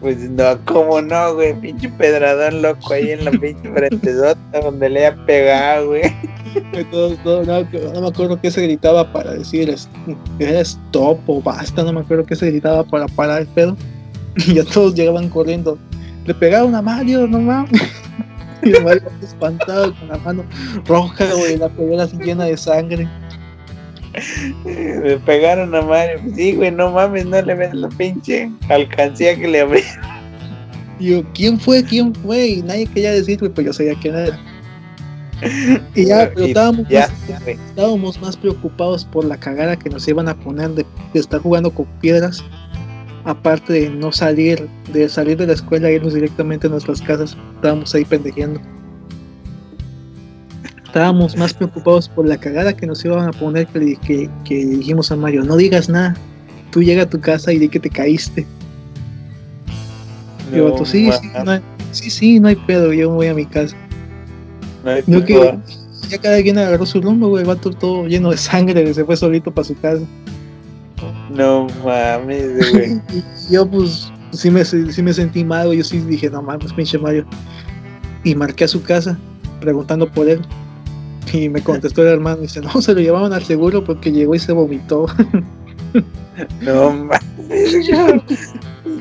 Pues 0.00 0.30
no, 0.30 0.56
cómo 0.66 1.02
no, 1.02 1.34
güey. 1.34 1.52
Pinche 1.60 1.88
pedradón 1.88 2.62
loco 2.62 2.92
ahí 2.94 3.10
en 3.10 3.24
la 3.24 3.30
pinche 3.40 3.68
frentezota 3.74 4.60
donde 4.62 4.88
le 4.88 5.06
haya 5.06 5.26
pegado, 5.26 5.88
güey. 5.88 6.02
Todo- 6.92 7.16
todo- 7.16 7.44
no, 7.44 8.00
me 8.00 8.06
acuerdo 8.08 8.40
qué 8.40 8.52
se 8.52 8.62
gritaba 8.62 9.12
para 9.12 9.34
decir 9.34 9.74
era 10.38 10.60
stop 10.60 11.18
o 11.26 11.42
basta, 11.42 11.82
no 11.82 11.92
me 11.92 12.00
acuerdo 12.00 12.24
qué 12.24 12.36
se 12.36 12.50
gritaba 12.52 12.84
para 12.84 13.06
parar 13.08 13.42
el 13.42 13.48
pedo. 13.48 13.76
Y 14.46 14.54
ya 14.54 14.64
todos 14.64 14.94
llegaban 14.94 15.28
corriendo. 15.28 15.76
Le 16.24 16.32
pegaron 16.34 16.72
a 16.76 16.80
Mario, 16.82 17.26
no 17.26 17.40
mames. 17.40 17.82
Y 18.62 18.70
el 18.70 18.84
Mario 18.84 19.02
espantado 19.22 19.94
con 19.98 20.08
la 20.08 20.18
mano 20.18 20.44
roja, 20.86 21.32
güey, 21.34 21.56
la 21.56 21.68
pegada 21.68 22.04
así 22.04 22.16
llena 22.16 22.44
de 22.44 22.56
sangre. 22.56 23.08
Me 24.64 25.16
pegaron 25.18 25.74
a 25.74 25.82
Mario. 25.82 26.20
Sí, 26.34 26.54
güey, 26.54 26.70
no 26.70 26.90
mames, 26.90 27.26
no 27.26 27.40
le 27.40 27.54
ves 27.54 27.74
la 27.74 27.88
pinche 27.88 28.50
alcancía 28.68 29.36
que 29.36 29.48
le 29.48 29.60
abrí. 29.60 29.82
Yo, 30.98 31.22
¿quién 31.34 31.60
fue? 31.60 31.84
¿Quién 31.84 32.14
fue? 32.14 32.46
Y 32.48 32.62
nadie 32.62 32.86
quería 32.86 33.12
decir, 33.12 33.38
güey, 33.38 33.52
pues 33.52 33.66
yo 33.66 33.72
sabía 33.72 33.94
quién 34.00 34.16
era. 34.16 34.38
Y 35.94 36.06
ya, 36.06 36.30
pero 36.34 36.46
estábamos, 36.46 36.88
Ya, 36.88 37.08
más, 37.28 37.46
estábamos 37.46 38.20
más 38.20 38.36
preocupados 38.36 39.04
por 39.04 39.24
la 39.24 39.36
cagada 39.36 39.78
que 39.78 39.88
nos 39.88 40.08
iban 40.08 40.28
a 40.28 40.34
poner 40.34 40.70
de, 40.70 40.84
de 41.14 41.20
estar 41.20 41.40
jugando 41.40 41.70
con 41.70 41.86
piedras. 42.00 42.42
Aparte 43.28 43.74
de 43.74 43.90
no 43.90 44.10
salir, 44.10 44.66
de 44.90 45.06
salir 45.06 45.36
de 45.36 45.46
la 45.46 45.52
escuela 45.52 45.90
e 45.90 45.96
irnos 45.96 46.14
directamente 46.14 46.66
a 46.66 46.70
nuestras 46.70 47.02
casas, 47.02 47.36
estábamos 47.56 47.94
ahí 47.94 48.02
pendejeando. 48.06 48.58
Estábamos 50.86 51.36
más 51.36 51.52
preocupados 51.52 52.08
por 52.08 52.26
la 52.26 52.38
cagada 52.38 52.74
que 52.74 52.86
nos 52.86 53.04
iban 53.04 53.28
a 53.28 53.32
poner 53.32 53.66
que, 53.66 53.78
le- 53.78 54.30
que, 54.44 54.64
dijimos 54.66 55.12
a 55.12 55.16
Mario, 55.16 55.44
no 55.44 55.56
digas 55.56 55.90
nada, 55.90 56.16
tú 56.70 56.82
llega 56.82 57.02
a 57.02 57.06
tu 57.10 57.20
casa 57.20 57.52
y 57.52 57.58
di 57.58 57.68
que 57.68 57.78
te 57.78 57.90
caíste. 57.90 58.46
Y 60.50 60.60
vato, 60.60 60.86
sí, 60.86 61.10
sí, 61.20 61.26
mames, 61.28 61.44
no 61.44 61.50
hay, 61.50 61.60
sí, 61.92 62.08
sí, 62.10 62.40
no 62.40 62.48
hay 62.48 62.56
pedo, 62.56 62.94
yo 62.94 63.10
me 63.10 63.16
voy 63.16 63.26
a 63.26 63.34
mi 63.34 63.44
casa. 63.44 63.76
no 64.82 64.90
hay 64.90 65.02
No, 65.06 65.22
que 65.22 65.58
ya 66.08 66.16
cada 66.16 66.40
quien 66.42 66.56
agarró 66.56 66.86
su 66.86 67.02
rumbo, 67.02 67.28
güey, 67.28 67.44
vato 67.44 67.70
todo 67.72 68.06
lleno 68.06 68.30
de 68.30 68.38
sangre, 68.38 68.94
se 68.94 69.04
fue 69.04 69.14
solito 69.18 69.50
para 69.52 69.66
su 69.66 69.78
casa. 69.78 70.00
No 71.30 71.66
mames, 71.84 72.72
güey. 72.72 73.00
Yo 73.50 73.68
pues 73.68 74.10
sí 74.32 74.50
me, 74.50 74.64
sí 74.64 75.02
me 75.02 75.12
sentí 75.12 75.44
mal, 75.44 75.66
güey, 75.66 75.78
yo 75.78 75.84
sí 75.84 75.98
dije, 75.98 76.30
no 76.30 76.42
mames, 76.42 76.72
pinche 76.72 76.98
Mario. 76.98 77.26
Y 78.24 78.34
marqué 78.34 78.64
a 78.64 78.68
su 78.68 78.82
casa 78.82 79.18
preguntando 79.60 80.10
por 80.10 80.28
él. 80.28 80.40
Y 81.32 81.48
me 81.48 81.60
contestó 81.60 82.02
el 82.02 82.08
hermano, 82.08 82.38
y 82.38 82.42
dice, 82.42 82.60
no, 82.60 82.80
se 82.80 82.94
lo 82.94 83.00
llevaban 83.00 83.32
al 83.32 83.44
seguro 83.44 83.84
porque 83.84 84.12
llegó 84.12 84.34
y 84.34 84.38
se 84.38 84.52
vomitó. 84.52 85.06
No 86.60 86.92
mames, 86.92 87.88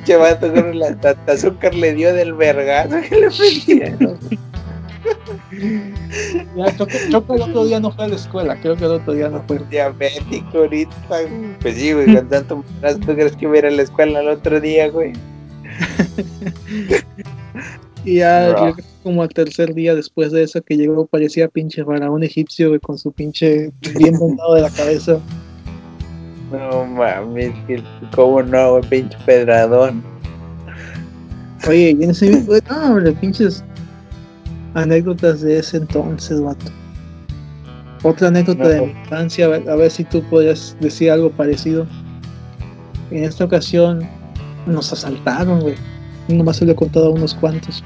vato 0.19 0.53
con 0.53 0.79
tata 1.01 1.31
azúcar 1.31 1.75
le 1.75 1.93
dio 1.93 2.13
del 2.13 2.33
vergazo 2.33 2.95
que 3.07 3.15
le 3.15 3.29
metieron. 3.29 4.17
Ya, 6.55 6.65
que 6.75 7.07
el 7.07 7.15
otro 7.15 7.65
día 7.65 7.79
no 7.79 7.91
fue 7.91 8.05
a 8.05 8.07
la 8.07 8.15
escuela, 8.15 8.59
creo 8.61 8.75
que 8.75 8.85
el 8.85 8.91
otro 8.91 9.13
día 9.13 9.29
no 9.29 9.41
fue. 9.47 9.59
Diabético 9.69 10.59
ahorita. 10.59 10.95
Pues 11.61 11.75
sí, 11.75 11.93
güey, 11.93 12.13
con 12.15 12.29
tanto 12.29 12.63
¿tú 13.05 13.13
crees 13.13 13.35
que 13.35 13.45
iba 13.45 13.55
a 13.55 13.57
ir 13.57 13.65
a 13.65 13.71
la 13.71 13.81
escuela 13.83 14.19
el 14.21 14.29
otro 14.29 14.59
día, 14.59 14.89
güey? 14.89 15.13
Y 18.03 18.15
ya 18.15 18.49
yo 18.49 18.55
creo 18.55 18.75
que 18.75 18.83
como 19.03 19.21
al 19.21 19.29
tercer 19.29 19.73
día 19.73 19.93
después 19.95 20.31
de 20.31 20.43
eso 20.43 20.61
que 20.61 20.77
llegó 20.77 21.05
parecía 21.05 21.47
pinche 21.47 21.83
faraón 21.83 22.23
egipcio, 22.23 22.69
güey, 22.69 22.79
con 22.79 22.97
su 22.97 23.11
pinche 23.11 23.71
bien 23.97 24.17
vendado 24.19 24.55
de 24.55 24.61
la 24.61 24.69
cabeza. 24.69 25.19
No 26.51 26.85
mames, 26.85 27.51
cómo 28.15 28.41
no, 28.41 28.71
güey, 28.71 28.83
pinche 28.89 29.17
pedradón. 29.25 30.01
Oye, 31.67 31.95
y 31.99 32.03
en 32.03 32.11
ese 32.11 32.41
güey, 32.41 32.61
no, 32.69 32.93
hombre, 32.93 33.11
pinches 33.13 33.63
anécdotas 34.77 35.41
de 35.41 35.57
ese 35.57 35.77
entonces, 35.77 36.39
vato. 36.39 36.71
Otra 38.03 38.27
anécdota 38.27 38.67
de 38.67 38.81
mi 38.81 38.91
infancia, 38.91 39.45
a 39.45 39.49
ver, 39.49 39.69
a 39.69 39.75
ver 39.75 39.89
si 39.89 40.03
tú 40.03 40.21
podrías 40.29 40.77
decir 40.79 41.09
algo 41.09 41.31
parecido. 41.31 41.87
En 43.09 43.23
esta 43.23 43.45
ocasión 43.45 44.07
nos 44.67 44.93
asaltaron, 44.93 45.61
güey. 45.61 45.75
Nomás 46.27 46.57
se 46.57 46.65
lo 46.65 46.73
he 46.73 46.75
contado 46.75 47.07
a 47.07 47.09
unos 47.09 47.33
cuantos. 47.33 47.83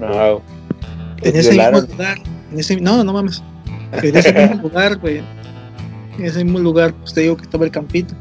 No. 0.00 0.40
En 1.22 1.36
ese 1.36 1.52
mismo 1.52 1.80
lugar, 1.80 2.18
en 2.52 2.58
ese, 2.58 2.80
no, 2.80 3.04
no 3.04 3.12
mames. 3.12 3.42
En 4.02 4.16
ese 4.16 4.32
mismo 4.32 4.62
lugar, 4.62 4.96
güey. 4.98 5.18
En 6.18 6.24
ese 6.24 6.42
mismo 6.42 6.60
lugar, 6.60 6.94
pues 6.94 7.12
te 7.12 7.20
digo 7.20 7.36
que 7.36 7.42
estaba 7.42 7.66
el 7.66 7.70
campito. 7.70 8.14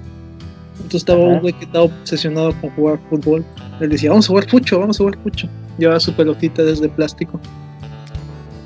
Entonces 0.76 1.02
estaba 1.02 1.24
Ajá. 1.24 1.30
un 1.36 1.40
güey 1.40 1.54
que 1.54 1.66
estaba 1.66 1.86
obsesionado 1.86 2.54
con 2.60 2.70
jugar 2.72 3.00
fútbol. 3.10 3.46
Él 3.80 3.90
decía, 3.90 4.10
vamos 4.10 4.26
a 4.26 4.28
jugar 4.30 4.48
pucho, 4.48 4.80
vamos 4.80 4.98
a 4.98 5.04
jugar 5.06 5.18
pucho. 5.20 5.48
Llevaba 5.80 6.00
su 6.00 6.14
pelotita 6.14 6.64
desde 6.64 6.90
plástico. 6.90 7.40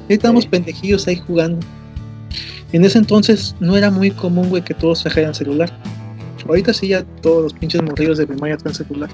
Y 0.10 0.14
estábamos 0.14 0.44
Sí. 0.44 0.50
pendejillos 0.50 1.08
ahí 1.08 1.16
jugando. 1.18 1.66
En 2.74 2.84
ese 2.84 2.98
entonces 2.98 3.56
no 3.60 3.78
era 3.78 3.92
muy 3.92 4.12
común, 4.12 4.50
güey, 4.50 4.64
que 4.64 4.74
todos 4.74 5.04
trajeran 5.04 5.34
celular. 5.34 5.72
Ahorita 6.48 6.74
sí 6.74 6.90
ya 6.90 7.04
todos 7.22 7.44
los 7.44 7.54
pinches 7.54 7.82
morrillos 7.82 8.18
de 8.18 8.28
primaria 8.28 8.58
traen 8.58 8.76
celular. 8.76 9.10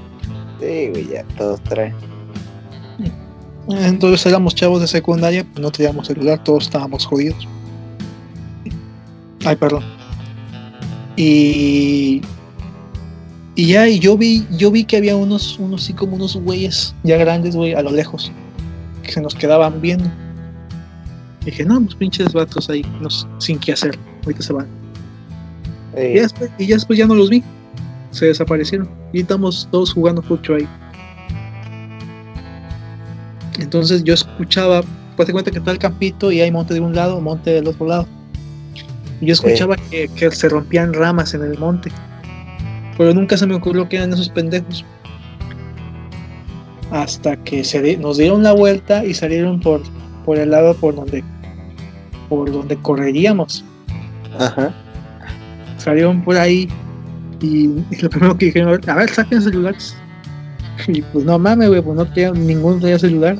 Sí, 0.59 0.87
güey, 0.89 1.09
ya 1.09 1.23
todos 1.37 1.61
traen. 1.63 1.93
Entonces 3.67 4.25
éramos 4.25 4.55
chavos 4.55 4.81
de 4.81 4.87
secundaria, 4.87 5.43
pues 5.43 5.59
no 5.59 5.69
teníamos 5.71 6.07
celular, 6.07 6.43
todos 6.43 6.63
estábamos 6.63 7.05
jodidos. 7.05 7.47
Ay, 9.45 9.55
perdón. 9.55 9.83
Y 11.15 12.21
y 13.59 13.65
ya, 13.65 13.89
y 13.89 13.99
yo 13.99 14.17
vi, 14.17 14.47
yo 14.51 14.71
vi 14.71 14.85
que 14.85 14.95
había 14.95 15.17
unos, 15.17 15.59
unos 15.59 15.83
así 15.83 15.91
como 15.91 16.15
unos 16.15 16.33
güeyes 16.37 16.95
ya 17.03 17.17
grandes, 17.17 17.57
güey, 17.57 17.73
a 17.73 17.81
lo 17.81 17.91
lejos, 17.91 18.31
que 19.03 19.11
se 19.11 19.19
nos 19.19 19.35
quedaban 19.35 19.81
viendo. 19.81 20.09
dije, 21.43 21.65
no, 21.65 21.81
pues 21.81 21.93
pinches 21.95 22.31
vatos 22.31 22.69
ahí, 22.69 22.85
nos, 23.01 23.27
sin 23.39 23.59
qué 23.59 23.73
hacer, 23.73 23.99
ahorita 24.23 24.43
se 24.43 24.53
van. 24.53 24.67
Y 25.97 26.15
ya, 26.15 26.21
después, 26.21 26.49
y 26.57 26.67
ya 26.67 26.75
después 26.75 26.97
ya 26.97 27.05
no 27.05 27.15
los 27.15 27.29
vi, 27.29 27.43
se 28.11 28.27
desaparecieron. 28.27 28.89
Y 29.11 29.19
estamos 29.19 29.67
todos 29.71 29.91
jugando 29.91 30.21
mucho 30.29 30.55
ahí. 30.55 30.65
Entonces 33.59 34.05
yo 34.05 34.13
escuchaba 34.13 34.83
pues 35.17 35.27
te 35.27 35.33
cuenta 35.33 35.51
que 35.51 35.57
está 35.57 35.71
el 35.71 35.79
campito 35.79 36.31
y 36.31 36.39
hay 36.39 36.49
monte 36.49 36.73
de 36.73 36.79
un 36.79 36.95
lado, 36.95 37.19
monte 37.19 37.49
del 37.49 37.67
otro 37.67 37.87
lado. 37.87 38.07
Y 39.19 39.25
yo 39.25 39.33
escuchaba 39.33 39.75
que, 39.91 40.07
que 40.15 40.31
se 40.31 40.47
rompían 40.47 40.93
ramas 40.93 41.33
en 41.33 41.41
el 41.41 41.57
monte. 41.57 41.91
Pero 42.99 43.13
nunca 43.13 43.37
se 43.37 43.47
me 43.47 43.55
ocurrió 43.55 43.87
que 43.87 43.95
eran 43.95 44.11
esos 44.11 44.27
pendejos. 44.29 44.85
Hasta 46.91 47.37
que 47.43 47.63
se 47.63 47.81
di- 47.81 47.95
nos 47.97 48.17
dieron 48.17 48.43
la 48.43 48.51
vuelta 48.51 49.05
y 49.05 49.13
salieron 49.13 49.59
por, 49.61 49.81
por 50.25 50.37
el 50.37 50.51
lado 50.51 50.73
por 50.75 50.95
donde, 50.95 51.23
por 52.27 52.51
donde 52.51 52.75
correríamos. 52.77 53.63
Ajá. 54.37 54.73
Salieron 55.77 56.21
por 56.23 56.35
ahí 56.35 56.67
y, 57.39 57.69
y 57.89 58.01
lo 58.01 58.09
primero 58.09 58.37
que 58.37 58.47
dijeron, 58.47 58.81
a 58.89 58.95
ver, 58.95 59.09
saquen 59.09 59.41
celulares. 59.41 59.95
Y 60.87 61.01
pues 61.01 61.23
no 61.23 61.39
mames, 61.39 61.69
güey, 61.69 61.81
pues 61.81 61.95
no 61.95 62.05
tenía 62.05 62.31
ninguno 62.31 62.79
tenía 62.79 62.99
celular. 62.99 63.37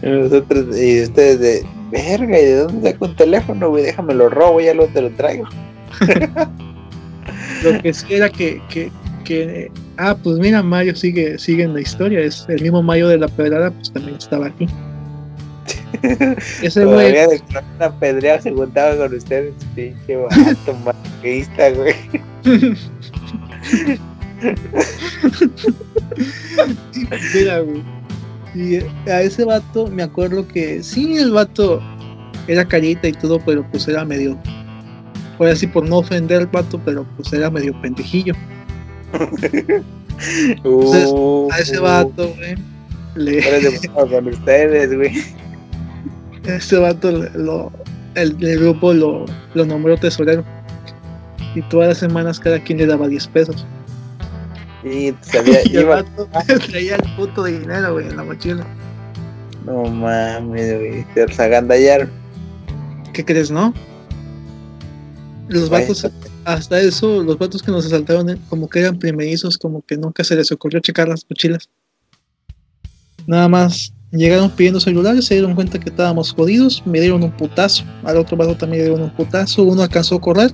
Y 0.00 0.06
nosotros, 0.06 0.78
y 0.78 1.02
ustedes 1.02 1.40
de, 1.40 1.66
verga, 1.90 2.38
¿y 2.38 2.44
de 2.44 2.56
dónde 2.58 2.92
saco 2.92 3.06
un 3.06 3.16
teléfono, 3.16 3.70
güey? 3.70 3.82
Déjame 3.82 4.14
lo 4.14 4.28
robo, 4.28 4.60
ya 4.60 4.74
lo 4.74 4.86
te 4.86 5.02
lo 5.02 5.10
traigo. 5.10 5.48
Lo 7.62 7.82
que 7.82 7.92
sí 7.92 8.14
era 8.14 8.28
que, 8.28 8.60
que, 8.68 8.90
que 9.24 9.70
ah, 9.96 10.16
pues 10.22 10.38
mira, 10.38 10.62
Mario 10.62 10.94
sigue, 10.94 11.38
sigue 11.38 11.64
en 11.64 11.74
la 11.74 11.80
historia, 11.80 12.20
es 12.20 12.46
el 12.48 12.62
mismo 12.62 12.82
Mario 12.82 13.08
de 13.08 13.18
la 13.18 13.28
Pedrada, 13.28 13.70
pues 13.70 13.92
también 13.92 14.16
estaba 14.16 14.46
aquí. 14.46 14.68
Ese 16.62 16.84
güey, 16.84 17.18
han 17.18 17.64
apedreado 17.80 18.42
se 18.42 18.52
juntaba 18.52 18.96
con 18.96 19.14
ustedes, 19.14 19.54
pinche 19.74 20.16
vato 20.16 20.74
maquista, 20.84 21.70
güey. 21.70 21.94
mira, 27.34 27.60
güey. 27.60 27.82
Y 28.54 28.76
a 29.10 29.22
ese 29.22 29.44
vato 29.44 29.88
me 29.88 30.02
acuerdo 30.02 30.46
que 30.48 30.82
sí, 30.82 31.16
el 31.16 31.32
vato 31.32 31.82
era 32.46 32.66
carita 32.66 33.08
y 33.08 33.12
todo, 33.12 33.40
pero 33.44 33.66
pues 33.70 33.88
era 33.88 34.04
medio, 34.04 34.38
fue 35.38 35.50
así 35.52 35.66
por 35.68 35.88
no 35.88 35.98
ofender 35.98 36.40
al 36.40 36.48
vato, 36.48 36.80
pero 36.84 37.06
pues 37.16 37.32
era 37.32 37.50
medio 37.50 37.80
pendejillo. 37.80 38.34
Entonces, 40.48 41.14
Uh, 41.14 41.48
A 41.52 41.60
ese 41.60 41.80
uh, 41.80 41.82
vato, 41.82 42.34
güey, 42.34 42.56
le, 43.16 43.80
con 43.94 44.28
ustedes, 44.28 44.94
güey. 44.96 45.12
Este 46.44 46.76
vato 46.78 47.10
lo, 47.34 47.72
el, 48.14 48.36
el 48.44 48.60
grupo 48.60 48.92
lo, 48.94 49.26
lo 49.54 49.66
nombró 49.66 49.96
tesorero. 49.98 50.44
Y 51.54 51.62
todas 51.62 51.88
las 51.88 51.98
semanas 51.98 52.40
cada 52.40 52.62
quien 52.62 52.78
le 52.78 52.86
daba 52.86 53.08
10 53.08 53.28
pesos. 53.28 53.66
Y 54.84 55.14
sabía, 55.22 55.60
Y 55.64 55.78
iba, 55.78 56.02
vato 56.32 56.60
traía 56.68 56.96
el 56.96 57.04
puto 57.16 57.44
dinero, 57.44 57.94
güey, 57.94 58.08
en 58.08 58.16
la 58.16 58.24
mochila. 58.24 58.70
no 59.64 59.84
mames, 59.90 60.78
güey, 60.78 61.06
se 61.14 61.26
los 61.26 61.38
agandallaron. 61.40 62.10
¿Qué 63.12 63.24
crees, 63.24 63.50
no? 63.50 63.74
Los 65.48 65.70
vatos, 65.70 66.06
hasta 66.44 66.80
eso, 66.80 67.22
los 67.22 67.38
vatos 67.38 67.62
que 67.62 67.70
nos 67.70 67.86
asaltaron, 67.86 68.28
eh, 68.28 68.38
como 68.50 68.68
que 68.68 68.80
eran 68.80 68.98
primerizos, 68.98 69.56
como 69.56 69.80
que 69.82 69.96
nunca 69.96 70.22
se 70.22 70.36
les 70.36 70.52
ocurrió 70.52 70.80
checar 70.80 71.08
las 71.08 71.24
mochilas. 71.28 71.70
Nada 73.26 73.48
más 73.48 73.92
llegaron 74.10 74.50
pidiendo 74.50 74.78
celulares, 74.78 75.24
se 75.24 75.34
dieron 75.34 75.54
cuenta 75.54 75.78
que 75.78 75.88
estábamos 75.88 76.32
jodidos, 76.32 76.82
me 76.86 77.00
dieron 77.00 77.22
un 77.22 77.30
putazo. 77.32 77.84
Al 78.04 78.18
otro 78.18 78.36
vato 78.36 78.56
también 78.56 78.82
le 78.82 78.88
dieron 78.88 79.04
un 79.04 79.14
putazo, 79.14 79.62
uno 79.62 79.82
alcanzó 79.82 80.16
a 80.16 80.20
correr 80.20 80.52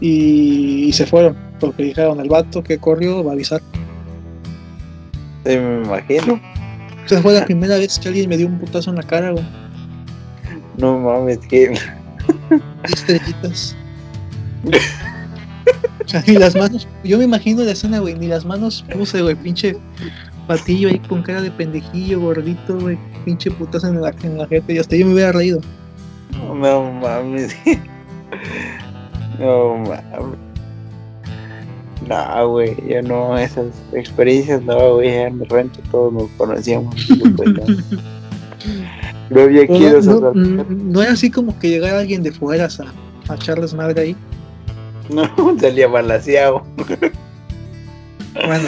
y, 0.00 0.84
y 0.86 0.92
se 0.92 1.06
fueron, 1.06 1.36
porque 1.58 1.84
dijeron: 1.84 2.20
el 2.20 2.28
vato 2.28 2.62
que 2.62 2.78
corrió 2.78 3.24
va 3.24 3.32
a 3.32 3.34
avisar. 3.34 3.60
Sí, 5.44 5.56
me 5.56 5.84
imagino. 5.84 6.40
Esa 7.04 7.22
fue 7.22 7.34
la 7.34 7.44
primera 7.44 7.78
vez 7.78 7.98
que 7.98 8.08
alguien 8.08 8.28
me 8.28 8.36
dio 8.36 8.46
un 8.46 8.58
putazo 8.58 8.90
en 8.90 8.96
la 8.96 9.02
cara, 9.02 9.30
güey. 9.30 9.44
No 10.78 10.98
mames, 10.98 11.38
que 11.38 11.72
estrellitas. 12.84 13.76
O 16.04 16.08
sea, 16.08 16.22
ni 16.26 16.34
las 16.34 16.54
manos, 16.54 16.86
yo 17.02 17.18
me 17.18 17.24
imagino 17.24 17.62
la 17.62 17.72
escena, 17.72 17.98
güey, 17.98 18.14
ni 18.14 18.28
las 18.28 18.44
manos 18.44 18.84
puse, 18.92 19.22
güey, 19.22 19.34
pinche 19.34 19.76
patillo 20.46 20.88
ahí 20.88 20.98
con 21.00 21.22
cara 21.22 21.42
de 21.42 21.50
pendejillo, 21.50 22.20
gordito, 22.20 22.78
güey, 22.78 22.98
pinche 23.24 23.50
putazo 23.50 23.88
en 23.88 24.00
la, 24.00 24.14
en 24.22 24.38
la 24.38 24.46
gente, 24.46 24.74
y 24.74 24.78
hasta 24.78 24.96
yo 24.96 25.06
me 25.06 25.14
hubiera 25.14 25.32
reído. 25.32 25.60
no 26.32 26.92
mames. 26.92 27.56
No 29.38 29.76
mames. 29.76 30.38
No, 32.08 32.48
güey, 32.48 32.76
yo 32.88 33.02
no, 33.02 33.36
esas 33.36 33.66
experiencias 33.92 34.62
no, 34.62 34.94
güey, 34.94 35.10
ya 35.10 35.26
en 35.26 35.40
el 35.40 35.48
rancho 35.48 35.80
todos 35.90 36.12
nos 36.12 36.28
conocíamos. 36.36 36.94
no. 39.30 39.36
No 39.36 39.42
había 39.42 39.66
No, 39.66 39.76
quiero 39.78 40.00
no, 40.02 40.32
no, 40.34 40.64
no 40.68 41.02
era 41.02 41.12
así 41.12 41.30
como 41.30 41.58
que 41.58 41.68
llegara 41.70 41.98
alguien 42.00 42.22
de 42.22 42.32
fuera 42.32 42.66
a, 42.66 43.32
a 43.32 43.34
echarles 43.36 43.74
madre 43.74 44.00
ahí. 44.02 44.16
No, 45.10 45.28
salía 45.60 45.88
balaseado. 45.88 46.62
Bueno, 48.34 48.64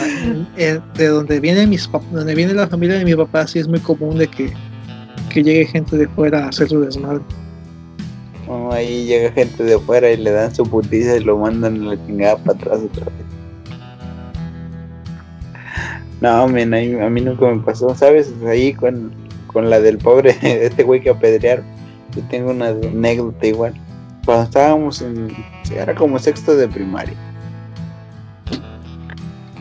eh, 0.57 0.79
de 0.95 1.07
donde 1.07 1.39
viene 1.39 1.67
mis 1.67 1.89
donde 2.11 2.33
viene 2.35 2.53
la 2.53 2.67
familia 2.67 2.97
de 2.97 3.05
mi 3.05 3.13
papá, 3.15 3.45
sí 3.47 3.59
es 3.59 3.67
muy 3.67 3.79
común 3.79 4.17
de 4.17 4.27
que, 4.27 4.51
que 5.29 5.43
llegue 5.43 5.65
gente 5.65 5.95
de 5.97 6.07
fuera 6.07 6.45
a 6.45 6.49
hacer 6.49 6.69
su 6.69 6.81
desmadre. 6.81 7.21
No, 8.47 8.71
ahí 8.71 9.05
llega 9.05 9.31
gente 9.31 9.63
de 9.63 9.75
afuera 9.75 10.09
y 10.11 10.17
le 10.17 10.31
dan 10.31 10.53
su 10.55 10.63
putiza 10.63 11.17
y 11.17 11.23
lo 11.23 11.37
mandan 11.37 11.83
a 11.83 11.93
la 11.93 12.05
chingada 12.07 12.37
para 12.37 12.57
atrás 12.57 12.79
otra 12.91 13.05
vez. 13.05 13.13
No, 16.21 16.47
men, 16.47 16.73
ahí- 16.73 16.99
a 16.99 17.09
mí 17.09 17.21
nunca 17.21 17.45
me 17.47 17.61
pasó, 17.61 17.93
¿sabes? 17.95 18.33
Ahí 18.47 18.73
con, 18.73 19.11
con 19.51 19.69
la 19.69 19.79
del 19.79 19.97
pobre, 19.97 20.35
este 20.41 20.83
güey 20.83 21.01
que 21.01 21.09
apedrearon. 21.09 21.65
Yo 22.15 22.21
tengo 22.29 22.51
una 22.51 22.69
anécdota 22.69 23.45
igual. 23.45 23.73
Cuando 24.25 24.43
estábamos 24.43 25.01
en. 25.01 25.35
Era 25.71 25.93
como 25.95 26.17
sexto 26.19 26.55
de 26.55 26.67
primaria. 26.67 27.15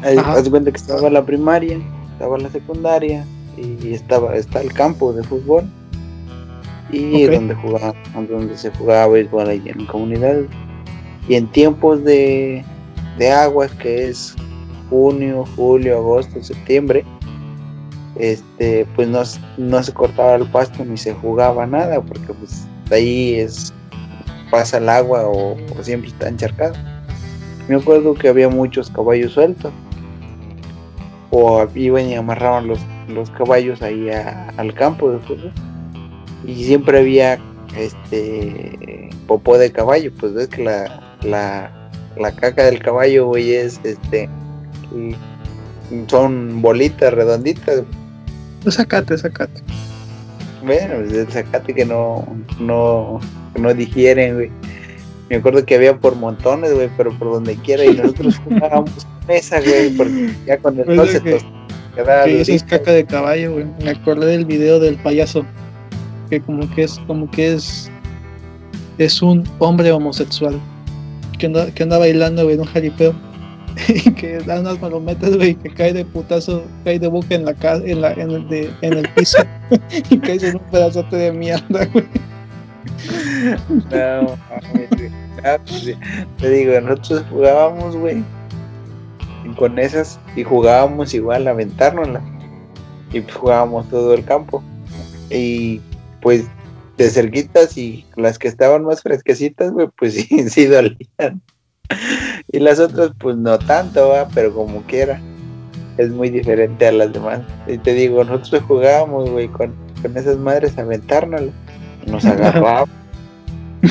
Haz 0.03 0.49
cuenta 0.49 0.71
que 0.71 0.77
estaba 0.77 1.11
la 1.11 1.25
primaria, 1.25 1.79
estaba 2.13 2.39
la 2.39 2.49
secundaria 2.51 3.27
y 3.57 3.93
estaba 3.93 4.37
está 4.37 4.61
el 4.61 4.73
campo 4.73 5.13
de 5.13 5.25
fútbol 5.25 5.65
y 6.91 7.25
donde 7.25 7.55
jugaba 7.57 7.95
donde 8.15 8.57
se 8.57 8.71
jugaba 8.71 9.13
béisbol 9.13 9.49
ahí 9.49 9.63
en 9.67 9.85
la 9.85 9.91
comunidad 9.91 10.43
y 11.29 11.35
en 11.35 11.49
tiempos 11.49 12.05
de, 12.05 12.65
de 13.19 13.31
aguas 13.31 13.73
que 13.73 14.09
es 14.09 14.37
junio 14.89 15.45
julio 15.57 15.99
agosto 15.99 16.43
septiembre 16.43 17.05
este 18.19 18.87
pues 18.95 19.09
no, 19.09 19.23
no 19.57 19.83
se 19.83 19.93
cortaba 19.93 20.35
el 20.35 20.47
pasto 20.51 20.85
ni 20.85 20.97
se 20.97 21.15
jugaba 21.15 21.67
nada 21.67 22.01
porque 22.01 22.33
pues 22.35 22.67
ahí 22.91 23.37
es 23.37 23.73
pasa 24.51 24.79
el 24.79 24.89
agua 24.89 25.27
o, 25.27 25.57
siempre 25.83 26.11
está 26.11 26.29
encharcado. 26.29 26.75
Me 27.69 27.77
acuerdo 27.77 28.15
que 28.15 28.29
había 28.29 28.49
muchos 28.49 28.91
caballos 28.91 29.33
sueltos 29.33 29.73
o 31.31 31.67
iban 31.75 32.09
y 32.09 32.15
amarraban 32.15 32.67
los, 32.67 32.79
los 33.09 33.31
caballos 33.31 33.83
ahí 33.83 34.09
al 34.11 34.73
campo 34.75 35.11
de 35.11 35.19
fútbol 35.19 35.53
y 36.47 36.65
siempre 36.65 37.01
había 37.01 37.39
este 37.77 39.11
popó 39.27 39.59
de 39.59 39.71
caballo 39.71 40.11
pues 40.19 40.33
ves 40.33 40.49
que 40.49 40.65
la, 40.65 41.19
la, 41.23 41.91
la 42.17 42.33
caca 42.33 42.65
del 42.65 42.79
caballo 42.79 43.27
güey 43.27 43.53
es 43.53 43.79
este 43.85 44.31
son 46.07 46.63
bolitas 46.63 47.13
redonditas 47.13 47.83
Sacate, 48.67 49.17
sacate. 49.17 49.63
bueno 50.63 50.95
pues 50.99 51.13
el 51.13 51.29
zacate 51.29 51.75
que 51.75 51.85
no 51.85 52.27
no 52.61 53.21
no 53.59 53.75
digieren 53.75 54.35
güey 54.35 54.51
me 55.31 55.37
acuerdo 55.37 55.65
que 55.65 55.75
había 55.77 55.97
por 55.97 56.17
montones 56.17 56.73
güey 56.75 56.89
pero 56.97 57.17
por 57.19 57.33
donde 57.33 57.55
quiera 57.57 57.85
y 57.85 57.95
nosotros 57.97 58.39
jugábamos 58.45 59.07
con 59.27 59.35
esa 59.37 59.61
güey 59.61 59.91
porque 59.97 60.31
ya 60.47 60.59
con 60.59 60.79
el 60.79 60.85
Pues 60.85 60.97
sol 60.97 61.09
se 61.09 61.23
que- 61.23 61.37
eso 62.41 62.53
es 62.53 62.63
caca 62.63 62.93
de 62.93 63.05
caballo, 63.05 63.55
güey. 63.55 63.67
Me 63.83 63.91
acordé 63.91 64.27
del 64.27 64.45
video 64.45 64.79
del 64.79 64.95
payaso. 64.99 65.45
Que 66.31 66.41
como 66.41 66.73
que 66.73 66.85
es, 66.85 66.97
como 67.09 67.29
que 67.29 67.55
es. 67.55 67.91
Es 68.99 69.21
un 69.21 69.43
hombre 69.59 69.91
homosexual. 69.91 70.61
Que 71.41 71.47
anda, 71.47 71.73
que 71.73 71.83
anda 71.83 71.99
bailando, 71.99 72.45
güey, 72.45 72.55
en 72.55 72.61
un 72.61 72.67
jaripeo. 72.69 73.15
Y 73.89 74.11
que 74.13 74.39
da 74.39 74.61
unas 74.61 74.79
palometas, 74.79 75.37
güey, 75.37 75.55
que 75.55 75.71
cae 75.73 75.93
de 75.93 76.05
putazo, 76.05 76.65
cae 76.85 76.99
de 76.99 77.09
boca 77.09 77.35
en 77.35 77.45
la 77.45 77.55
casa, 77.55 77.83
en 77.85 78.03
el, 78.03 79.09
piso. 79.15 79.39
y 80.11 80.19
cae 80.19 80.37
en 80.37 80.57
un 80.57 80.63
pedazote 80.71 81.17
de 81.17 81.33
mierda, 81.33 81.87
güey. 81.87 82.05
No, 83.91 84.37
güey. 84.73 85.11
Ah, 85.45 85.59
pues. 85.65 85.97
Te 86.39 86.51
digo, 86.51 86.81
nosotros 86.81 87.25
jugábamos, 87.31 87.97
güey, 87.97 88.25
con 89.57 89.79
esas 89.79 90.19
y 90.37 90.43
jugábamos 90.43 91.15
igual 91.15 91.47
a 91.47 91.51
aventárnosla. 91.51 92.23
Y 93.13 93.21
pues 93.21 93.35
jugábamos 93.37 93.89
todo 93.89 94.15
el 94.15 94.25
campo. 94.25 94.63
Y 95.31 95.81
pues 96.21 96.47
de 96.97 97.11
cerquitas 97.11 97.79
y 97.79 98.05
las 98.17 98.39
que 98.39 98.49
estaban 98.49 98.85
más 98.85 99.03
fresquecitas, 99.03 99.73
güey, 99.73 99.89
pues 99.97 100.15
sí, 100.29 100.49
sí 100.49 100.67
dolían. 100.67 101.43
Y 102.51 102.61
las 102.61 102.81
otras, 102.81 103.13
pues 103.19 103.37
no 103.37 103.59
tanto, 103.59 104.09
va, 104.09 104.29
pero 104.35 104.55
como 104.55 104.83
quiera. 104.83 105.21
Es 105.99 106.11
muy 106.11 106.31
diferente 106.31 106.87
a 106.87 106.93
las 106.93 107.13
demás. 107.13 107.41
Y 107.67 107.77
te 107.79 107.93
digo, 107.93 108.25
nosotros 108.25 108.63
jugábamos, 108.67 109.31
güey, 109.31 109.49
con, 109.49 109.75
con 110.01 110.17
esas 110.17 110.39
madres 110.39 110.79
a 110.79 110.83
aventárnoslas. 110.83 111.55
Y 112.07 112.11
nos 112.11 112.25
agarramos. 112.27 112.89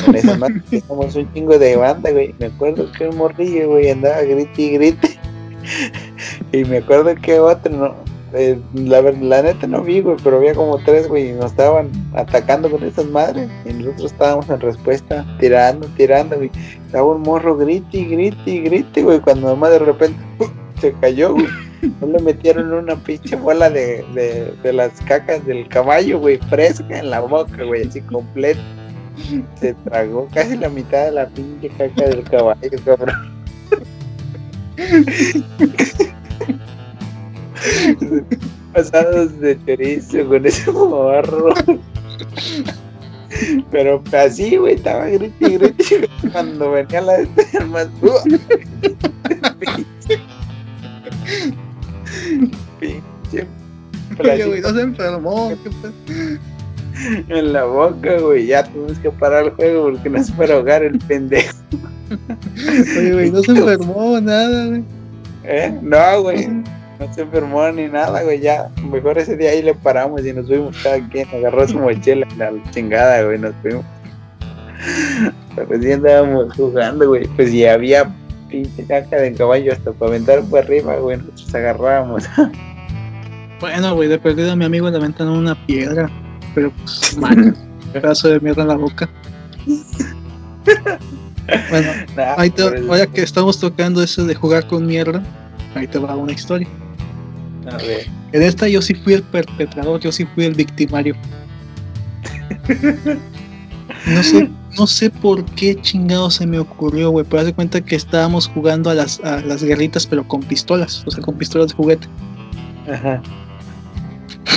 con 0.04 0.14
esas 0.16 0.38
madres 0.38 0.62
somos 0.86 1.14
un 1.14 1.32
chingo 1.32 1.58
de 1.58 1.76
banda, 1.76 2.10
güey. 2.10 2.34
Me 2.38 2.46
acuerdo 2.46 2.90
que 2.92 3.08
un 3.08 3.16
morrillo, 3.16 3.68
güey, 3.68 3.90
andaba 3.90 4.22
grite 4.22 4.62
y 4.62 4.70
grite. 4.70 5.20
y 6.52 6.64
me 6.64 6.78
acuerdo 6.78 7.14
que 7.14 7.38
otro, 7.38 7.70
no, 7.72 8.07
eh, 8.34 8.60
la, 8.74 9.00
la, 9.00 9.42
neta 9.42 9.66
no 9.66 9.82
vi, 9.82 10.00
güey, 10.00 10.16
pero 10.22 10.36
había 10.36 10.54
como 10.54 10.78
tres, 10.78 11.08
güey, 11.08 11.30
y 11.30 11.32
nos 11.32 11.52
estaban 11.52 11.90
atacando 12.14 12.70
con 12.70 12.82
esas 12.84 13.06
madres. 13.06 13.48
Y 13.64 13.72
nosotros 13.72 14.12
estábamos 14.12 14.48
en 14.50 14.60
respuesta, 14.60 15.26
tirando, 15.40 15.86
tirando, 15.96 16.36
güey. 16.36 16.50
Estaba 16.86 17.14
un 17.14 17.22
morro 17.22 17.56
grite 17.56 17.98
y 17.98 18.60
grite, 18.60 19.02
güey, 19.02 19.20
cuando 19.20 19.48
nomás 19.48 19.70
de 19.70 19.78
repente 19.80 20.18
se 20.80 20.92
cayó, 20.94 21.32
güey. 21.34 21.46
No 22.00 22.08
le 22.08 22.18
metieron 22.20 22.72
una 22.72 22.96
pinche 22.96 23.36
bola 23.36 23.70
de, 23.70 24.04
de, 24.12 24.52
de 24.62 24.72
las 24.72 25.00
cacas 25.02 25.46
del 25.46 25.68
caballo, 25.68 26.18
güey, 26.18 26.38
fresca 26.50 26.98
en 26.98 27.10
la 27.10 27.20
boca, 27.20 27.62
güey, 27.64 27.86
así 27.86 28.00
completa. 28.00 28.60
Se 29.60 29.74
tragó 29.84 30.28
casi 30.32 30.56
la 30.56 30.68
mitad 30.68 31.06
de 31.06 31.12
la 31.12 31.26
pinche 31.28 31.68
caca 31.70 32.08
del 32.08 32.24
caballo, 32.24 32.70
cabrón. 32.84 33.38
Pasados 38.72 39.38
de 39.40 39.58
chorizo 39.66 40.26
con 40.28 40.46
ese 40.46 40.70
morro. 40.70 41.54
Pero 43.70 44.02
así, 44.12 44.56
güey, 44.56 44.74
estaba 44.74 45.06
grite 45.06 45.34
y 45.40 45.58
grite 45.58 46.08
cuando 46.32 46.70
venía 46.72 47.00
la 47.00 47.18
de 47.18 47.28
más. 47.66 47.88
Pinche. 52.80 53.46
Oye, 54.18 54.46
güey, 54.46 54.60
no 54.60 54.74
se 54.74 54.80
enfermó. 54.80 55.52
En 57.28 57.52
la 57.52 57.64
boca, 57.64 58.18
güey, 58.18 58.46
ya 58.46 58.64
tuvimos 58.64 58.98
que 58.98 59.10
parar 59.10 59.44
el 59.44 59.50
juego 59.52 59.90
porque 59.90 60.10
no 60.10 60.22
se 60.22 60.32
puede 60.32 60.52
ahogar 60.52 60.82
el 60.82 60.98
pendejo. 60.98 61.56
Oye, 62.98 63.12
güey, 63.12 63.30
no 63.30 63.42
se 63.42 63.50
enfermó 63.56 64.20
nada, 64.20 64.66
güey. 64.66 64.84
¿Eh? 65.44 65.78
No, 65.82 66.22
güey. 66.22 66.48
No 66.98 67.14
se 67.14 67.22
enfermó 67.22 67.70
ni 67.70 67.86
nada, 67.86 68.22
güey. 68.22 68.40
Ya, 68.40 68.68
mejor 68.90 69.18
ese 69.18 69.36
día 69.36 69.50
ahí 69.50 69.62
le 69.62 69.74
paramos 69.74 70.24
y 70.24 70.32
nos 70.32 70.46
fuimos 70.46 70.76
cada 70.82 71.06
quien. 71.08 71.28
Agarró 71.28 71.68
su 71.68 71.78
mochila 71.78 72.26
en 72.30 72.38
la 72.38 72.52
chingada, 72.70 73.22
güey. 73.22 73.38
Nos 73.38 73.54
fuimos. 73.62 73.84
Pues 75.66 75.82
sí 75.82 75.92
andábamos 75.92 76.54
jugando, 76.54 77.08
güey. 77.08 77.26
Pues 77.28 77.52
ya 77.52 77.74
había 77.74 78.12
pinche 78.48 78.84
caca 78.84 79.16
de 79.16 79.34
caballo 79.34 79.72
hasta 79.72 79.92
para 79.92 80.10
aventar 80.10 80.42
por 80.44 80.60
arriba, 80.60 80.96
güey. 80.96 81.18
Nosotros 81.18 81.54
agarrábamos. 81.54 82.24
Bueno, 83.60 83.94
güey, 83.94 84.08
de 84.08 84.18
perdida 84.18 84.52
a 84.52 84.56
mi 84.56 84.64
amigo 84.64 84.88
le 84.88 84.96
aventaron 84.96 85.36
una 85.36 85.66
piedra. 85.66 86.08
Pero 86.54 86.70
pues, 86.70 87.16
man, 87.16 87.56
pedazo 87.92 88.28
de 88.28 88.40
mierda 88.40 88.62
en 88.62 88.68
la 88.68 88.76
boca. 88.76 89.08
Bueno, 91.70 91.90
nah, 92.16 92.34
ahí 92.36 92.50
te, 92.50 92.62
ahora 92.62 93.06
que 93.06 93.22
estamos 93.22 93.58
tocando 93.58 94.02
eso 94.02 94.24
de 94.24 94.34
jugar 94.34 94.66
con 94.66 94.86
mierda, 94.86 95.22
ahí 95.74 95.86
te 95.86 95.98
va 95.98 96.14
una 96.14 96.32
historia. 96.32 96.68
A 97.70 97.76
ver. 97.78 98.06
En 98.32 98.42
esta 98.42 98.68
yo 98.68 98.82
sí 98.82 98.94
fui 98.94 99.14
el 99.14 99.22
perpetrador, 99.22 100.00
yo 100.00 100.12
sí 100.12 100.26
fui 100.34 100.44
el 100.44 100.54
victimario. 100.54 101.14
No 104.06 104.22
sé, 104.22 104.50
no 104.76 104.86
sé 104.86 105.10
por 105.10 105.44
qué 105.44 105.74
chingado 105.80 106.30
se 106.30 106.46
me 106.46 106.58
ocurrió, 106.58 107.10
güey, 107.10 107.24
pero 107.28 107.40
haz 107.40 107.46
de 107.46 107.54
cuenta 107.54 107.80
que 107.80 107.96
estábamos 107.96 108.48
jugando 108.48 108.90
a 108.90 108.94
las, 108.94 109.20
a 109.20 109.40
las 109.40 109.62
guerritas, 109.62 110.06
pero 110.06 110.26
con 110.26 110.42
pistolas, 110.42 111.02
o 111.06 111.10
sea, 111.10 111.22
con 111.22 111.36
pistolas 111.36 111.68
de 111.68 111.74
juguete. 111.74 112.06
Ajá. 112.90 113.22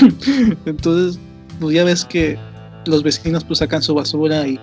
Entonces, 0.66 1.20
pues 1.59 1.76
ya 1.76 1.84
ves 1.84 2.05
que 2.05 2.38
los 2.86 3.03
vecinos 3.03 3.43
pues 3.43 3.59
sacan 3.59 3.82
su 3.82 3.93
basura 3.93 4.47
y, 4.47 4.59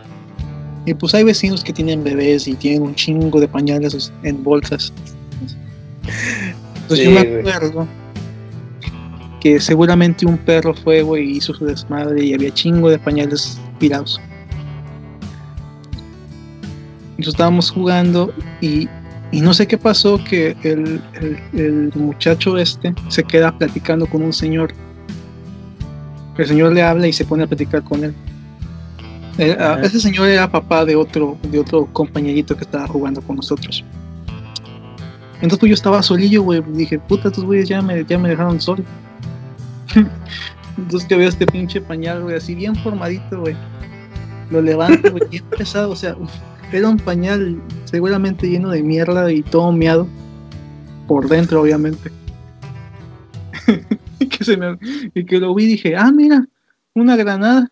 y 0.86 0.94
pues 0.94 1.14
hay 1.14 1.24
vecinos 1.24 1.62
que 1.62 1.72
tienen 1.72 2.04
bebés 2.04 2.48
y 2.48 2.54
tienen 2.54 2.82
un 2.82 2.94
chingo 2.94 3.40
de 3.40 3.48
pañales 3.48 4.12
en 4.22 4.42
bolsas. 4.42 4.92
Entonces 6.82 6.98
Sí, 6.98 7.04
yo 7.04 7.10
me 7.10 7.50
acuerdo 7.50 7.86
que 9.40 9.60
seguramente 9.60 10.26
un 10.26 10.36
perro 10.38 10.74
fue, 10.74 11.02
güey, 11.02 11.30
y 11.30 11.36
hizo 11.36 11.54
su 11.54 11.64
desmadre 11.64 12.24
y 12.24 12.34
había 12.34 12.52
chingo 12.52 12.90
de 12.90 12.98
pañales 12.98 13.60
tirados. 13.78 14.20
Entonces 17.10 17.34
estábamos 17.34 17.70
jugando 17.70 18.32
y, 18.60 18.88
y 19.32 19.40
no 19.40 19.52
sé 19.52 19.66
qué 19.66 19.76
pasó 19.76 20.22
que 20.22 20.56
el, 20.62 21.00
el- 21.20 21.38
el 21.60 21.92
muchacho 21.94 22.56
este 22.58 22.94
se 23.08 23.24
queda 23.24 23.56
platicando 23.56 24.06
con 24.06 24.22
un 24.22 24.32
señor. 24.32 24.72
El 26.36 26.46
señor 26.46 26.72
le 26.72 26.82
habla 26.82 27.08
y 27.08 27.12
se 27.12 27.24
pone 27.24 27.42
a 27.42 27.46
platicar 27.48 27.82
con 27.82 28.04
él. 28.04 28.14
Eh, 29.38 29.56
ah, 29.58 29.78
ese 29.82 30.00
señor 30.00 30.28
era 30.28 30.50
papá 30.50 30.84
de 30.84 30.94
otro, 30.96 31.36
de 31.50 31.58
otro 31.60 31.86
compañerito 31.92 32.56
que 32.56 32.62
estaba 32.64 32.86
jugando 32.86 33.20
con 33.20 33.36
nosotros. 33.36 33.84
Entonces 35.36 35.58
pues 35.58 35.70
yo 35.70 35.74
estaba 35.74 36.02
solillo, 36.02 36.42
güey. 36.42 36.62
Dije, 36.72 36.98
puta, 37.00 37.28
estos 37.28 37.44
güeyes 37.44 37.68
ya 37.68 37.82
me, 37.82 38.04
ya 38.04 38.18
me 38.18 38.28
dejaron 38.28 38.60
solo. 38.60 38.84
Entonces 40.76 41.08
que 41.08 41.16
veo 41.16 41.28
este 41.28 41.46
pinche 41.46 41.80
pañal, 41.80 42.22
güey, 42.22 42.36
así 42.36 42.54
bien 42.54 42.76
formadito, 42.76 43.40
güey. 43.40 43.56
Lo 44.50 44.62
levanto, 44.62 45.10
güey, 45.10 45.28
bien 45.28 45.44
pesado. 45.56 45.90
O 45.90 45.96
sea, 45.96 46.16
era 46.72 46.88
un 46.88 46.98
pañal 46.98 47.60
seguramente 47.84 48.48
lleno 48.48 48.70
de 48.70 48.82
mierda 48.82 49.30
y 49.32 49.42
todo 49.42 49.72
meado. 49.72 50.06
Por 51.06 51.28
dentro, 51.28 51.62
obviamente. 51.62 52.10
y, 54.18 54.26
que 54.26 54.44
se 54.44 54.56
me, 54.56 54.78
y 55.14 55.24
que 55.24 55.38
lo 55.38 55.54
vi 55.54 55.64
y 55.64 55.68
dije, 55.68 55.96
ah, 55.96 56.10
mira, 56.12 56.46
una 56.94 57.16
granada. 57.16 57.70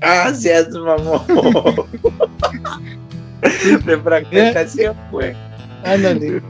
Ah, 0.00 0.32
seas 0.34 0.70
mamón. 0.70 1.22
de 3.86 3.96
fragmentación, 3.98 4.96
güey. 5.10 5.34
Ándale. 5.84 6.42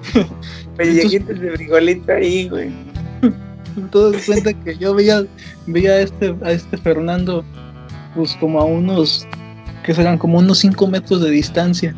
Pellejitos 0.76 1.38
de 1.38 1.52
frijolito 1.52 2.12
ahí, 2.12 2.48
güey. 2.48 2.70
Entonces 3.76 4.26
cuenta 4.26 4.52
que 4.52 4.76
yo 4.76 4.94
veía, 4.94 5.24
veía 5.66 5.92
a 5.92 6.00
este, 6.00 6.34
a 6.42 6.52
este 6.52 6.76
Fernando, 6.76 7.44
pues 8.14 8.36
como 8.40 8.60
a 8.60 8.64
unos, 8.64 9.26
que 9.84 9.94
serán 9.94 10.18
como 10.18 10.38
unos 10.38 10.58
5 10.58 10.86
metros 10.86 11.20
de 11.22 11.30
distancia. 11.30 11.94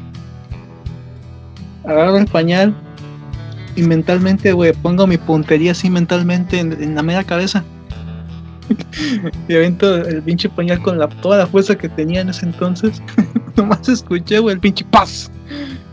Agarro 1.84 2.18
el 2.18 2.26
pañal 2.26 2.74
y 3.74 3.82
mentalmente, 3.82 4.52
güey, 4.52 4.72
pongo 4.72 5.06
mi 5.06 5.18
puntería 5.18 5.72
así 5.72 5.90
mentalmente 5.90 6.58
en, 6.58 6.72
en 6.82 6.94
la 6.94 7.02
mera 7.02 7.24
cabeza. 7.24 7.64
y 9.48 9.54
avento 9.54 9.96
el 9.96 10.22
pinche 10.22 10.48
pañal 10.48 10.80
con 10.82 10.98
la, 10.98 11.08
toda 11.08 11.38
la 11.38 11.46
fuerza 11.46 11.76
que 11.76 11.88
tenía 11.88 12.20
en 12.20 12.28
ese 12.28 12.46
entonces. 12.46 13.02
Nomás 13.56 13.88
escuché, 13.88 14.38
güey, 14.38 14.54
el 14.54 14.60
pinche 14.60 14.84
paz. 14.86 15.30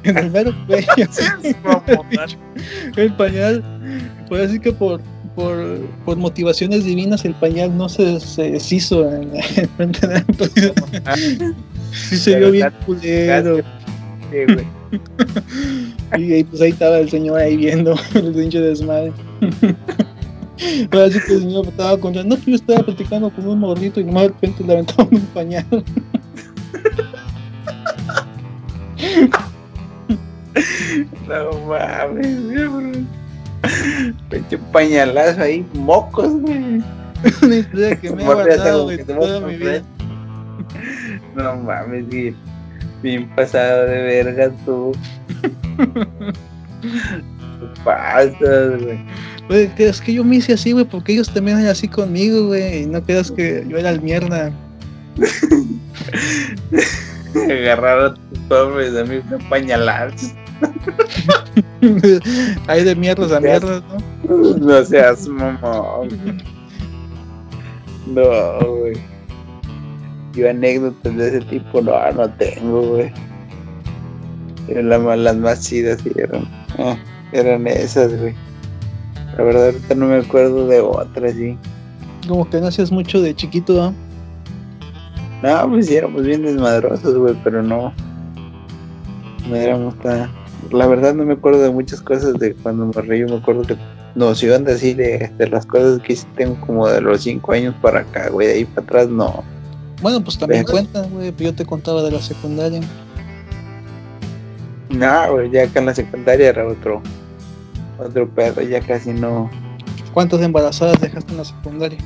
En 0.04 0.18
el 0.18 0.32
mero 0.32 0.54
cuello. 0.66 0.88
El 2.96 3.14
pañal, 3.14 3.64
pues 4.30 4.50
así 4.50 4.60
que 4.60 4.72
por, 4.72 5.02
por, 5.40 5.80
por 6.04 6.18
motivaciones 6.18 6.84
divinas 6.84 7.24
el 7.24 7.34
pañal 7.34 7.76
no 7.78 7.88
se, 7.88 8.20
se 8.20 8.52
deshizo 8.52 9.10
en, 9.10 9.32
en 9.56 9.70
frente 9.70 10.08
de 10.08 10.74
la 11.06 11.16
Sí 11.16 12.18
se 12.18 12.36
vio 12.36 12.52
bien 12.52 12.72
culero. 12.86 13.58
Sí, 13.58 14.54
güey. 14.54 14.68
Y 16.40 16.44
pues 16.44 16.60
ahí 16.62 16.72
estaba 16.72 16.98
el 16.98 17.10
señor 17.10 17.40
ahí 17.40 17.56
viendo 17.56 17.94
el 18.16 18.34
pinche 18.34 18.60
desmadre. 18.60 19.14
Pero 20.90 21.04
así 21.04 21.20
que 21.20 21.34
el 21.34 21.42
señor 21.42 21.68
estaba 21.68 21.98
contando, 22.00 22.36
no, 22.36 22.42
pues 22.42 22.48
yo 22.48 22.56
estaba 22.56 22.84
platicando 22.84 23.30
con 23.30 23.48
un 23.48 23.60
morrito 23.60 24.00
y 24.00 24.06
nomás 24.06 24.24
de 24.24 24.30
repente 24.30 24.64
le 24.64 24.74
aventaban 24.74 25.16
un 25.16 25.22
pañal. 25.28 25.66
No 31.28 31.68
mames. 31.68 33.19
Pinche 34.30 34.58
pañalazo 34.72 35.42
ahí, 35.42 35.66
mocos, 35.74 36.40
güey. 36.42 36.84
Una 37.42 37.56
historia 37.56 37.96
que 37.96 38.12
me 38.12 38.24
guardado 38.24 38.90
toda 39.06 39.40
mi 39.42 39.58
vida. 39.58 39.84
No 41.36 41.58
mames, 41.58 42.08
güey. 42.08 42.36
Bien 43.02 43.30
pasado 43.36 43.86
de 43.86 44.02
verga 44.02 44.52
tú. 44.66 44.92
Te 46.82 47.82
pasas, 47.84 48.82
güey. 48.82 49.00
Es 49.50 50.00
que 50.00 50.14
yo 50.14 50.24
me 50.24 50.38
hice 50.38 50.54
así, 50.54 50.72
güey, 50.74 50.86
porque 50.86 51.14
ellos 51.14 51.34
también 51.34 51.58
eran 51.58 51.72
así 51.72 51.88
conmigo, 51.88 52.46
güey. 52.48 52.84
Y 52.84 52.86
no 52.86 53.04
creas 53.04 53.32
que 53.32 53.66
yo 53.68 53.78
era 53.78 53.90
el 53.90 54.00
mierda. 54.02 54.52
Agarraron 57.36 58.14
a 58.14 58.16
tus 58.16 58.40
pobres 58.48 58.96
amigos 58.96 59.26
a 59.32 59.40
pañalazos. 59.50 60.34
Hay 62.68 62.84
de 62.84 62.96
mierdas 62.96 63.32
a 63.32 63.40
mierdas, 63.40 63.82
¿no? 64.28 64.38
No 64.58 64.84
seas 64.86 65.28
mamón. 65.28 66.10
No, 68.08 68.60
güey. 68.80 68.98
Yo 70.34 70.50
anécdotas 70.50 71.16
de 71.16 71.28
ese 71.28 71.42
tipo 71.42 71.82
no, 71.82 72.12
no 72.14 72.30
tengo, 72.34 72.82
güey. 72.82 73.12
Las, 74.68 75.02
más- 75.02 75.18
las 75.18 75.36
más 75.36 75.68
chidas 75.68 76.00
eran, 76.16 76.48
ah, 76.78 76.96
eran 77.32 77.66
esas, 77.68 78.16
güey. 78.20 78.36
La 79.38 79.44
verdad 79.44 79.66
ahorita 79.68 79.96
no 79.96 80.06
me 80.08 80.18
acuerdo 80.18 80.68
de 80.68 80.80
otras, 80.82 81.34
sí. 81.34 81.58
Como 82.28 82.48
que 82.50 82.60
no 82.62 82.68
hacías 82.68 82.92
mucho 82.92 83.22
de 83.22 83.36
chiquito, 83.36 83.74
¿no? 83.74 83.94
No, 85.42 85.70
pues 85.70 85.88
sí 85.88 85.96
éramos 85.96 86.24
bien 86.24 86.44
desmadrosos, 86.44 87.16
güey, 87.18 87.36
pero 87.44 87.64
no. 87.64 87.92
No 89.50 89.56
éramos 89.56 89.98
tan. 90.00 90.30
La 90.72 90.88
verdad 90.88 91.14
no 91.14 91.26
me 91.26 91.34
acuerdo 91.34 91.62
de 91.62 91.72
muchas 91.72 92.02
cosas 92.02 92.34
de 92.40 92.54
cuando 92.56 92.86
me 92.86 93.02
reí, 93.02 93.24
me 93.26 93.38
acuerdo 93.38 93.64
que 93.64 93.76
noción 94.16 94.64
de 94.66 94.74
así 94.74 94.94
de, 94.94 95.32
de 95.38 95.48
las 95.50 95.66
cosas 95.66 96.00
que 96.02 96.14
hice 96.14 96.28
tengo 96.36 96.60
como 96.62 96.88
de 96.88 97.02
los 97.02 97.22
5 97.22 97.52
años 97.54 97.76
para 97.82 98.02
acá, 98.02 98.30
güey, 98.30 98.48
de 98.48 98.54
ahí 98.54 98.66
para 98.66 98.82
atrás 98.86 99.08
no. 99.10 99.44
Bueno, 100.02 100.24
pues 100.24 100.38
también 100.38 100.64
Pero- 100.66 100.72
cuenta, 100.74 101.02
güey. 101.08 101.34
Yo 101.38 101.54
te 101.54 101.66
contaba 101.66 102.02
de 102.04 102.12
la 102.12 102.22
secundaria. 102.22 102.82
No, 104.90 105.32
güey, 105.34 105.52
ya 105.52 105.64
acá 105.64 105.80
en 105.80 105.86
la 105.88 105.96
secundaria 105.96 106.50
era 106.50 106.68
otro, 106.68 107.02
otro 108.00 108.28
pedo, 108.30 108.62
ya 108.62 108.80
casi 108.82 109.12
no, 109.14 109.50
¿Cuántas 110.14 110.42
embarazadas 110.42 111.00
dejaste 111.00 111.32
en 111.32 111.38
la 111.38 111.46
secundaria? 111.46 112.00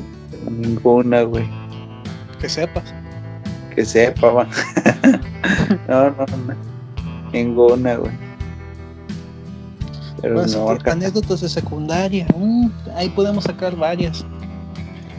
ninguna, 0.50 1.22
güey, 1.24 1.46
Que 2.42 2.50
sepas. 2.50 2.84
que 3.74 3.86
sepa, 3.86 4.30
va. 4.30 4.48
no, 5.88 6.10
no, 6.10 6.26
no, 6.26 6.56
ninguna, 7.32 7.96
güey. 7.96 8.12
Pero 10.24 10.36
Bueno, 10.36 10.48
no, 10.72 10.76
sí, 10.80 10.90
anécdotas 10.90 11.42
de 11.42 11.50
secundaria. 11.50 12.26
mm, 12.36 12.70
ahí 12.96 13.10
podemos 13.10 13.44
sacar 13.44 13.76
varias. 13.76 14.26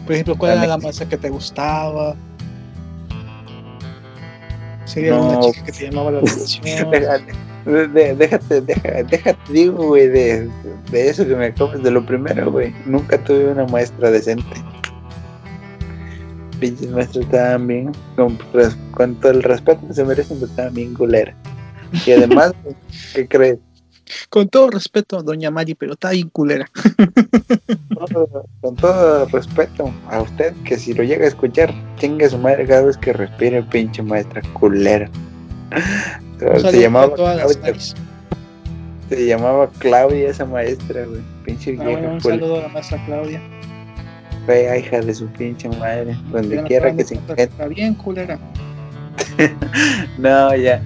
Por 0.03 0.13
ejemplo, 0.13 0.35
¿cuál 0.35 0.53
era 0.57 0.65
la 0.67 0.77
maestra 0.79 1.07
que 1.07 1.15
te 1.15 1.29
gustaba? 1.29 2.15
Sería 4.85 5.11
No. 5.11 5.29
una 5.29 5.39
chica 5.41 5.63
que 5.63 5.71
te 5.71 5.85
llamaba 5.89 6.11
la 6.11 6.19
atención. 6.21 6.89
De- 6.91 8.15
déjate, 8.15 8.61
déjate, 8.61 9.03
déjate, 9.03 9.37
digo, 9.53 9.87
güey, 9.87 10.07
de, 10.07 10.49
de 10.91 11.09
eso 11.09 11.25
que 11.27 11.35
me 11.35 11.45
acabas 11.47 11.81
de 11.81 11.91
lo 11.91 12.03
primero, 12.05 12.51
güey. 12.51 12.73
Nunca 12.85 13.23
tuve 13.23 13.51
una 13.51 13.65
maestra 13.65 14.09
decente. 14.11 14.55
Pinches 16.59 16.89
maestros 16.89 17.25
estaban 17.25 17.67
bien, 17.67 17.91
con, 18.15 18.37
todo 19.19 19.31
el 19.31 19.43
respeto 19.43 19.87
que 19.87 19.93
se 19.93 20.03
merecen, 20.03 20.37
pero 20.39 20.49
estaban 20.49 20.73
bien 20.73 20.93
culera. 20.95 21.35
Y 22.05 22.11
además, 22.11 22.53
¿qué 23.15 23.27
crees? 23.27 23.57
Con 24.29 24.49
todo 24.49 24.69
respeto, 24.69 25.21
doña 25.23 25.49
Mari, 25.51 25.75
pero 25.75 25.93
está 25.93 26.11
bien 26.11 26.29
culera. 26.29 26.69
Con 28.61 28.75
todo 28.75 29.25
respeto 29.25 29.91
a 30.09 30.21
usted, 30.21 30.53
que 30.63 30.77
si 30.77 30.93
lo 30.93 31.03
llega 31.03 31.25
a 31.25 31.27
escuchar, 31.29 31.73
chingue 31.97 32.29
su 32.29 32.37
madre 32.37 32.65
cada 32.67 32.83
vez 32.83 32.97
que 32.97 33.13
respire, 33.13 33.63
pinche 33.63 34.01
maestra 34.03 34.41
culera. 34.53 35.09
Se 36.39 36.79
llamaba 36.81 37.13
Claudia, 37.15 37.73
se 39.09 39.25
llamaba 39.25 39.69
Claudia 39.79 40.29
esa 40.29 40.45
maestra, 40.45 41.05
güey. 41.05 41.21
Pinche 41.43 41.71
Ah, 41.79 41.83
vieja 41.83 41.99
bueno, 41.99 42.13
un 42.13 42.21
saludo 42.21 42.57
a 42.59 42.61
la 42.63 42.67
maestra 42.69 43.03
Claudia. 43.05 43.41
fea 44.45 44.77
hija 44.77 44.99
de 45.01 45.13
su 45.13 45.27
pinche 45.27 45.69
madre, 45.69 46.15
donde 46.31 46.61
quiera 46.63 46.95
que 46.95 47.03
se 47.03 47.15
encuentre. 47.15 47.43
Está 47.45 47.67
bien 47.67 47.93
culera. 47.95 48.39
No, 50.17 50.55
ya, 50.55 50.81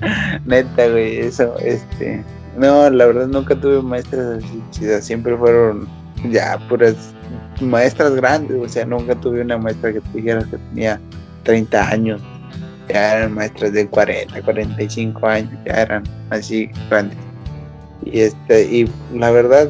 neta, 0.45 0.87
güey, 0.87 1.17
eso, 1.19 1.55
este, 1.59 2.23
no, 2.59 2.89
la 2.89 3.05
verdad 3.05 3.27
nunca 3.27 3.55
tuve 3.55 3.81
maestras 3.81 4.43
así 4.43 4.63
chidas, 4.71 5.05
siempre 5.05 5.35
fueron 5.37 5.87
ya 6.29 6.59
puras 6.67 7.13
maestras 7.61 8.15
grandes, 8.15 8.57
o 8.61 8.67
sea, 8.67 8.85
nunca 8.85 9.15
tuve 9.15 9.41
una 9.41 9.57
maestra 9.57 9.93
que 9.93 10.01
te 10.01 10.21
que 10.21 10.57
tenía 10.69 10.99
30 11.43 11.89
años, 11.89 12.21
ya 12.89 13.17
eran 13.17 13.33
maestras 13.33 13.73
de 13.73 13.87
40, 13.87 14.41
45 14.41 15.27
años, 15.27 15.53
ya 15.65 15.81
eran 15.81 16.03
así 16.29 16.69
grandes. 16.89 17.17
Y 18.03 18.19
este, 18.21 18.63
y 18.63 18.91
la 19.13 19.31
verdad, 19.31 19.69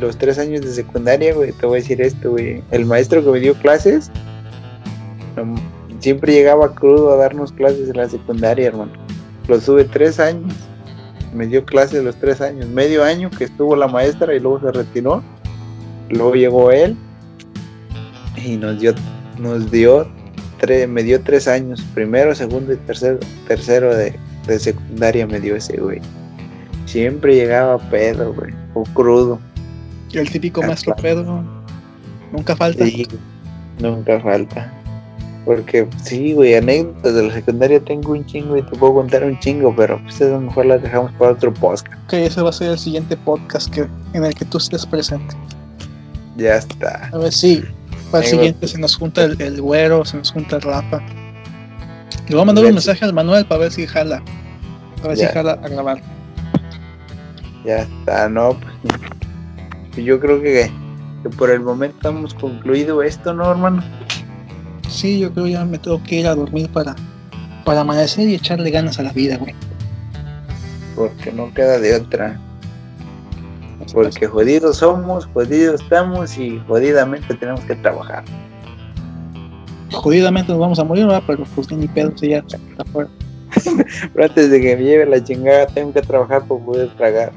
los 0.00 0.16
tres 0.16 0.38
años 0.38 0.60
de 0.62 0.72
secundaria, 0.72 1.34
güey, 1.34 1.52
te 1.52 1.66
voy 1.66 1.78
a 1.78 1.82
decir 1.82 2.00
esto, 2.00 2.30
güey, 2.30 2.62
el 2.70 2.84
maestro 2.86 3.24
que 3.24 3.30
me 3.30 3.40
dio 3.40 3.54
clases, 3.54 4.10
siempre 5.98 6.32
llegaba 6.32 6.74
crudo 6.74 7.12
a 7.12 7.16
darnos 7.16 7.52
clases 7.52 7.88
en 7.88 7.96
la 7.96 8.08
secundaria, 8.08 8.68
hermano. 8.68 8.92
Lo 9.48 9.58
tuve 9.58 9.84
tres 9.84 10.20
años. 10.20 10.52
Me 11.32 11.46
dio 11.46 11.64
clases 11.64 12.04
los 12.04 12.16
tres 12.16 12.40
años. 12.40 12.68
Medio 12.68 13.04
año 13.04 13.30
que 13.30 13.44
estuvo 13.44 13.74
la 13.76 13.88
maestra 13.88 14.34
y 14.34 14.40
luego 14.40 14.60
se 14.60 14.72
retiró. 14.72 15.22
Luego 16.10 16.34
llegó 16.34 16.70
él 16.70 16.96
y 18.36 18.56
nos 18.56 18.80
dio, 18.80 18.94
nos 19.38 19.70
dio 19.70 20.06
tres, 20.58 20.88
me 20.88 21.02
dio 21.02 21.20
tres 21.22 21.48
años. 21.48 21.82
Primero, 21.94 22.34
segundo 22.34 22.72
y 22.72 22.76
tercero, 22.76 23.18
tercero 23.48 23.94
de, 23.94 24.14
de 24.46 24.58
secundaria 24.58 25.26
me 25.26 25.40
dio 25.40 25.56
ese 25.56 25.78
güey. 25.78 26.00
Siempre 26.86 27.34
llegaba 27.34 27.78
pedo, 27.90 28.34
güey. 28.34 28.52
O 28.74 28.84
crudo. 28.84 29.38
Y 30.10 30.18
el 30.18 30.30
típico 30.30 30.60
maestro. 30.62 30.94
Pedro. 30.96 31.42
Nunca 32.32 32.54
falta. 32.54 32.84
Sí, 32.84 33.06
nunca 33.78 34.20
falta. 34.20 34.81
Porque 35.44 35.88
sí, 36.04 36.34
güey, 36.34 36.54
anécdotas 36.54 37.14
de 37.14 37.26
la 37.26 37.32
secundaria 37.34 37.80
tengo 37.80 38.12
un 38.12 38.24
chingo 38.26 38.56
y 38.56 38.62
te 38.62 38.76
puedo 38.76 38.94
contar 38.94 39.24
un 39.24 39.38
chingo, 39.40 39.74
pero 39.74 40.00
pues 40.04 40.20
a 40.22 40.26
lo 40.26 40.40
mejor 40.40 40.66
las 40.66 40.82
dejamos 40.82 41.10
para 41.12 41.32
otro 41.32 41.52
podcast. 41.52 41.92
Ok, 42.04 42.12
ese 42.12 42.42
va 42.42 42.50
a 42.50 42.52
ser 42.52 42.70
el 42.70 42.78
siguiente 42.78 43.16
podcast 43.16 43.68
que, 43.74 43.86
en 44.12 44.24
el 44.24 44.34
que 44.34 44.44
tú 44.44 44.58
estés 44.58 44.86
presente. 44.86 45.34
Ya 46.36 46.56
está. 46.56 47.10
A 47.12 47.18
ver 47.18 47.32
si 47.32 47.62
para 48.12 48.22
el 48.24 48.30
siguiente 48.30 48.68
se 48.68 48.78
nos 48.78 48.94
junta 48.96 49.24
el, 49.24 49.40
el 49.42 49.60
güero, 49.60 50.04
se 50.04 50.16
nos 50.16 50.30
junta 50.30 50.56
el 50.56 50.62
Rafa. 50.62 51.00
Le 52.28 52.34
voy 52.36 52.42
a 52.42 52.44
mandar 52.44 52.64
un 52.64 52.74
mensaje 52.74 53.04
al 53.04 53.12
Manuel 53.12 53.44
para 53.44 53.62
ver 53.62 53.72
si 53.72 53.84
jala. 53.86 54.22
Para 54.98 55.08
ver 55.08 55.18
Ya. 55.18 55.28
si 55.28 55.34
jala 55.34 55.52
a 55.62 55.68
grabar. 55.68 56.00
Ya 57.64 57.78
está, 57.78 58.28
no, 58.28 58.56
pues 59.92 60.04
yo 60.04 60.18
creo 60.20 60.40
que, 60.40 60.70
que 61.22 61.30
por 61.30 61.50
el 61.50 61.60
momento 61.60 62.08
hemos 62.08 62.32
concluido 62.34 63.02
esto, 63.02 63.34
¿no, 63.34 63.50
hermano? 63.50 63.82
Sí, 64.92 65.18
yo 65.18 65.32
creo 65.32 65.46
ya 65.46 65.64
me 65.64 65.78
tengo 65.78 66.02
que 66.02 66.16
ir 66.16 66.26
a 66.26 66.34
dormir 66.34 66.68
para, 66.68 66.94
para 67.64 67.80
amanecer 67.80 68.28
y 68.28 68.34
echarle 68.34 68.70
ganas 68.70 68.98
a 68.98 69.02
la 69.02 69.12
vida, 69.12 69.38
güey. 69.38 69.54
Porque 70.94 71.32
no 71.32 71.52
queda 71.54 71.78
de 71.78 71.96
otra. 71.96 72.38
Porque 73.92 74.26
jodidos 74.26 74.76
somos, 74.78 75.26
jodidos 75.32 75.80
estamos 75.80 76.36
y 76.38 76.60
jodidamente 76.68 77.34
tenemos 77.34 77.60
que 77.62 77.74
trabajar. 77.76 78.22
Jodidamente 79.90 80.52
nos 80.52 80.60
vamos 80.60 80.78
a 80.78 80.84
morir, 80.84 81.06
¿verdad? 81.06 81.22
Pero 81.26 81.44
pues 81.54 81.70
ni 81.72 81.88
pedo, 81.88 82.16
si 82.16 82.28
ya 82.28 82.38
está 82.38 82.84
fuera. 82.92 83.10
Pero 84.14 84.24
antes 84.24 84.50
de 84.50 84.60
que 84.60 84.76
me 84.76 84.82
lleve 84.82 85.06
la 85.06 85.22
chingada, 85.22 85.66
tengo 85.66 85.92
que 85.92 86.02
trabajar 86.02 86.42
para 86.42 86.60
poder 86.60 86.88
tragar. 86.96 87.32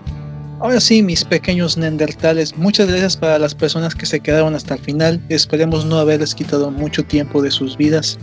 Ahora 0.60 0.80
sí, 0.80 1.04
mis 1.04 1.26
pequeños 1.26 1.78
neandertales, 1.78 2.58
muchas 2.58 2.88
gracias 2.88 3.18
para 3.18 3.38
las 3.38 3.54
personas 3.54 3.94
que 3.94 4.06
se 4.06 4.22
quedaron 4.22 4.56
hasta 4.56 4.76
el 4.76 4.80
final. 4.80 5.22
Esperemos 5.28 5.86
no 5.86 5.98
haberles 5.98 6.34
quitado 6.34 6.72
mucho 6.72 7.04
tiempo 7.04 7.42
de 7.42 7.52
sus 7.52 7.76
vidas. 7.76 8.18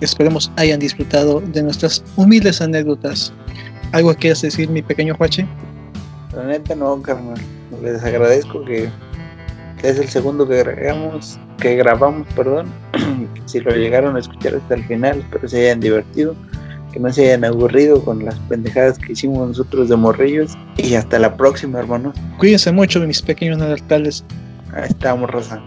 Esperemos 0.00 0.50
hayan 0.56 0.80
disfrutado 0.80 1.40
de 1.40 1.62
nuestras 1.62 2.02
humildes 2.16 2.62
anécdotas. 2.62 3.32
¿Algo 3.92 4.10
que 4.12 4.18
quieras 4.18 4.40
decir, 4.40 4.70
mi 4.70 4.80
pequeño 4.80 5.14
Juache? 5.14 5.46
La 6.34 6.44
neta 6.44 6.74
no, 6.74 7.00
carnal. 7.02 7.38
Les 7.82 8.02
agradezco 8.02 8.64
que 8.64 8.88
es 9.82 9.98
el 9.98 10.08
segundo 10.08 10.46
que 10.48 10.58
grabamos, 10.58 11.38
que 11.58 11.76
grabamos, 11.76 12.26
perdón. 12.34 12.68
si 13.46 13.60
lo 13.60 13.70
llegaron 13.72 14.16
a 14.16 14.20
escuchar 14.20 14.54
hasta 14.54 14.74
el 14.74 14.84
final, 14.84 15.20
espero 15.20 15.48
se 15.48 15.62
hayan 15.62 15.80
divertido, 15.80 16.34
que 16.92 17.00
no 17.00 17.12
se 17.12 17.26
hayan 17.26 17.44
aburrido 17.44 18.04
con 18.04 18.24
las 18.24 18.34
pendejadas 18.48 18.98
que 18.98 19.12
hicimos 19.12 19.48
nosotros 19.48 19.88
de 19.88 19.96
morrillos. 19.96 20.56
Y 20.76 20.94
hasta 20.94 21.18
la 21.18 21.36
próxima, 21.36 21.78
hermanos. 21.78 22.14
Cuídense 22.38 22.72
mucho, 22.72 23.00
mis 23.00 23.22
pequeños 23.22 23.58
neandertales. 23.58 24.24
Ahí 24.72 24.88
estamos, 24.88 25.30
Rosa. 25.30 25.62